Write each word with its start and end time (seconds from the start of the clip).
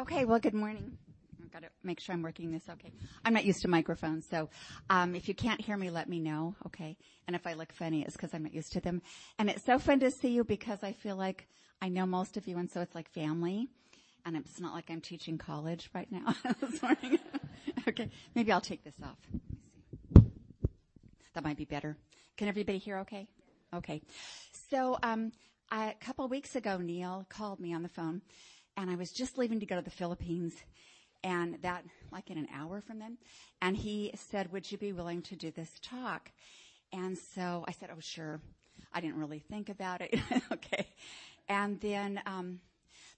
Okay, 0.00 0.24
well, 0.24 0.38
good 0.38 0.54
morning. 0.54 0.96
I've 1.42 1.52
got 1.52 1.60
to 1.60 1.68
make 1.82 2.00
sure 2.00 2.14
I'm 2.14 2.22
working 2.22 2.50
this 2.50 2.70
okay. 2.70 2.90
I'm 3.22 3.34
not 3.34 3.44
used 3.44 3.60
to 3.62 3.68
microphones, 3.68 4.26
so 4.26 4.48
um, 4.88 5.14
if 5.14 5.28
you 5.28 5.34
can't 5.34 5.60
hear 5.60 5.76
me, 5.76 5.90
let 5.90 6.08
me 6.08 6.20
know, 6.20 6.54
okay? 6.64 6.96
And 7.26 7.36
if 7.36 7.46
I 7.46 7.52
look 7.52 7.70
funny, 7.70 8.00
it's 8.00 8.14
because 8.16 8.32
I'm 8.32 8.42
not 8.42 8.54
used 8.54 8.72
to 8.72 8.80
them. 8.80 9.02
And 9.38 9.50
it's 9.50 9.62
so 9.62 9.78
fun 9.78 10.00
to 10.00 10.10
see 10.10 10.30
you 10.30 10.42
because 10.42 10.82
I 10.82 10.92
feel 10.92 11.16
like 11.16 11.48
I 11.82 11.90
know 11.90 12.06
most 12.06 12.38
of 12.38 12.48
you, 12.48 12.56
and 12.56 12.70
so 12.70 12.80
it's 12.80 12.94
like 12.94 13.10
family. 13.10 13.68
And 14.24 14.38
it's 14.38 14.58
not 14.58 14.72
like 14.72 14.86
I'm 14.88 15.02
teaching 15.02 15.36
college 15.36 15.90
right 15.92 16.10
now 16.10 16.34
this 16.62 16.80
morning. 16.80 17.18
okay, 17.86 18.08
maybe 18.34 18.52
I'll 18.52 18.62
take 18.62 18.82
this 18.82 18.96
off. 19.04 20.24
That 21.34 21.44
might 21.44 21.58
be 21.58 21.66
better. 21.66 21.98
Can 22.38 22.48
everybody 22.48 22.78
hear 22.78 23.00
okay? 23.00 23.28
Okay. 23.74 24.00
So 24.70 24.98
um, 25.02 25.32
a 25.70 25.92
couple 26.00 26.26
weeks 26.26 26.56
ago, 26.56 26.78
Neil 26.78 27.26
called 27.28 27.60
me 27.60 27.74
on 27.74 27.82
the 27.82 27.90
phone 27.90 28.22
and 28.80 28.90
I 28.90 28.94
was 28.94 29.12
just 29.12 29.36
leaving 29.36 29.60
to 29.60 29.66
go 29.66 29.76
to 29.76 29.82
the 29.82 29.90
Philippines 29.90 30.54
and 31.22 31.58
that 31.60 31.84
like 32.10 32.30
in 32.30 32.38
an 32.38 32.48
hour 32.54 32.80
from 32.80 32.98
then. 32.98 33.18
And 33.60 33.76
he 33.76 34.10
said, 34.14 34.50
would 34.52 34.72
you 34.72 34.78
be 34.78 34.92
willing 34.92 35.20
to 35.22 35.36
do 35.36 35.50
this 35.50 35.70
talk? 35.82 36.32
And 36.90 37.16
so 37.16 37.62
I 37.68 37.72
said, 37.72 37.90
oh, 37.94 38.00
sure. 38.00 38.40
I 38.94 39.02
didn't 39.02 39.18
really 39.18 39.38
think 39.38 39.68
about 39.68 40.00
it. 40.00 40.18
okay. 40.52 40.86
And 41.46 41.78
then, 41.80 42.22
um, 42.24 42.60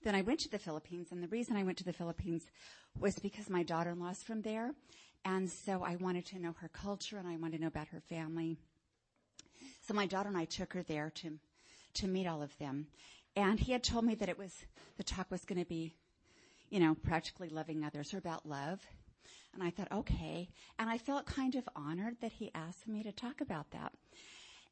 then 0.02 0.16
I 0.16 0.22
went 0.22 0.40
to 0.40 0.50
the 0.50 0.58
Philippines 0.58 1.08
and 1.12 1.22
the 1.22 1.28
reason 1.28 1.56
I 1.56 1.62
went 1.62 1.78
to 1.78 1.84
the 1.84 1.92
Philippines 1.92 2.42
was 2.98 3.20
because 3.20 3.48
my 3.48 3.62
daughter-in-law 3.62 4.10
is 4.10 4.22
from 4.22 4.42
there. 4.42 4.72
And 5.24 5.48
so 5.48 5.84
I 5.84 5.94
wanted 5.94 6.26
to 6.26 6.40
know 6.40 6.56
her 6.58 6.68
culture 6.68 7.18
and 7.18 7.28
I 7.28 7.36
wanted 7.36 7.58
to 7.58 7.62
know 7.62 7.68
about 7.68 7.86
her 7.88 8.00
family. 8.00 8.56
So 9.86 9.94
my 9.94 10.06
daughter 10.06 10.28
and 10.28 10.36
I 10.36 10.46
took 10.46 10.72
her 10.72 10.82
there 10.82 11.10
to, 11.16 11.38
to 11.94 12.08
meet 12.08 12.26
all 12.26 12.42
of 12.42 12.58
them. 12.58 12.88
And 13.36 13.58
he 13.58 13.72
had 13.72 13.82
told 13.82 14.04
me 14.04 14.14
that 14.16 14.28
it 14.28 14.38
was, 14.38 14.64
the 14.96 15.04
talk 15.04 15.30
was 15.30 15.44
going 15.44 15.58
to 15.58 15.68
be, 15.68 15.94
you 16.70 16.80
know, 16.80 16.94
practically 16.94 17.48
loving 17.48 17.84
others 17.84 18.12
or 18.12 18.18
about 18.18 18.46
love. 18.46 18.80
And 19.54 19.62
I 19.62 19.70
thought, 19.70 19.92
okay. 19.92 20.48
And 20.78 20.88
I 20.88 20.98
felt 20.98 21.26
kind 21.26 21.54
of 21.54 21.68
honored 21.74 22.16
that 22.20 22.32
he 22.32 22.50
asked 22.54 22.88
me 22.88 23.02
to 23.02 23.12
talk 23.12 23.40
about 23.40 23.70
that. 23.70 23.92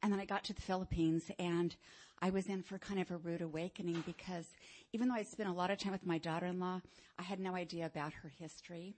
And 0.03 0.11
then 0.11 0.19
I 0.19 0.25
got 0.25 0.43
to 0.45 0.53
the 0.53 0.61
Philippines 0.61 1.29
and 1.37 1.75
I 2.21 2.29
was 2.29 2.47
in 2.47 2.61
for 2.63 2.77
kind 2.77 2.99
of 2.99 3.09
a 3.11 3.17
rude 3.17 3.41
awakening 3.41 4.03
because 4.05 4.45
even 4.93 5.07
though 5.07 5.15
I 5.15 5.23
spent 5.23 5.49
a 5.49 5.53
lot 5.53 5.71
of 5.71 5.77
time 5.77 5.91
with 5.91 6.05
my 6.05 6.17
daughter-in-law, 6.17 6.81
I 7.17 7.23
had 7.23 7.39
no 7.39 7.55
idea 7.55 7.85
about 7.85 8.13
her 8.13 8.31
history 8.39 8.95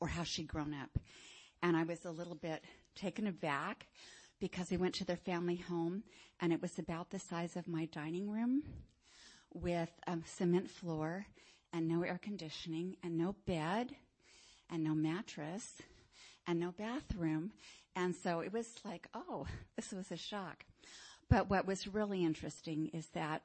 or 0.00 0.08
how 0.08 0.24
she'd 0.24 0.48
grown 0.48 0.74
up. 0.74 0.98
And 1.62 1.76
I 1.76 1.84
was 1.84 2.04
a 2.04 2.10
little 2.10 2.34
bit 2.34 2.64
taken 2.94 3.26
aback 3.26 3.86
because 4.42 4.72
we 4.72 4.76
went 4.76 4.92
to 4.92 5.04
their 5.04 5.14
family 5.14 5.54
home 5.54 6.02
and 6.40 6.52
it 6.52 6.60
was 6.60 6.76
about 6.76 7.10
the 7.10 7.18
size 7.20 7.54
of 7.54 7.68
my 7.68 7.84
dining 7.84 8.28
room 8.28 8.64
with 9.54 9.88
a 10.08 10.18
cement 10.26 10.68
floor 10.68 11.24
and 11.72 11.86
no 11.86 12.02
air 12.02 12.18
conditioning 12.20 12.96
and 13.04 13.16
no 13.16 13.36
bed 13.46 13.94
and 14.68 14.82
no 14.82 14.96
mattress 14.96 15.74
and 16.44 16.58
no 16.58 16.72
bathroom. 16.72 17.52
And 17.94 18.16
so 18.16 18.40
it 18.40 18.52
was 18.52 18.66
like, 18.84 19.06
oh, 19.14 19.46
this 19.76 19.92
was 19.92 20.10
a 20.10 20.16
shock. 20.16 20.64
But 21.30 21.48
what 21.48 21.64
was 21.64 21.86
really 21.86 22.24
interesting 22.24 22.90
is 22.92 23.06
that 23.14 23.42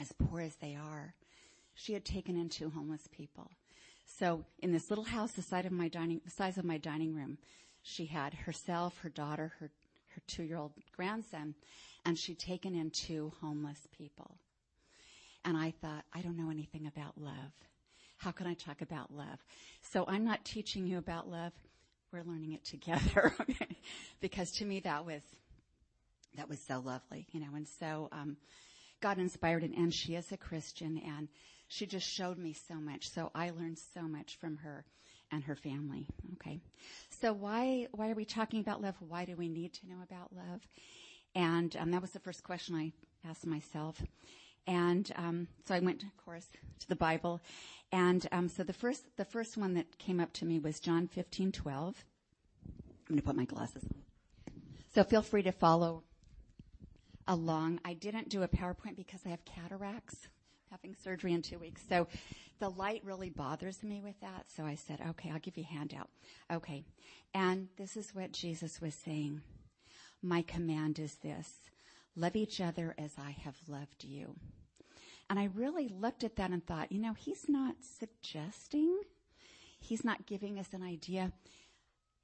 as 0.00 0.10
poor 0.18 0.40
as 0.40 0.56
they 0.56 0.74
are, 0.74 1.14
she 1.74 1.92
had 1.92 2.04
taken 2.04 2.36
in 2.36 2.48
two 2.48 2.70
homeless 2.70 3.08
people. 3.12 3.52
So 4.18 4.44
in 4.58 4.72
this 4.72 4.90
little 4.90 5.04
house, 5.04 5.30
the 5.30 5.42
size 5.42 5.64
of 5.64 5.70
my 5.70 5.86
dining, 5.86 6.22
the 6.24 6.30
size 6.32 6.58
of 6.58 6.64
my 6.64 6.76
dining 6.76 7.14
room, 7.14 7.38
she 7.86 8.06
had 8.06 8.34
herself, 8.34 8.98
her 8.98 9.08
daughter, 9.08 9.52
her, 9.60 9.70
her 10.14 10.22
two-year-old 10.26 10.72
grandson, 10.96 11.54
and 12.04 12.18
she'd 12.18 12.38
taken 12.38 12.74
in 12.74 12.90
two 12.90 13.32
homeless 13.40 13.78
people. 13.96 14.38
And 15.44 15.56
I 15.56 15.72
thought, 15.80 16.04
I 16.12 16.20
don't 16.20 16.36
know 16.36 16.50
anything 16.50 16.88
about 16.88 17.16
love. 17.16 17.52
How 18.16 18.32
can 18.32 18.48
I 18.48 18.54
talk 18.54 18.82
about 18.82 19.14
love? 19.14 19.38
So 19.82 20.04
I'm 20.08 20.24
not 20.24 20.44
teaching 20.44 20.84
you 20.84 20.98
about 20.98 21.30
love. 21.30 21.52
We're 22.12 22.24
learning 22.24 22.52
it 22.52 22.64
together. 22.64 23.34
Okay? 23.40 23.76
because 24.20 24.50
to 24.52 24.64
me 24.64 24.80
that 24.80 25.06
was, 25.06 25.22
that 26.34 26.48
was 26.48 26.58
so 26.58 26.80
lovely, 26.80 27.28
you 27.30 27.38
know, 27.38 27.54
and 27.54 27.68
so, 27.78 28.08
um, 28.10 28.36
God 29.00 29.18
inspired 29.18 29.62
and, 29.62 29.74
and 29.74 29.94
she 29.94 30.16
is 30.16 30.32
a 30.32 30.36
Christian 30.36 31.00
and 31.06 31.28
she 31.68 31.86
just 31.86 32.08
showed 32.08 32.38
me 32.38 32.52
so 32.52 32.74
much. 32.74 33.10
So 33.10 33.30
I 33.34 33.50
learned 33.50 33.78
so 33.78 34.02
much 34.02 34.36
from 34.40 34.56
her 34.58 34.84
and 35.30 35.44
her 35.44 35.56
family. 35.56 36.06
Okay. 36.34 36.60
So 37.10 37.32
why, 37.32 37.88
why 37.92 38.10
are 38.10 38.14
we 38.14 38.24
talking 38.24 38.60
about 38.60 38.80
love? 38.80 38.94
Why 39.00 39.24
do 39.24 39.36
we 39.36 39.48
need 39.48 39.72
to 39.74 39.88
know 39.88 40.02
about 40.02 40.32
love? 40.32 40.66
And 41.34 41.76
um, 41.76 41.90
that 41.90 42.00
was 42.00 42.12
the 42.12 42.20
first 42.20 42.42
question 42.44 42.74
I 42.74 42.92
asked 43.28 43.46
myself. 43.46 44.02
And 44.66 45.10
um, 45.16 45.48
so 45.66 45.74
I 45.74 45.80
went, 45.80 46.02
of 46.02 46.16
course, 46.24 46.46
to 46.80 46.88
the 46.88 46.96
Bible. 46.96 47.40
And 47.92 48.26
um, 48.32 48.48
so 48.48 48.64
the 48.64 48.72
first, 48.72 49.04
the 49.16 49.24
first 49.24 49.56
one 49.56 49.74
that 49.74 49.98
came 49.98 50.18
up 50.18 50.32
to 50.34 50.44
me 50.44 50.58
was 50.58 50.80
John 50.80 51.06
fifteen 51.06 51.52
twelve. 51.52 52.04
I'm 52.66 53.14
going 53.14 53.20
to 53.20 53.24
put 53.24 53.36
my 53.36 53.44
glasses 53.44 53.84
on. 53.84 54.02
So 54.94 55.04
feel 55.04 55.22
free 55.22 55.42
to 55.42 55.52
follow 55.52 56.02
along. 57.28 57.80
I 57.84 57.94
didn't 57.94 58.28
do 58.28 58.42
a 58.42 58.48
PowerPoint 58.48 58.96
because 58.96 59.20
I 59.24 59.28
have 59.28 59.44
cataracts 59.44 60.28
having 60.70 60.94
surgery 60.94 61.32
in 61.32 61.42
two 61.42 61.58
weeks. 61.58 61.82
So 61.88 62.06
the 62.58 62.70
light 62.70 63.02
really 63.04 63.30
bothers 63.30 63.82
me 63.82 64.00
with 64.02 64.18
that. 64.20 64.46
So 64.54 64.64
I 64.64 64.74
said, 64.74 65.00
okay, 65.10 65.30
I'll 65.30 65.38
give 65.38 65.56
you 65.56 65.64
a 65.64 65.74
handout. 65.74 66.08
Okay. 66.52 66.84
And 67.34 67.68
this 67.76 67.96
is 67.96 68.14
what 68.14 68.32
Jesus 68.32 68.80
was 68.80 68.94
saying. 68.94 69.42
My 70.22 70.42
command 70.42 70.98
is 70.98 71.14
this. 71.16 71.50
Love 72.16 72.36
each 72.36 72.60
other 72.60 72.94
as 72.98 73.12
I 73.18 73.32
have 73.44 73.56
loved 73.68 74.04
you. 74.04 74.34
And 75.28 75.38
I 75.38 75.50
really 75.54 75.88
looked 75.88 76.24
at 76.24 76.36
that 76.36 76.50
and 76.50 76.64
thought, 76.64 76.92
you 76.92 77.00
know, 77.00 77.12
he's 77.12 77.48
not 77.48 77.76
suggesting, 77.98 79.00
he's 79.80 80.04
not 80.04 80.26
giving 80.26 80.58
us 80.58 80.68
an 80.72 80.82
idea. 80.82 81.32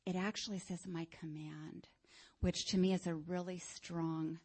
It 0.07 0.17
actually 0.17 0.61
says 0.61 0.87
my 0.87 1.07
command, 1.21 1.89
which 2.41 2.67
to 2.67 2.79
me 2.79 2.93
is 2.93 3.07
a 3.07 3.15
really 3.15 3.59
strong 3.59 4.39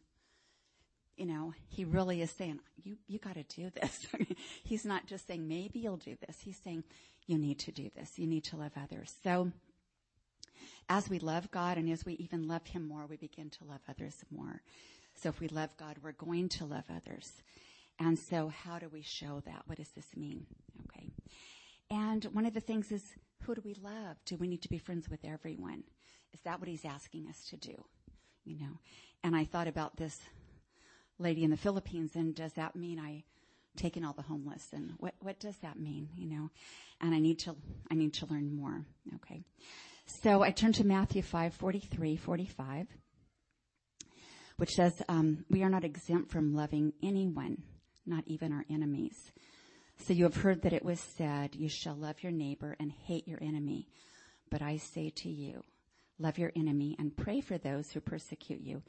you 1.18 1.26
know, 1.26 1.52
he 1.68 1.84
really 1.84 2.22
is 2.22 2.30
saying, 2.30 2.60
you, 2.82 2.96
you 3.06 3.18
gotta 3.18 3.42
do 3.44 3.70
this. 3.70 4.06
He's 4.64 4.84
not 4.84 5.06
just 5.06 5.26
saying, 5.26 5.46
maybe 5.46 5.80
you'll 5.80 5.96
do 5.96 6.16
this. 6.26 6.38
He's 6.40 6.58
saying, 6.58 6.84
you 7.26 7.36
need 7.36 7.58
to 7.60 7.72
do 7.72 7.90
this. 7.94 8.18
You 8.18 8.26
need 8.26 8.44
to 8.44 8.56
love 8.56 8.72
others. 8.82 9.14
So, 9.22 9.52
as 10.88 11.10
we 11.10 11.18
love 11.18 11.50
God 11.50 11.76
and 11.76 11.90
as 11.90 12.06
we 12.06 12.14
even 12.14 12.48
love 12.48 12.66
Him 12.66 12.88
more, 12.88 13.06
we 13.06 13.16
begin 13.16 13.50
to 13.50 13.64
love 13.64 13.80
others 13.88 14.24
more. 14.30 14.62
So 15.14 15.28
if 15.28 15.40
we 15.40 15.48
love 15.48 15.76
God, 15.76 15.96
we're 16.02 16.12
going 16.12 16.48
to 16.50 16.64
love 16.64 16.84
others. 16.94 17.42
And 17.98 18.18
so 18.18 18.48
how 18.48 18.78
do 18.78 18.88
we 18.88 19.02
show 19.02 19.42
that? 19.44 19.62
What 19.66 19.78
does 19.78 19.90
this 19.90 20.16
mean? 20.16 20.46
Okay. 20.86 21.08
And 21.90 22.24
one 22.26 22.46
of 22.46 22.54
the 22.54 22.60
things 22.60 22.92
is, 22.92 23.02
who 23.42 23.54
do 23.54 23.62
we 23.64 23.74
love? 23.74 24.16
Do 24.24 24.36
we 24.36 24.46
need 24.46 24.62
to 24.62 24.68
be 24.68 24.78
friends 24.78 25.08
with 25.08 25.24
everyone? 25.24 25.82
Is 26.32 26.40
that 26.42 26.60
what 26.60 26.68
he's 26.68 26.84
asking 26.84 27.26
us 27.28 27.44
to 27.50 27.56
do? 27.56 27.84
You 28.44 28.60
know, 28.60 28.78
and 29.24 29.34
I 29.34 29.44
thought 29.44 29.68
about 29.68 29.96
this 29.96 30.20
lady 31.18 31.44
in 31.44 31.50
the 31.50 31.56
Philippines 31.56 32.12
and 32.14 32.34
does 32.34 32.52
that 32.54 32.76
mean 32.76 32.98
I 32.98 33.24
taken 33.76 34.04
all 34.04 34.12
the 34.12 34.22
homeless? 34.22 34.68
And 34.72 34.92
what 34.98 35.14
what 35.20 35.38
does 35.40 35.56
that 35.58 35.78
mean 35.78 36.08
you 36.16 36.28
know? 36.28 36.50
And 37.00 37.14
i 37.14 37.18
need 37.18 37.38
to 37.40 37.54
i 37.90 37.94
need 37.94 38.14
to 38.14 38.26
learn 38.26 38.54
more. 38.54 38.84
Okay. 39.16 39.42
So 40.06 40.42
i 40.42 40.50
turn 40.50 40.72
to 40.74 40.84
matthew 40.84 41.22
5 41.22 41.54
43 41.54 42.16
45 42.16 42.86
which 44.56 44.70
says 44.70 45.00
um, 45.08 45.44
we 45.48 45.62
are 45.62 45.70
not 45.70 45.84
exempt 45.84 46.32
from 46.32 46.54
loving 46.54 46.92
anyone 47.02 47.62
not 48.06 48.24
even 48.26 48.52
our 48.52 48.64
enemies. 48.70 49.32
So 49.98 50.14
you 50.14 50.24
have 50.24 50.36
heard 50.36 50.62
that 50.62 50.72
it 50.72 50.84
was 50.84 50.98
said 50.98 51.54
you 51.54 51.68
shall 51.68 51.94
love 51.94 52.22
your 52.22 52.32
neighbor 52.32 52.76
and 52.80 52.90
hate 52.90 53.28
your 53.28 53.42
enemy 53.42 53.88
but 54.50 54.62
i 54.62 54.76
say 54.76 55.10
to 55.10 55.28
you 55.28 55.62
love 56.18 56.38
your 56.38 56.52
enemy 56.56 56.96
and 56.98 57.16
pray 57.16 57.40
for 57.40 57.58
those 57.58 57.90
who 57.90 58.00
persecute 58.00 58.60
you 58.60 58.82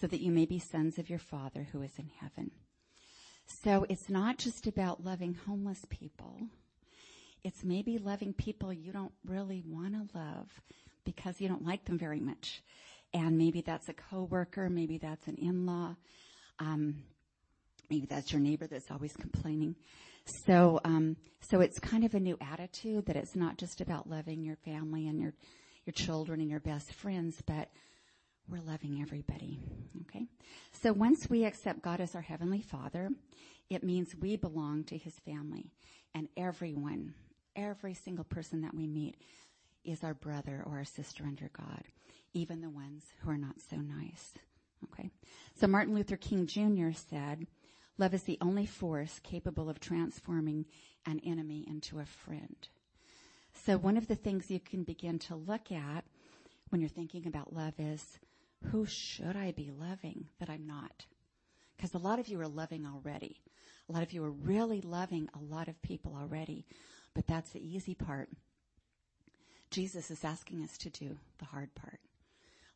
so 0.00 0.06
that 0.06 0.20
you 0.20 0.30
may 0.30 0.46
be 0.46 0.58
sons 0.58 0.98
of 0.98 1.10
your 1.10 1.18
Father 1.18 1.68
who 1.72 1.82
is 1.82 1.92
in 1.98 2.10
heaven. 2.20 2.50
So 3.62 3.86
it's 3.88 4.08
not 4.08 4.38
just 4.38 4.66
about 4.66 5.04
loving 5.04 5.34
homeless 5.46 5.84
people. 5.88 6.38
It's 7.42 7.64
maybe 7.64 7.98
loving 7.98 8.32
people 8.32 8.72
you 8.72 8.92
don't 8.92 9.12
really 9.24 9.62
want 9.66 9.94
to 9.94 10.18
love 10.18 10.48
because 11.04 11.40
you 11.40 11.48
don't 11.48 11.64
like 11.64 11.84
them 11.84 11.98
very 11.98 12.20
much. 12.20 12.62
And 13.14 13.38
maybe 13.38 13.62
that's 13.62 13.88
a 13.88 13.94
coworker, 13.94 14.68
maybe 14.68 14.98
that's 14.98 15.26
an 15.28 15.36
in-law, 15.36 15.96
um, 16.58 16.96
maybe 17.88 18.06
that's 18.06 18.32
your 18.32 18.40
neighbor 18.40 18.66
that's 18.66 18.90
always 18.90 19.16
complaining. 19.16 19.76
So, 20.44 20.78
um, 20.84 21.16
so 21.40 21.60
it's 21.60 21.78
kind 21.78 22.04
of 22.04 22.14
a 22.14 22.20
new 22.20 22.36
attitude 22.40 23.06
that 23.06 23.16
it's 23.16 23.34
not 23.34 23.56
just 23.56 23.80
about 23.80 24.10
loving 24.10 24.42
your 24.44 24.56
family 24.56 25.08
and 25.08 25.18
your 25.18 25.32
your 25.86 25.94
children 25.94 26.40
and 26.42 26.50
your 26.50 26.60
best 26.60 26.92
friends, 26.92 27.42
but 27.46 27.70
we're 28.50 28.60
loving 28.60 29.00
everybody. 29.02 29.58
Okay? 30.02 30.26
So 30.72 30.92
once 30.92 31.28
we 31.28 31.44
accept 31.44 31.82
God 31.82 32.00
as 32.00 32.14
our 32.14 32.22
Heavenly 32.22 32.62
Father, 32.62 33.10
it 33.70 33.84
means 33.84 34.14
we 34.16 34.36
belong 34.36 34.84
to 34.84 34.96
His 34.96 35.14
family. 35.20 35.70
And 36.14 36.28
everyone, 36.36 37.14
every 37.54 37.94
single 37.94 38.24
person 38.24 38.62
that 38.62 38.74
we 38.74 38.86
meet 38.86 39.16
is 39.84 40.02
our 40.02 40.14
brother 40.14 40.62
or 40.66 40.78
our 40.78 40.84
sister 40.84 41.24
under 41.24 41.50
God, 41.52 41.84
even 42.32 42.60
the 42.60 42.70
ones 42.70 43.04
who 43.20 43.30
are 43.30 43.38
not 43.38 43.56
so 43.70 43.76
nice. 43.76 44.32
Okay? 44.84 45.10
So 45.60 45.66
Martin 45.66 45.94
Luther 45.94 46.16
King 46.16 46.46
Jr. 46.46 46.90
said, 46.92 47.46
Love 47.98 48.14
is 48.14 48.22
the 48.22 48.38
only 48.40 48.64
force 48.64 49.20
capable 49.24 49.68
of 49.68 49.80
transforming 49.80 50.66
an 51.04 51.20
enemy 51.26 51.64
into 51.66 51.98
a 51.98 52.06
friend. 52.06 52.68
So 53.66 53.76
one 53.76 53.96
of 53.96 54.06
the 54.06 54.14
things 54.14 54.50
you 54.50 54.60
can 54.60 54.84
begin 54.84 55.18
to 55.20 55.34
look 55.34 55.72
at 55.72 56.04
when 56.68 56.80
you're 56.80 56.88
thinking 56.88 57.26
about 57.26 57.52
love 57.52 57.74
is, 57.78 58.18
who 58.66 58.86
should 58.86 59.36
I 59.36 59.52
be 59.52 59.70
loving 59.70 60.28
that 60.40 60.50
I'm 60.50 60.66
not? 60.66 61.06
Because 61.76 61.94
a 61.94 61.98
lot 61.98 62.18
of 62.18 62.28
you 62.28 62.40
are 62.40 62.48
loving 62.48 62.86
already. 62.86 63.40
A 63.88 63.92
lot 63.92 64.02
of 64.02 64.12
you 64.12 64.22
are 64.24 64.30
really 64.30 64.80
loving 64.80 65.28
a 65.34 65.54
lot 65.54 65.68
of 65.68 65.80
people 65.80 66.16
already, 66.20 66.66
but 67.14 67.26
that's 67.26 67.50
the 67.50 67.66
easy 67.66 67.94
part. 67.94 68.28
Jesus 69.70 70.10
is 70.10 70.24
asking 70.24 70.62
us 70.62 70.76
to 70.78 70.90
do 70.90 71.16
the 71.38 71.44
hard 71.44 71.74
part. 71.74 72.00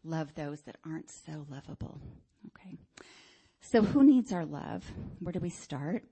Love 0.05 0.35
those 0.35 0.61
that 0.63 0.77
aren't 0.85 1.11
so 1.11 1.47
lovable. 1.51 2.01
Okay. 2.49 2.79
So 3.61 3.83
who 3.83 4.03
needs 4.03 4.33
our 4.33 4.45
love? 4.45 4.85
Where 5.21 5.33
do 5.33 5.41
we 5.41 5.51
start? 5.51 6.05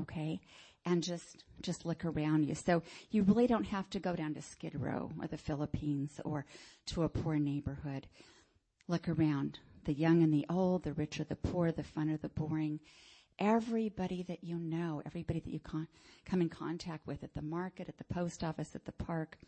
Okay. 0.00 0.40
And 0.86 1.02
just, 1.02 1.44
just 1.62 1.86
look 1.86 2.04
around 2.04 2.44
you. 2.44 2.54
So 2.54 2.82
you 3.10 3.22
really 3.22 3.46
don't 3.46 3.64
have 3.64 3.88
to 3.90 4.00
go 4.00 4.14
down 4.14 4.34
to 4.34 4.42
Skid 4.42 4.78
Row 4.78 5.10
or 5.20 5.26
the 5.26 5.38
Philippines 5.38 6.20
or 6.24 6.46
to 6.86 7.04
a 7.04 7.08
poor 7.08 7.38
neighborhood. 7.38 8.06
Look 8.88 9.08
around. 9.08 9.58
The 9.84 9.94
young 9.94 10.22
and 10.22 10.32
the 10.32 10.46
old, 10.48 10.82
the 10.82 10.92
rich 10.92 11.20
or 11.20 11.24
the 11.24 11.36
poor, 11.36 11.72
the 11.72 11.82
fun 11.82 12.10
or 12.10 12.16
the 12.16 12.28
boring. 12.28 12.80
Everybody 13.38 14.22
that 14.24 14.44
you 14.44 14.58
know, 14.58 15.02
everybody 15.04 15.40
that 15.40 15.50
you 15.50 15.60
con- 15.60 15.88
come 16.24 16.40
in 16.40 16.48
contact 16.48 17.06
with 17.06 17.24
at 17.24 17.34
the 17.34 17.42
market, 17.42 17.88
at 17.88 17.98
the 17.98 18.04
post 18.04 18.44
office, 18.44 18.74
at 18.74 18.84
the 18.84 18.92
park, 18.92 19.38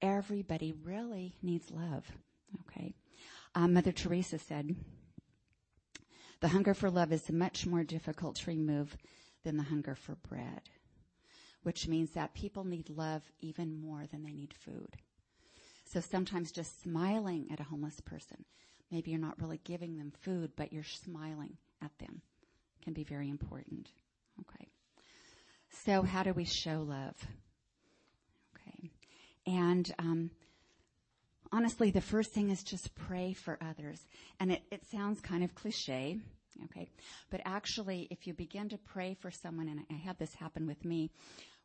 everybody 0.00 0.72
really 0.84 1.36
needs 1.42 1.70
love. 1.70 2.04
Okay. 2.62 2.94
Um, 3.54 3.74
Mother 3.74 3.92
Teresa 3.92 4.38
said, 4.38 4.74
the 6.40 6.48
hunger 6.48 6.72
for 6.72 6.90
love 6.90 7.12
is 7.12 7.30
much 7.30 7.66
more 7.66 7.84
difficult 7.84 8.36
to 8.36 8.50
remove 8.50 8.96
than 9.44 9.56
the 9.56 9.62
hunger 9.64 9.94
for 9.94 10.14
bread, 10.28 10.62
which 11.62 11.86
means 11.86 12.12
that 12.12 12.32
people 12.34 12.64
need 12.64 12.88
love 12.88 13.22
even 13.40 13.78
more 13.78 14.06
than 14.10 14.22
they 14.22 14.32
need 14.32 14.54
food. 14.54 14.96
So 15.92 16.00
sometimes 16.00 16.52
just 16.52 16.82
smiling 16.82 17.48
at 17.52 17.60
a 17.60 17.64
homeless 17.64 18.00
person, 18.00 18.44
maybe 18.90 19.10
you're 19.10 19.20
not 19.20 19.40
really 19.40 19.60
giving 19.64 19.98
them 19.98 20.12
food, 20.20 20.52
but 20.56 20.72
you're 20.72 20.84
smiling 20.84 21.56
at 21.82 21.90
them 21.98 22.22
can 22.82 22.92
be 22.92 23.04
very 23.04 23.28
important. 23.28 23.88
Okay. 24.40 24.68
So 25.84 26.02
how 26.02 26.22
do 26.22 26.32
we 26.32 26.44
show 26.44 26.82
love? 26.82 27.14
Okay. 28.56 28.90
And, 29.46 29.92
um, 29.98 30.30
honestly, 31.52 31.90
the 31.90 32.00
first 32.00 32.32
thing 32.32 32.50
is 32.50 32.62
just 32.62 32.94
pray 32.94 33.32
for 33.32 33.58
others. 33.60 34.00
And 34.38 34.52
it, 34.52 34.62
it 34.70 34.82
sounds 34.90 35.20
kind 35.20 35.44
of 35.44 35.54
cliche, 35.54 36.18
okay? 36.64 36.88
But 37.30 37.42
actually, 37.44 38.08
if 38.10 38.26
you 38.26 38.34
begin 38.34 38.68
to 38.70 38.78
pray 38.78 39.14
for 39.20 39.30
someone, 39.30 39.68
and 39.68 39.80
I 39.90 39.94
had 39.94 40.18
this 40.18 40.34
happen 40.34 40.66
with 40.66 40.84
me, 40.84 41.10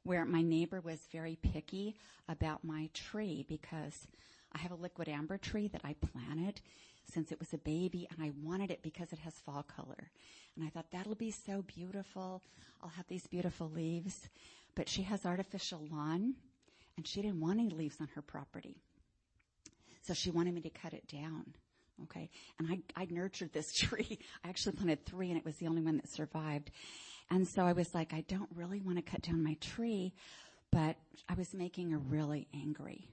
where 0.06 0.24
my 0.24 0.42
neighbor 0.42 0.80
was 0.82 1.00
very 1.12 1.38
picky 1.42 1.96
about 2.30 2.64
my 2.64 2.90
tree 2.94 3.44
because 3.50 4.08
I 4.54 4.60
have 4.60 4.72
a 4.72 4.76
liquid 4.76 5.10
amber 5.10 5.38
tree 5.38 5.68
that 5.70 5.82
I 5.84 5.96
planted 5.96 6.62
since 7.12 7.32
it 7.32 7.40
was 7.40 7.54
a 7.54 7.58
baby 7.58 8.08
and 8.12 8.24
I 8.24 8.32
wanted 8.44 8.70
it 8.70 8.84
because 8.84 9.12
it 9.12 9.20
has 9.20 9.34
fall 9.34 9.64
color. 9.64 10.12
And 10.56 10.66
I 10.66 10.70
thought 10.70 10.92
that'll 10.92 11.16
be 11.16 11.32
so 11.32 11.64
beautiful. 11.64 12.42
I'll 12.82 12.90
have 12.90 13.08
these 13.08 13.26
beautiful 13.28 13.70
leaves. 13.70 14.30
But 14.76 14.88
she 14.88 15.02
has 15.04 15.26
artificial 15.26 15.82
lawn 15.92 16.36
and 16.98 17.08
she 17.08 17.22
didn't 17.24 17.42
want 17.42 17.60
any 17.60 17.70
leaves 17.70 17.98
on 18.00 18.10
her 18.14 18.22
property. 18.22 18.78
So 20.04 20.14
she 20.14 20.30
wanted 20.30 20.54
me 20.54 20.62
to 20.62 20.70
cut 20.70 20.94
it 20.94 21.08
down. 21.08 21.56
Okay. 22.04 22.30
And 22.60 22.68
I, 22.72 23.02
I 23.02 23.08
nurtured 23.10 23.54
this 23.54 23.74
tree. 23.78 24.20
I 24.44 24.50
actually 24.50 24.76
planted 24.76 25.06
three 25.06 25.30
and 25.30 25.38
it 25.38 25.46
was 25.46 25.58
the 25.58 25.68
only 25.68 25.82
one 25.82 25.98
that 25.98 26.10
survived. 26.10 26.72
And 27.32 27.48
so 27.48 27.64
I 27.66 27.74
was 27.74 27.94
like, 27.94 28.14
I 28.14 28.22
don't 28.28 28.50
really 28.54 28.82
want 28.82 28.98
to 28.98 29.02
cut 29.02 29.22
down 29.22 29.44
my 29.44 29.56
tree, 29.56 30.14
but 30.72 30.96
I 31.28 31.34
was 31.34 31.54
making 31.54 31.92
her 31.92 31.98
really 31.98 32.48
angry. 32.54 33.08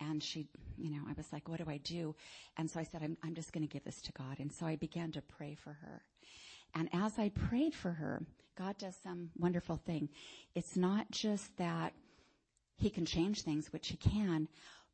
And 0.00 0.22
she, 0.22 0.48
you 0.76 0.90
know, 0.90 1.02
I 1.08 1.12
was 1.16 1.32
like, 1.32 1.48
what 1.48 1.64
do 1.64 1.70
I 1.70 1.78
do? 1.78 2.14
And 2.56 2.70
so 2.70 2.80
I 2.80 2.82
said, 2.82 3.02
I'm, 3.02 3.16
I'm 3.22 3.34
just 3.34 3.52
going 3.52 3.66
to 3.66 3.72
give 3.72 3.84
this 3.84 4.02
to 4.02 4.12
God. 4.12 4.38
And 4.40 4.52
so 4.52 4.66
I 4.66 4.76
began 4.76 5.12
to 5.12 5.22
pray 5.22 5.54
for 5.54 5.72
her. 5.72 6.02
And 6.74 6.90
as 6.92 7.18
I 7.18 7.30
prayed 7.30 7.74
for 7.74 7.92
her, 7.92 8.22
God 8.58 8.76
does 8.78 8.96
some 9.02 9.30
wonderful 9.38 9.76
thing. 9.76 10.08
It's 10.54 10.76
not 10.76 11.10
just 11.10 11.56
that 11.56 11.92
he 12.76 12.90
can 12.90 13.06
change 13.06 13.42
things, 13.42 13.72
which 13.72 13.88
he 13.88 13.96
can, 13.96 14.48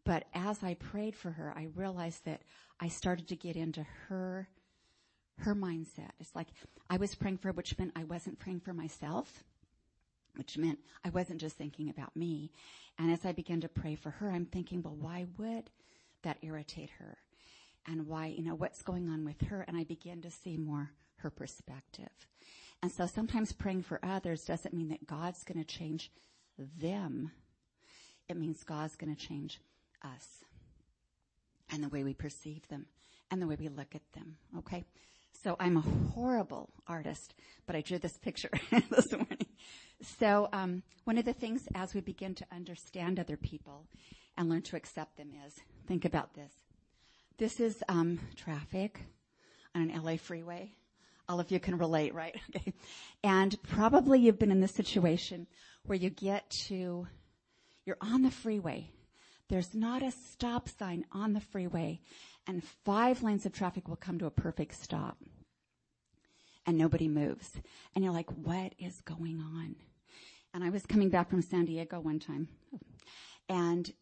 but 0.05 0.25
as 0.35 0.63
I 0.63 0.75
prayed 0.75 1.15
for 1.15 1.31
her, 1.31 1.53
I 1.57 1.69
realized 1.75 2.25
that 2.25 2.43
I 2.81 2.89
started 2.89 3.29
to 3.29 3.37
get 3.37 3.57
into 3.57 3.87
her, 4.09 4.49
her 5.39 5.55
mindset. 5.55 6.11
It's 6.19 6.35
like 6.35 6.49
I 6.91 6.97
was 6.97 7.15
praying 7.15 7.39
for 7.39 7.49
her, 7.49 7.53
which 7.53 7.79
meant 7.79 7.93
I 7.95 8.05
wasn't 8.05 8.39
praying 8.39 8.61
for 8.61 8.73
myself, 8.73 9.45
which 10.35 10.59
meant 10.59 10.81
I 11.05 11.11
wasn't 11.11 11.41
just 11.41 11.57
thinking 11.57 11.89
about 11.89 12.17
me. 12.17 12.51
And 12.99 13.13
as 13.13 13.25
I 13.25 13.33
began 13.33 13.61
to 13.61 13.69
pray 13.69 13.95
for 13.95 14.11
her, 14.11 14.31
I'm 14.31 14.47
thinking, 14.47 14.83
well, 14.83 14.97
why 14.99 15.27
would 15.39 15.71
that 16.23 16.39
irritate 16.43 16.91
her? 16.99 17.19
And 17.87 18.07
why, 18.07 18.27
you 18.27 18.43
know, 18.43 18.55
what's 18.55 18.83
going 18.83 19.09
on 19.09 19.25
with 19.25 19.41
her? 19.49 19.65
And 19.67 19.77
I 19.77 19.85
began 19.85 20.21
to 20.23 20.31
see 20.31 20.57
more 20.57 20.91
her 21.17 21.31
perspective. 21.31 22.11
And 22.83 22.91
so 22.91 23.07
sometimes 23.07 23.53
praying 23.53 23.83
for 23.83 24.01
others 24.03 24.45
doesn't 24.45 24.75
mean 24.75 24.89
that 24.89 25.07
God's 25.07 25.45
going 25.45 25.59
to 25.59 25.65
change 25.65 26.11
them. 26.59 27.31
It 28.29 28.37
means 28.37 28.65
God's 28.65 28.97
going 28.97 29.15
to 29.15 29.27
change 29.27 29.61
us 30.05 30.45
and 31.71 31.83
the 31.83 31.89
way 31.89 32.05
we 32.05 32.15
perceive 32.15 32.67
them 32.69 32.87
and 33.31 33.41
the 33.41 33.47
way 33.47 33.57
we 33.59 33.69
look 33.69 33.95
at 33.95 34.13
them. 34.13 34.37
Okay. 34.59 34.85
So 35.43 35.57
I'm 35.59 35.77
a 35.77 35.81
horrible 35.81 36.71
artist, 36.87 37.35
but 37.67 37.75
I 37.75 37.81
drew 37.81 37.99
this 37.99 38.17
picture 38.19 38.51
this 38.91 39.11
morning. 39.11 39.47
So 40.19 40.49
um, 40.53 40.83
one 41.05 41.19
of 41.19 41.25
the 41.25 41.33
things 41.33 41.67
as 41.75 41.95
we 41.95 42.01
begin 42.01 42.35
to 42.37 42.47
understand 42.53 43.19
other 43.19 43.37
people 43.37 43.87
and 44.37 44.49
learn 44.49 44.63
to 44.63 44.77
accept 44.77 45.17
them 45.17 45.31
is 45.47 45.55
think 45.87 46.05
about 46.05 46.35
this. 46.35 46.53
This 47.39 47.59
is 47.59 47.83
um, 47.89 48.21
traffic 48.37 49.01
on 49.75 49.91
an 49.91 50.03
LA 50.03 50.17
freeway. 50.17 50.73
All 51.29 51.41
of 51.41 51.51
you 51.51 51.59
can 51.59 51.79
relate, 51.79 52.15
right? 52.15 52.39
Okay. 52.57 52.73
And 53.25 53.57
probably 53.63 54.21
you've 54.21 54.39
been 54.39 54.53
in 54.53 54.61
this 54.61 54.75
situation 54.75 55.47
where 55.87 55.97
you 55.97 56.11
get 56.11 56.51
to, 56.69 57.07
you're 57.85 57.97
on 58.01 58.23
the 58.23 58.31
freeway 58.31 58.91
there's 59.53 59.75
not 59.75 60.03
a 60.03 60.11
stop 60.11 60.67
sign 60.67 61.05
on 61.13 61.35
the 61.35 61.41
freeway 61.41 62.01
and 62.47 62.65
five 62.87 63.23
lanes 63.23 63.45
of 63.45 63.53
traffic 63.53 63.87
will 63.87 63.97
come 63.97 64.19
to 64.19 64.25
a 64.25 64.31
perfect 64.31 64.75
stop 64.83 65.19
and 66.67 66.79
nobody 66.79 67.07
moves. 67.07 67.51
And 67.95 68.03
you're 68.03 68.15
like, 68.15 68.31
what 68.31 68.75
is 68.79 69.03
going 69.03 69.43
on? 69.43 69.77
And 70.55 70.65
I 70.65 70.71
was 70.71 70.87
coming 70.87 71.11
back 71.11 71.29
from 71.29 71.43
San 71.43 71.67
Diego 71.67 72.01
one 72.01 72.19
time 72.19 72.49
and 73.47 73.93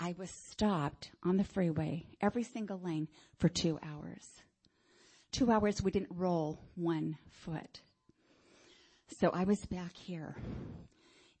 I 0.00 0.16
was 0.18 0.32
stopped 0.32 1.12
on 1.22 1.36
the 1.36 1.44
freeway, 1.44 2.04
every 2.20 2.42
single 2.42 2.80
lane 2.80 3.06
for 3.36 3.48
two 3.48 3.78
hours. 3.80 4.26
Two 5.30 5.52
hours 5.52 5.80
we 5.80 5.92
didn't 5.92 6.10
roll 6.10 6.58
one 6.74 7.18
foot. 7.30 7.82
So 9.20 9.30
I 9.30 9.44
was 9.44 9.64
back 9.64 9.94
here 9.94 10.34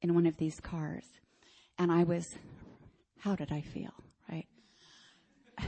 in 0.00 0.14
one 0.14 0.26
of 0.26 0.36
these 0.36 0.60
cars 0.60 1.06
and 1.76 1.90
I 1.90 2.04
was 2.04 2.36
how 3.18 3.34
did 3.36 3.52
I 3.52 3.60
feel? 3.60 3.92
Right? 4.30 4.46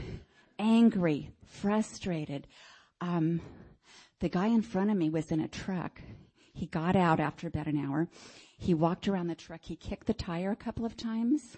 Angry, 0.59 1.31
frustrated. 1.45 2.47
Um, 2.99 3.41
the 4.19 4.29
guy 4.29 4.47
in 4.47 4.61
front 4.61 4.91
of 4.91 4.97
me 4.97 5.09
was 5.09 5.31
in 5.31 5.41
a 5.41 5.47
truck. 5.47 6.01
He 6.53 6.67
got 6.67 6.95
out 6.95 7.19
after 7.19 7.47
about 7.47 7.67
an 7.67 7.77
hour. 7.77 8.07
He 8.57 8.73
walked 8.73 9.07
around 9.07 9.27
the 9.27 9.35
truck. 9.35 9.61
He 9.63 9.75
kicked 9.75 10.07
the 10.07 10.13
tire 10.13 10.51
a 10.51 10.55
couple 10.55 10.85
of 10.85 10.95
times 10.95 11.57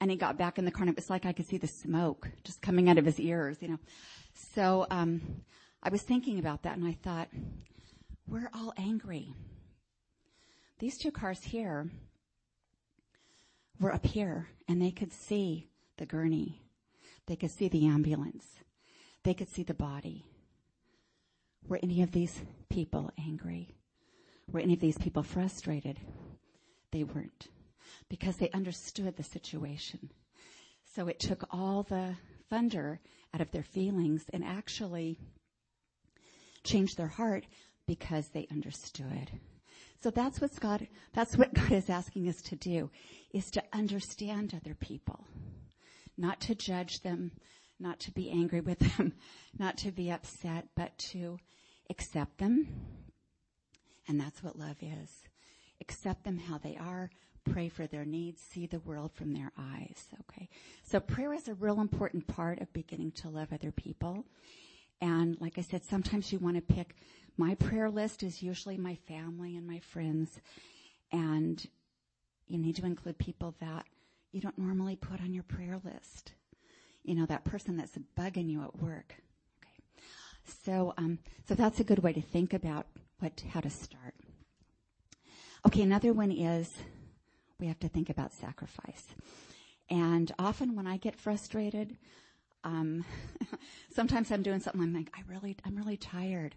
and 0.00 0.10
he 0.10 0.16
got 0.16 0.36
back 0.36 0.58
in 0.58 0.64
the 0.64 0.70
car 0.70 0.82
and 0.82 0.90
it 0.90 0.96
was 0.96 1.10
like 1.10 1.24
I 1.24 1.32
could 1.32 1.46
see 1.46 1.58
the 1.58 1.66
smoke 1.66 2.28
just 2.44 2.60
coming 2.60 2.88
out 2.88 2.98
of 2.98 3.04
his 3.04 3.20
ears, 3.20 3.58
you 3.60 3.68
know. 3.68 3.78
So, 4.54 4.86
um, 4.90 5.42
I 5.82 5.88
was 5.88 6.02
thinking 6.02 6.38
about 6.38 6.64
that 6.64 6.76
and 6.76 6.86
I 6.86 6.92
thought, 6.92 7.28
we're 8.26 8.50
all 8.52 8.74
angry. 8.76 9.32
These 10.78 10.98
two 10.98 11.12
cars 11.12 11.42
here 11.44 11.88
were 13.80 13.92
up 13.92 14.06
here 14.06 14.48
and 14.68 14.80
they 14.80 14.90
could 14.90 15.12
see 15.12 15.68
the 15.98 16.06
gurney. 16.06 16.62
They 17.26 17.36
could 17.36 17.50
see 17.50 17.68
the 17.68 17.86
ambulance. 17.86 18.46
They 19.24 19.34
could 19.34 19.48
see 19.48 19.62
the 19.62 19.74
body. 19.74 20.24
Were 21.68 21.80
any 21.82 22.02
of 22.02 22.12
these 22.12 22.40
people 22.68 23.10
angry? 23.18 23.74
Were 24.50 24.60
any 24.60 24.74
of 24.74 24.80
these 24.80 24.98
people 24.98 25.22
frustrated? 25.22 25.98
They 26.92 27.04
weren't 27.04 27.48
because 28.08 28.36
they 28.36 28.50
understood 28.50 29.16
the 29.16 29.22
situation. 29.22 30.10
So 30.94 31.08
it 31.08 31.18
took 31.18 31.44
all 31.50 31.82
the 31.82 32.14
thunder 32.48 33.00
out 33.34 33.40
of 33.40 33.50
their 33.50 33.64
feelings 33.64 34.24
and 34.32 34.44
actually 34.44 35.18
changed 36.62 36.96
their 36.96 37.08
heart 37.08 37.46
because 37.86 38.28
they 38.28 38.46
understood. 38.50 39.30
So 40.02 40.10
that's 40.10 40.40
what 40.40 40.58
God, 40.60 40.86
that's 41.12 41.36
what 41.36 41.54
God 41.54 41.72
is 41.72 41.90
asking 41.90 42.28
us 42.28 42.40
to 42.42 42.56
do, 42.56 42.90
is 43.32 43.50
to 43.52 43.62
understand 43.72 44.54
other 44.54 44.74
people. 44.74 45.26
Not 46.16 46.40
to 46.42 46.54
judge 46.54 47.02
them, 47.02 47.32
not 47.80 48.00
to 48.00 48.12
be 48.12 48.30
angry 48.30 48.60
with 48.60 48.78
them, 48.78 49.14
not 49.58 49.76
to 49.78 49.92
be 49.92 50.10
upset, 50.10 50.68
but 50.76 50.96
to 50.98 51.38
accept 51.90 52.38
them 52.38 52.68
And 54.08 54.20
that's 54.20 54.42
what 54.42 54.58
love 54.58 54.76
is. 54.82 55.10
Accept 55.80 56.24
them 56.24 56.38
how 56.38 56.58
they 56.58 56.76
are, 56.76 57.10
pray 57.44 57.68
for 57.68 57.86
their 57.86 58.04
needs, 58.04 58.42
see 58.42 58.66
the 58.66 58.80
world 58.80 59.12
from 59.14 59.32
their 59.32 59.52
eyes. 59.58 60.06
Okay. 60.30 60.48
So 60.84 61.00
prayer 61.00 61.32
is 61.34 61.48
a 61.48 61.54
real 61.54 61.80
important 61.80 62.26
part 62.26 62.60
of 62.60 62.72
beginning 62.72 63.12
to 63.12 63.28
love 63.28 63.52
other 63.52 63.72
people. 63.72 64.26
And 65.00 65.36
like 65.40 65.58
I 65.58 65.62
said, 65.62 65.84
sometimes 65.84 66.32
you 66.32 66.38
want 66.38 66.56
to 66.56 66.62
pick, 66.62 66.96
my 67.36 67.54
prayer 67.54 67.90
list 67.90 68.22
is 68.22 68.42
usually 68.42 68.76
my 68.78 68.94
family 69.06 69.56
and 69.56 69.66
my 69.66 69.80
friends. 69.80 70.40
And 71.12 71.64
you 72.46 72.58
need 72.58 72.76
to 72.76 72.86
include 72.86 73.18
people 73.18 73.54
that 73.60 73.84
you 74.32 74.40
don't 74.40 74.58
normally 74.58 74.96
put 74.96 75.20
on 75.20 75.32
your 75.34 75.42
prayer 75.42 75.80
list. 75.84 76.32
You 77.02 77.14
know, 77.14 77.26
that 77.26 77.44
person 77.44 77.76
that's 77.76 77.98
bugging 78.18 78.50
you 78.50 78.62
at 78.62 78.80
work. 78.82 79.14
Okay. 79.62 80.02
So, 80.64 80.94
um, 80.96 81.18
so 81.46 81.54
that's 81.54 81.80
a 81.80 81.84
good 81.84 82.00
way 82.00 82.12
to 82.12 82.22
think 82.22 82.52
about 82.52 82.86
what, 83.18 83.44
how 83.52 83.60
to 83.60 83.70
start. 83.70 84.14
Okay, 85.66 85.82
another 85.82 86.12
one 86.12 86.30
is 86.30 86.72
we 87.58 87.66
have 87.66 87.78
to 87.80 87.88
think 87.88 88.10
about 88.10 88.32
sacrifice. 88.32 89.06
And 89.88 90.32
often 90.38 90.74
when 90.74 90.86
I 90.86 90.96
get 90.96 91.16
frustrated, 91.16 91.96
um, 92.64 93.04
sometimes 93.94 94.30
I'm 94.30 94.42
doing 94.42 94.60
something 94.60 94.82
I'm 94.82 94.94
like, 94.94 95.10
I 95.14 95.22
really, 95.28 95.56
I'm 95.64 95.76
really 95.76 95.96
tired, 95.96 96.54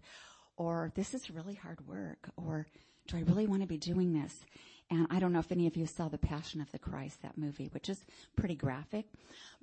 or 0.58 0.92
this 0.96 1.14
is 1.14 1.30
really 1.30 1.56
hard 1.56 1.86
work, 1.88 2.30
or 2.38 2.66
do 3.08 3.18
I 3.18 3.22
really 3.22 3.48
want 3.48 3.62
to 3.62 3.68
be 3.68 3.78
doing 3.78 4.14
this? 4.14 4.46
And 4.92 5.06
I 5.12 5.20
don't 5.20 5.32
know 5.32 5.40
if 5.40 5.52
any 5.52 5.68
of 5.68 5.78
you 5.78 5.86
saw 5.86 6.08
The 6.08 6.18
Passion 6.18 6.62
of 6.62 6.72
the 6.72 6.80
Christ, 6.80 7.22
that 7.22 7.38
movie, 7.38 7.70
which 7.72 7.90
is 7.90 8.04
pretty 8.36 8.56
graphic, 8.56 9.06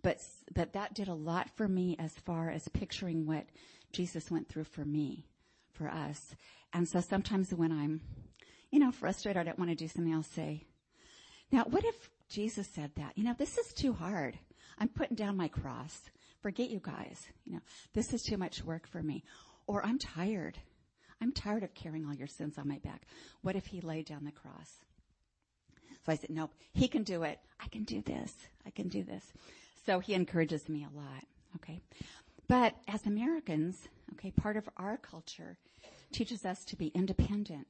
but, 0.02 0.20
but 0.54 0.72
that 0.74 0.94
did 0.94 1.08
a 1.08 1.14
lot 1.14 1.50
for 1.56 1.66
me 1.66 1.96
as 1.98 2.12
far 2.12 2.50
as 2.50 2.68
picturing 2.68 3.26
what 3.26 3.46
Jesus 3.92 4.30
went 4.30 4.48
through 4.48 4.64
for 4.64 4.84
me, 4.84 5.26
for 5.72 5.88
us. 5.88 6.34
And 6.72 6.88
so 6.88 7.00
sometimes 7.00 7.52
when 7.52 7.72
I'm, 7.72 8.00
you 8.70 8.78
know, 8.78 8.92
frustrated, 8.92 9.40
I 9.40 9.44
don't 9.44 9.58
want 9.58 9.70
to 9.70 9.76
do 9.76 9.88
something, 9.88 10.14
I'll 10.14 10.22
say, 10.22 10.64
now 11.50 11.64
what 11.64 11.84
if 11.84 12.10
Jesus 12.28 12.68
said 12.68 12.92
that? 12.96 13.12
You 13.16 13.24
know, 13.24 13.34
this 13.36 13.58
is 13.58 13.72
too 13.72 13.92
hard. 13.92 14.38
I'm 14.78 14.88
putting 14.88 15.16
down 15.16 15.36
my 15.36 15.48
cross. 15.48 16.10
Forget 16.46 16.70
you 16.70 16.78
guys. 16.80 17.26
You 17.44 17.54
know, 17.54 17.60
this 17.92 18.12
is 18.12 18.22
too 18.22 18.36
much 18.36 18.62
work 18.62 18.86
for 18.86 19.02
me. 19.02 19.24
Or 19.66 19.84
I'm 19.84 19.98
tired. 19.98 20.56
I'm 21.20 21.32
tired 21.32 21.64
of 21.64 21.74
carrying 21.74 22.06
all 22.06 22.14
your 22.14 22.28
sins 22.28 22.56
on 22.56 22.68
my 22.68 22.78
back. 22.78 23.02
What 23.42 23.56
if 23.56 23.66
he 23.66 23.80
laid 23.80 24.06
down 24.06 24.24
the 24.24 24.30
cross? 24.30 24.84
So 26.04 26.12
I 26.12 26.14
said, 26.14 26.30
nope, 26.30 26.52
he 26.72 26.86
can 26.86 27.02
do 27.02 27.24
it. 27.24 27.40
I 27.58 27.66
can 27.66 27.82
do 27.82 28.00
this. 28.00 28.32
I 28.64 28.70
can 28.70 28.86
do 28.86 29.02
this. 29.02 29.24
So 29.84 29.98
he 29.98 30.14
encourages 30.14 30.68
me 30.68 30.84
a 30.84 30.96
lot. 30.96 31.24
Okay. 31.56 31.80
But 32.46 32.76
as 32.86 33.06
Americans, 33.06 33.88
okay, 34.12 34.30
part 34.30 34.56
of 34.56 34.68
our 34.76 34.98
culture 34.98 35.58
teaches 36.12 36.44
us 36.44 36.64
to 36.66 36.76
be 36.76 36.92
independent, 36.94 37.66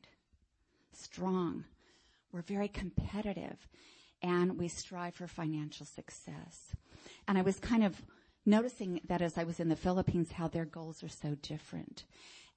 strong. 0.93 1.65
We're 2.31 2.43
very 2.43 2.69
competitive 2.69 3.57
and 4.21 4.59
we 4.59 4.69
strive 4.69 5.15
for 5.15 5.27
financial 5.27 5.87
success. 5.87 6.75
And 7.27 7.39
I 7.39 7.43
was 7.43 7.59
kind 7.59 7.83
of 7.83 8.03
noticing 8.47 9.01
that 9.09 9.23
as 9.23 9.37
I 9.37 9.45
was 9.45 9.61
in 9.61 9.69
the 9.69 9.77
Philippines, 9.77 10.33
how 10.33 10.49
their 10.49 10.65
goals 10.65 11.03
are 11.03 11.09
so 11.09 11.37
different 11.43 12.05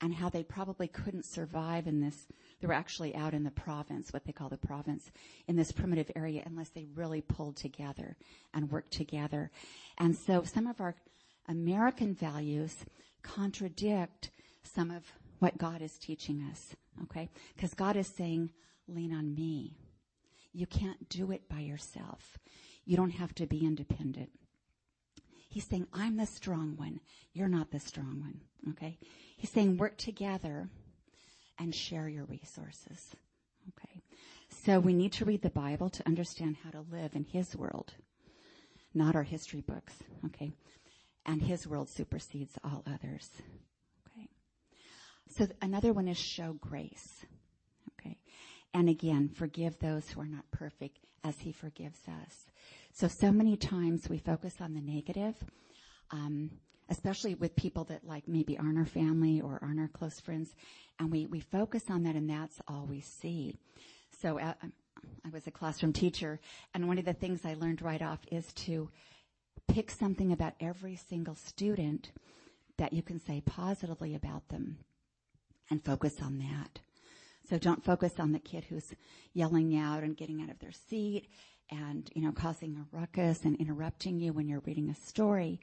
and 0.01 0.13
how 0.13 0.29
they 0.29 0.43
probably 0.43 0.87
couldn't 0.87 1.25
survive 1.25 1.87
in 1.87 1.99
this. 1.99 2.27
They 2.61 2.67
were 2.67 2.73
actually 2.73 3.15
out 3.15 3.33
in 3.33 3.43
the 3.43 3.51
province, 3.51 4.13
what 4.13 4.25
they 4.25 4.31
call 4.31 4.49
the 4.49 4.57
province, 4.57 5.11
in 5.47 5.55
this 5.55 5.71
primitive 5.71 6.09
area 6.15 6.43
unless 6.45 6.69
they 6.69 6.85
really 6.95 7.21
pulled 7.21 7.57
together 7.57 8.15
and 8.53 8.71
worked 8.71 8.91
together. 8.91 9.51
And 9.97 10.15
so 10.15 10.43
some 10.43 10.67
of 10.67 10.79
our 10.79 10.95
American 11.47 12.13
values 12.13 12.75
contradict 13.23 14.31
some 14.63 14.91
of 14.91 15.03
what 15.39 15.57
God 15.57 15.81
is 15.81 15.97
teaching 15.97 16.47
us. 16.49 16.75
Okay? 17.03 17.29
Because 17.55 17.73
God 17.73 17.95
is 17.95 18.07
saying, 18.07 18.51
lean 18.87 19.13
on 19.13 19.33
me. 19.33 19.77
You 20.53 20.65
can't 20.65 21.09
do 21.09 21.31
it 21.31 21.47
by 21.49 21.59
yourself. 21.59 22.37
You 22.85 22.97
don't 22.97 23.11
have 23.11 23.35
to 23.35 23.45
be 23.45 23.65
independent. 23.65 24.29
He's 25.49 25.65
saying, 25.65 25.87
I'm 25.91 26.17
the 26.17 26.27
strong 26.27 26.77
one. 26.77 26.99
You're 27.33 27.47
not 27.47 27.71
the 27.71 27.79
strong 27.79 28.21
one. 28.21 28.41
Okay? 28.71 28.99
He's 29.35 29.49
saying, 29.49 29.77
work 29.77 29.97
together 29.97 30.69
and 31.57 31.73
share 31.73 32.07
your 32.07 32.25
resources. 32.25 33.15
Okay? 33.69 34.01
So 34.63 34.79
we 34.79 34.93
need 34.93 35.11
to 35.13 35.25
read 35.25 35.41
the 35.41 35.49
Bible 35.49 35.89
to 35.89 36.07
understand 36.07 36.57
how 36.63 36.69
to 36.69 36.85
live 36.91 37.15
in 37.15 37.23
His 37.23 37.55
world, 37.55 37.93
not 38.93 39.15
our 39.15 39.23
history 39.23 39.61
books. 39.61 39.93
Okay? 40.27 40.51
And 41.25 41.41
His 41.41 41.67
world 41.67 41.89
supersedes 41.89 42.53
all 42.63 42.83
others. 42.85 43.29
Okay? 44.07 44.29
So 45.29 45.47
another 45.63 45.93
one 45.93 46.07
is 46.07 46.17
show 46.17 46.53
grace. 46.61 47.25
Okay? 47.99 48.19
And 48.75 48.87
again, 48.87 49.29
forgive 49.29 49.79
those 49.79 50.09
who 50.11 50.21
are 50.21 50.27
not 50.27 50.49
perfect 50.51 50.99
as 51.23 51.39
He 51.39 51.51
forgives 51.51 52.01
us. 52.07 52.45
So, 52.99 53.07
so 53.07 53.31
many 53.31 53.55
times 53.55 54.09
we 54.09 54.17
focus 54.17 54.55
on 54.59 54.73
the 54.73 54.81
negative, 54.81 55.33
um, 56.11 56.51
especially 56.89 57.33
with 57.33 57.55
people 57.55 57.85
that 57.85 58.05
like 58.05 58.27
maybe 58.27 58.57
aren't 58.57 58.77
our 58.77 58.85
family 58.85 59.39
or 59.39 59.57
aren't 59.61 59.79
our 59.79 59.87
close 59.87 60.19
friends, 60.19 60.49
and 60.99 61.09
we, 61.09 61.25
we 61.25 61.39
focus 61.39 61.83
on 61.89 62.03
that 62.03 62.15
and 62.15 62.29
that's 62.29 62.59
all 62.67 62.85
we 62.89 62.99
see. 62.99 63.55
So, 64.21 64.37
uh, 64.37 64.53
I 65.25 65.29
was 65.31 65.47
a 65.47 65.51
classroom 65.51 65.93
teacher, 65.93 66.41
and 66.73 66.89
one 66.89 66.97
of 66.97 67.05
the 67.05 67.13
things 67.13 67.45
I 67.45 67.53
learned 67.53 67.81
right 67.81 68.01
off 68.01 68.19
is 68.33 68.51
to 68.65 68.89
pick 69.69 69.91
something 69.91 70.33
about 70.33 70.55
every 70.59 70.97
single 70.97 71.35
student 71.35 72.11
that 72.79 72.91
you 72.91 73.01
can 73.01 73.21
say 73.21 73.41
positively 73.45 74.13
about 74.13 74.49
them 74.49 74.77
and 75.71 75.81
focus 75.85 76.15
on 76.21 76.39
that. 76.39 76.79
So 77.49 77.57
don't 77.57 77.85
focus 77.85 78.19
on 78.19 78.33
the 78.33 78.39
kid 78.39 78.65
who's 78.65 78.93
yelling 79.33 79.77
out 79.77 80.03
and 80.03 80.17
getting 80.17 80.41
out 80.41 80.49
of 80.49 80.59
their 80.59 80.73
seat 80.73 81.29
and, 81.71 82.09
you 82.13 82.21
know, 82.21 82.31
causing 82.31 82.75
a 82.75 82.97
ruckus 82.97 83.43
and 83.43 83.55
interrupting 83.57 84.19
you 84.19 84.33
when 84.33 84.47
you're 84.47 84.61
reading 84.65 84.89
a 84.89 84.95
story, 84.95 85.59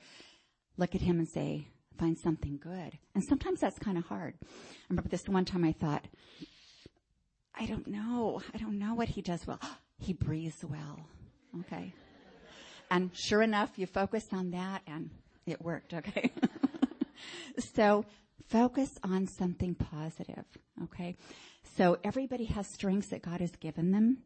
look 0.77 0.95
at 0.95 1.01
him 1.01 1.19
and 1.19 1.29
say, 1.29 1.69
find 1.99 2.19
something 2.19 2.59
good. 2.59 2.99
And 3.15 3.25
sometimes 3.25 3.61
that's 3.61 3.79
kind 3.79 3.99
of 3.99 4.05
hard. 4.05 4.35
I 4.43 4.47
remember 4.91 5.09
this 5.09 5.29
one 5.29 5.45
time 5.45 5.65
I 5.65 5.73
thought, 5.73 6.07
I 7.59 7.67
don't 7.67 7.87
know. 7.87 8.43
I 8.55 8.59
don't 8.59 8.79
know 8.79 8.95
what 8.95 9.09
he 9.09 9.23
does 9.23 9.47
well. 9.47 9.61
he 9.99 10.13
breathes 10.13 10.65
well. 10.65 11.01
Okay. 11.61 11.93
And 12.91 13.11
sure 13.15 13.43
enough, 13.43 13.73
you 13.77 13.87
focus 13.87 14.29
on 14.33 14.51
that 14.51 14.83
and 14.87 15.11
it 15.47 15.63
worked. 15.63 15.95
Okay. 15.95 16.33
so 17.75 18.05
focus 18.49 18.99
on 19.03 19.27
something 19.27 19.75
positive. 19.75 20.45
Okay. 20.85 21.17
So 21.77 21.99
everybody 22.05 22.45
has 22.45 22.67
strengths 22.67 23.09
that 23.09 23.23
God 23.23 23.41
has 23.41 23.53
given 23.53 23.91
them. 23.91 24.19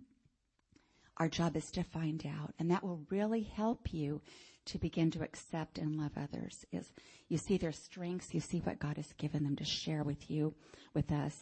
Our 1.21 1.29
job 1.29 1.55
is 1.55 1.71
to 1.73 1.83
find 1.83 2.27
out, 2.27 2.55
and 2.59 2.71
that 2.71 2.83
will 2.83 3.05
really 3.11 3.43
help 3.43 3.93
you 3.93 4.23
to 4.65 4.79
begin 4.79 5.11
to 5.11 5.23
accept 5.23 5.77
and 5.77 5.99
love 5.99 6.12
others. 6.17 6.65
Is 6.73 6.91
you 7.29 7.37
see 7.37 7.59
their 7.59 7.73
strengths, 7.73 8.33
you 8.33 8.41
see 8.41 8.61
what 8.61 8.79
God 8.79 8.97
has 8.97 9.12
given 9.19 9.45
them 9.45 9.55
to 9.57 9.65
share 9.65 10.03
with 10.03 10.31
you, 10.31 10.55
with 10.95 11.12
us, 11.12 11.37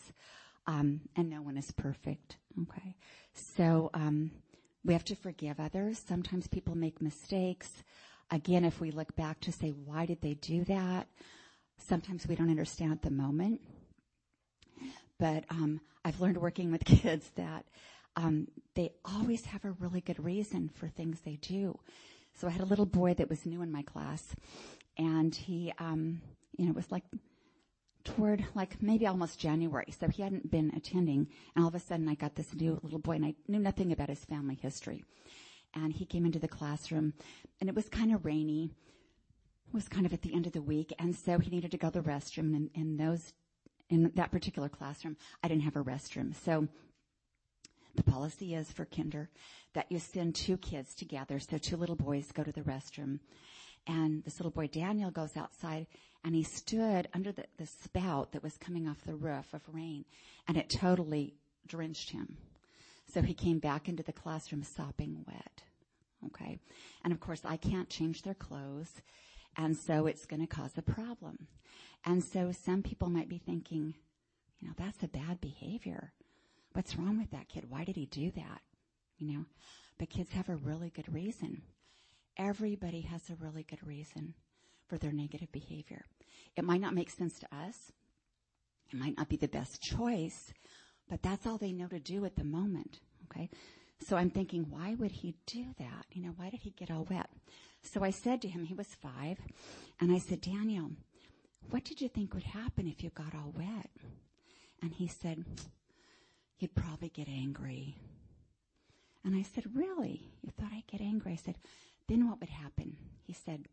um, 0.67 1.03
and 1.15 1.31
no 1.31 1.43
one 1.43 1.57
is 1.57 1.71
perfect. 1.71 2.39
Okay, 2.61 2.97
so 3.33 3.91
um, 3.95 4.33
we 4.85 4.95
have 4.95 5.05
to 5.05 5.15
forgive 5.15 5.61
others. 5.61 6.03
Sometimes 6.09 6.49
people 6.49 6.75
make 6.75 7.01
mistakes. 7.01 7.71
Again, 8.33 8.65
if 8.65 8.81
we 8.81 8.91
look 8.91 9.15
back 9.15 9.39
to 9.43 9.53
say, 9.53 9.71
why 9.71 10.07
did 10.07 10.21
they 10.23 10.35
do 10.35 10.65
that? 10.65 11.07
Sometimes 11.79 12.27
we 12.27 12.35
don't 12.35 12.51
understand 12.51 12.91
at 12.91 13.03
the 13.03 13.11
moment. 13.13 13.61
But 15.21 15.45
um, 15.51 15.81
I've 16.05 16.21
learned 16.21 16.39
working 16.39 16.73
with 16.73 16.85
kids 16.85 17.31
that 17.37 17.65
um, 18.19 18.49
they 18.75 18.91
always 19.05 19.45
have 19.47 19.65
a 19.65 19.71
really 19.71 20.01
good 20.01 20.23
reason 20.23 20.71
for 20.75 20.89
things 20.89 21.21
they 21.21 21.37
do. 21.37 21.79
So 22.35 22.49
I 22.49 22.51
had 22.51 22.61
a 22.61 22.67
little 22.67 22.87
boy 22.87 23.15
that 23.15 23.31
was 23.31 23.47
new 23.47 23.63
in 23.63 23.71
my 23.71 23.83
class, 23.83 24.35
and 24.97 25.33
he, 25.33 25.73
um, 25.79 26.21
you 26.57 26.67
know, 26.67 26.73
was 26.73 26.91
like 26.91 27.05
toward 28.03 28.45
like 28.57 28.83
maybe 28.83 29.07
almost 29.07 29.39
January, 29.39 29.95
so 29.99 30.09
he 30.09 30.23
hadn't 30.23 30.51
been 30.51 30.73
attending, 30.77 31.29
and 31.55 31.63
all 31.63 31.69
of 31.69 31.77
a 31.77 31.81
sudden 31.81 32.09
I 32.09 32.15
got 32.15 32.35
this 32.35 32.53
new 32.55 32.81
little 32.83 32.99
boy, 32.99 33.13
and 33.13 33.25
I 33.25 33.35
knew 33.47 33.61
nothing 33.61 33.93
about 33.93 34.09
his 34.09 34.25
family 34.25 34.59
history. 34.61 35.05
And 35.75 35.93
he 35.93 36.05
came 36.05 36.27
into 36.27 36.41
the 36.41 36.49
classroom, 36.49 37.15
and 37.61 37.69
it 37.69 37.77
was 37.77 37.89
kind 37.89 38.13
of 38.13 38.25
rainy. 38.25 38.71
It 39.69 39.75
was 39.75 39.89
kind 39.89 40.07
of 40.07 40.13
at 40.13 40.23
the 40.23 40.35
end 40.35 40.47
of 40.47 40.53
the 40.53 40.63
week, 40.63 40.93
and 40.99 41.15
so 41.15 41.39
he 41.39 41.51
needed 41.51 41.71
to 41.71 41.79
go 41.79 41.91
to 41.91 42.01
the 42.01 42.09
restroom. 42.09 42.57
And 42.57 42.71
in 42.75 42.97
those, 42.97 43.33
in 43.91 44.11
that 44.17 44.33
particular 44.33 44.69
classroom, 44.69 45.17
I 45.45 45.47
didn't 45.47 45.63
have 45.63 45.77
a 45.77 45.85
restroom, 45.85 46.35
so 46.35 46.67
the 47.99 48.11
policy 48.11 48.55
is 48.55 48.71
for 48.71 48.85
kinder 48.85 49.29
that 49.75 49.91
you 49.91 49.99
send 49.99 50.37
two 50.37 50.57
kids 50.57 50.95
together. 50.95 51.41
So 51.41 51.59
two 51.59 51.77
little 51.77 51.97
boys 51.97 52.31
go 52.33 52.45
to 52.45 52.53
the 52.53 52.61
restroom 52.61 53.19
and 53.89 54.23
this 54.25 54.39
little 54.39 54.53
boy 54.53 54.69
Daniel 54.69 55.11
goes 55.11 55.37
outside 55.37 55.89
and 56.25 56.33
he 56.33 56.45
stood 56.45 57.09
under 57.13 57.33
the, 57.33 57.45
the 57.57 57.67
spout 57.67 58.33
that 58.33 58.43
was 58.43 58.57
coming 58.57 58.87
off 58.87 59.03
the 59.05 59.17
roof 59.17 59.53
of 59.53 59.63
rain 59.73 60.05
and 60.47 60.57
it 60.57 60.71
totally 60.71 61.35
drenched 61.67 62.11
him. 62.11 62.37
So 63.13 63.21
he 63.21 63.35
came 63.35 63.59
back 63.59 63.89
into 63.89 64.05
the 64.05 64.13
classroom 64.13 64.63
sopping 64.63 65.25
wet. 65.27 65.63
Okay. 66.27 66.61
And 67.03 67.13
of 67.13 67.19
course 67.19 67.41
I 67.45 67.57
can't 67.57 67.89
change 67.89 68.23
their 68.23 68.35
clothes. 68.35 68.93
And 69.57 69.77
so 69.77 70.07
it's 70.07 70.25
going 70.25 70.41
to 70.41 70.47
cause 70.47 70.71
a 70.77 70.83
problem. 70.83 71.49
And 72.05 72.23
so 72.23 72.53
some 72.53 72.83
people 72.83 73.11
might 73.11 73.29
be 73.29 73.39
thinking, 73.39 73.95
you 74.61 74.69
know, 74.69 74.75
that's 74.77 75.03
a 75.03 75.09
bad 75.09 75.41
behavior. 75.41 76.13
What's 76.73 76.97
wrong 76.97 77.19
with 77.19 77.31
that 77.31 77.49
kid? 77.49 77.65
Why 77.69 77.85
did 77.85 77.97
he 77.97 78.07
do 78.07 78.31
that? 78.33 78.61
You 79.19 79.33
know, 79.33 79.45
but 79.99 80.11
kids 80.11 80.33
have 80.33 80.49
a 80.49 80.57
really 80.57 80.91
good 80.91 81.13
reason. 81.13 81.63
Everybody 82.37 83.01
has 83.03 83.29
a 83.31 83.35
really 83.35 83.65
good 83.65 83.85
reason 83.87 84.35
for 84.87 84.97
their 84.97 85.13
negative 85.13 85.51
behavior. 85.53 86.05
It 86.57 86.65
might 86.65 86.81
not 86.81 86.95
make 86.95 87.11
sense 87.11 87.39
to 87.41 87.47
us. 87.55 87.93
It 88.93 88.99
might 88.99 89.17
not 89.19 89.29
be 89.29 89.37
the 89.37 89.49
best 89.49 89.83
choice, 89.83 90.53
but 91.11 91.23
that's 91.23 91.47
all 91.47 91.59
they 91.59 91.73
know 91.73 91.89
to 91.89 91.99
do 91.99 92.25
at 92.25 92.37
the 92.37 92.45
moment. 92.45 93.01
Okay. 93.25 93.51
So 94.07 94.17
I'm 94.17 94.31
thinking, 94.31 94.67
why 94.71 94.95
would 94.95 95.11
he 95.11 95.35
do 95.47 95.67
that? 95.79 96.07
You 96.13 96.23
know, 96.23 96.35
why 96.37 96.51
did 96.51 96.61
he 96.61 96.71
get 96.71 96.91
all 96.91 97.07
wet? 97.11 97.29
So 97.83 98.05
I 98.05 98.11
said 98.11 98.41
to 98.43 98.49
him, 98.49 98.65
he 98.65 98.75
was 98.75 98.87
five, 99.03 99.39
and 100.01 100.13
I 100.13 100.19
said, 100.19 100.41
Daniel, 100.41 100.91
what 101.71 101.85
did 101.85 102.01
you 102.01 102.09
think 102.09 102.33
would 102.33 102.45
happen 102.45 102.87
if 102.87 103.03
you 103.03 103.11
got 103.11 103.35
all 103.35 103.53
wet? 103.57 103.91
And 104.83 104.93
he 104.93 105.09
said, 105.09 105.45
you'd 106.59 106.75
probably 106.75 107.09
get 107.09 107.29
angry. 107.29 107.97
And 109.25 109.35
I 109.35 109.43
said, 109.43 109.65
really? 109.75 110.31
You 110.43 110.51
thought 110.51 110.73
I'd 110.73 110.87
get 110.87 111.01
angry? 111.01 111.33
I 111.33 111.37
said, 111.37 111.57
then 112.09 112.29
what 112.29 112.41
would 112.41 112.49
happen? 112.49 112.97
He 113.25 113.33
said, 113.33 113.67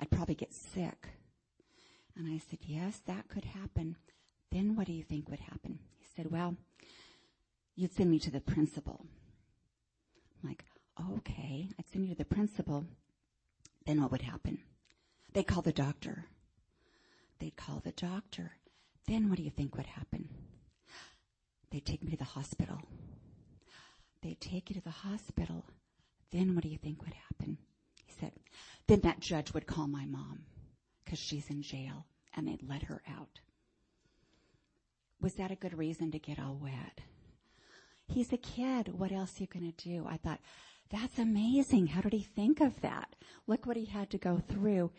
I'd 0.00 0.10
probably 0.10 0.34
get 0.34 0.52
sick. 0.52 1.08
And 2.16 2.28
I 2.28 2.38
said, 2.38 2.58
yes, 2.62 3.00
that 3.06 3.28
could 3.28 3.44
happen. 3.44 3.96
Then 4.50 4.76
what 4.76 4.86
do 4.86 4.92
you 4.92 5.02
think 5.02 5.30
would 5.30 5.40
happen? 5.40 5.78
He 5.98 6.06
said, 6.14 6.30
well, 6.30 6.56
you'd 7.74 7.94
send 7.94 8.10
me 8.10 8.18
to 8.18 8.30
the 8.30 8.40
principal. 8.40 9.06
I'm 10.42 10.50
like, 10.50 10.64
okay, 11.16 11.68
I'd 11.78 11.88
send 11.90 12.04
you 12.04 12.14
to 12.14 12.18
the 12.18 12.24
principal. 12.24 12.84
Then 13.86 14.02
what 14.02 14.12
would 14.12 14.22
happen? 14.22 14.58
They'd 15.32 15.46
call 15.46 15.62
the 15.62 15.72
doctor. 15.72 16.26
They'd 17.38 17.56
call 17.56 17.80
the 17.82 17.92
doctor. 17.92 18.52
Then 19.08 19.28
what 19.28 19.38
do 19.38 19.42
you 19.42 19.50
think 19.50 19.76
would 19.76 19.86
happen? 19.86 20.28
They'd 21.72 21.86
take 21.86 22.04
me 22.04 22.10
to 22.10 22.18
the 22.18 22.24
hospital. 22.24 22.78
They'd 24.22 24.40
take 24.40 24.68
you 24.68 24.74
to 24.74 24.82
the 24.82 24.90
hospital. 24.90 25.64
Then 26.30 26.54
what 26.54 26.62
do 26.62 26.68
you 26.68 26.76
think 26.76 27.02
would 27.02 27.14
happen? 27.14 27.56
He 28.04 28.12
said, 28.20 28.32
then 28.86 29.00
that 29.00 29.20
judge 29.20 29.54
would 29.54 29.66
call 29.66 29.86
my 29.88 30.04
mom 30.04 30.44
because 31.04 31.18
she's 31.18 31.48
in 31.48 31.62
jail 31.62 32.06
and 32.36 32.46
they'd 32.46 32.68
let 32.68 32.82
her 32.84 33.02
out. 33.08 33.40
Was 35.20 35.34
that 35.34 35.50
a 35.50 35.56
good 35.56 35.78
reason 35.78 36.10
to 36.10 36.18
get 36.18 36.38
all 36.38 36.58
wet? 36.60 37.00
He's 38.06 38.32
a 38.32 38.36
kid. 38.36 38.98
What 38.98 39.12
else 39.12 39.38
are 39.38 39.44
you 39.44 39.46
going 39.46 39.72
to 39.72 39.88
do? 39.88 40.06
I 40.06 40.18
thought, 40.18 40.40
that's 40.90 41.18
amazing. 41.18 41.86
How 41.86 42.02
did 42.02 42.12
he 42.12 42.22
think 42.22 42.60
of 42.60 42.80
that? 42.82 43.14
Look 43.46 43.64
what 43.64 43.78
he 43.78 43.86
had 43.86 44.10
to 44.10 44.18
go 44.18 44.42
through. 44.46 44.90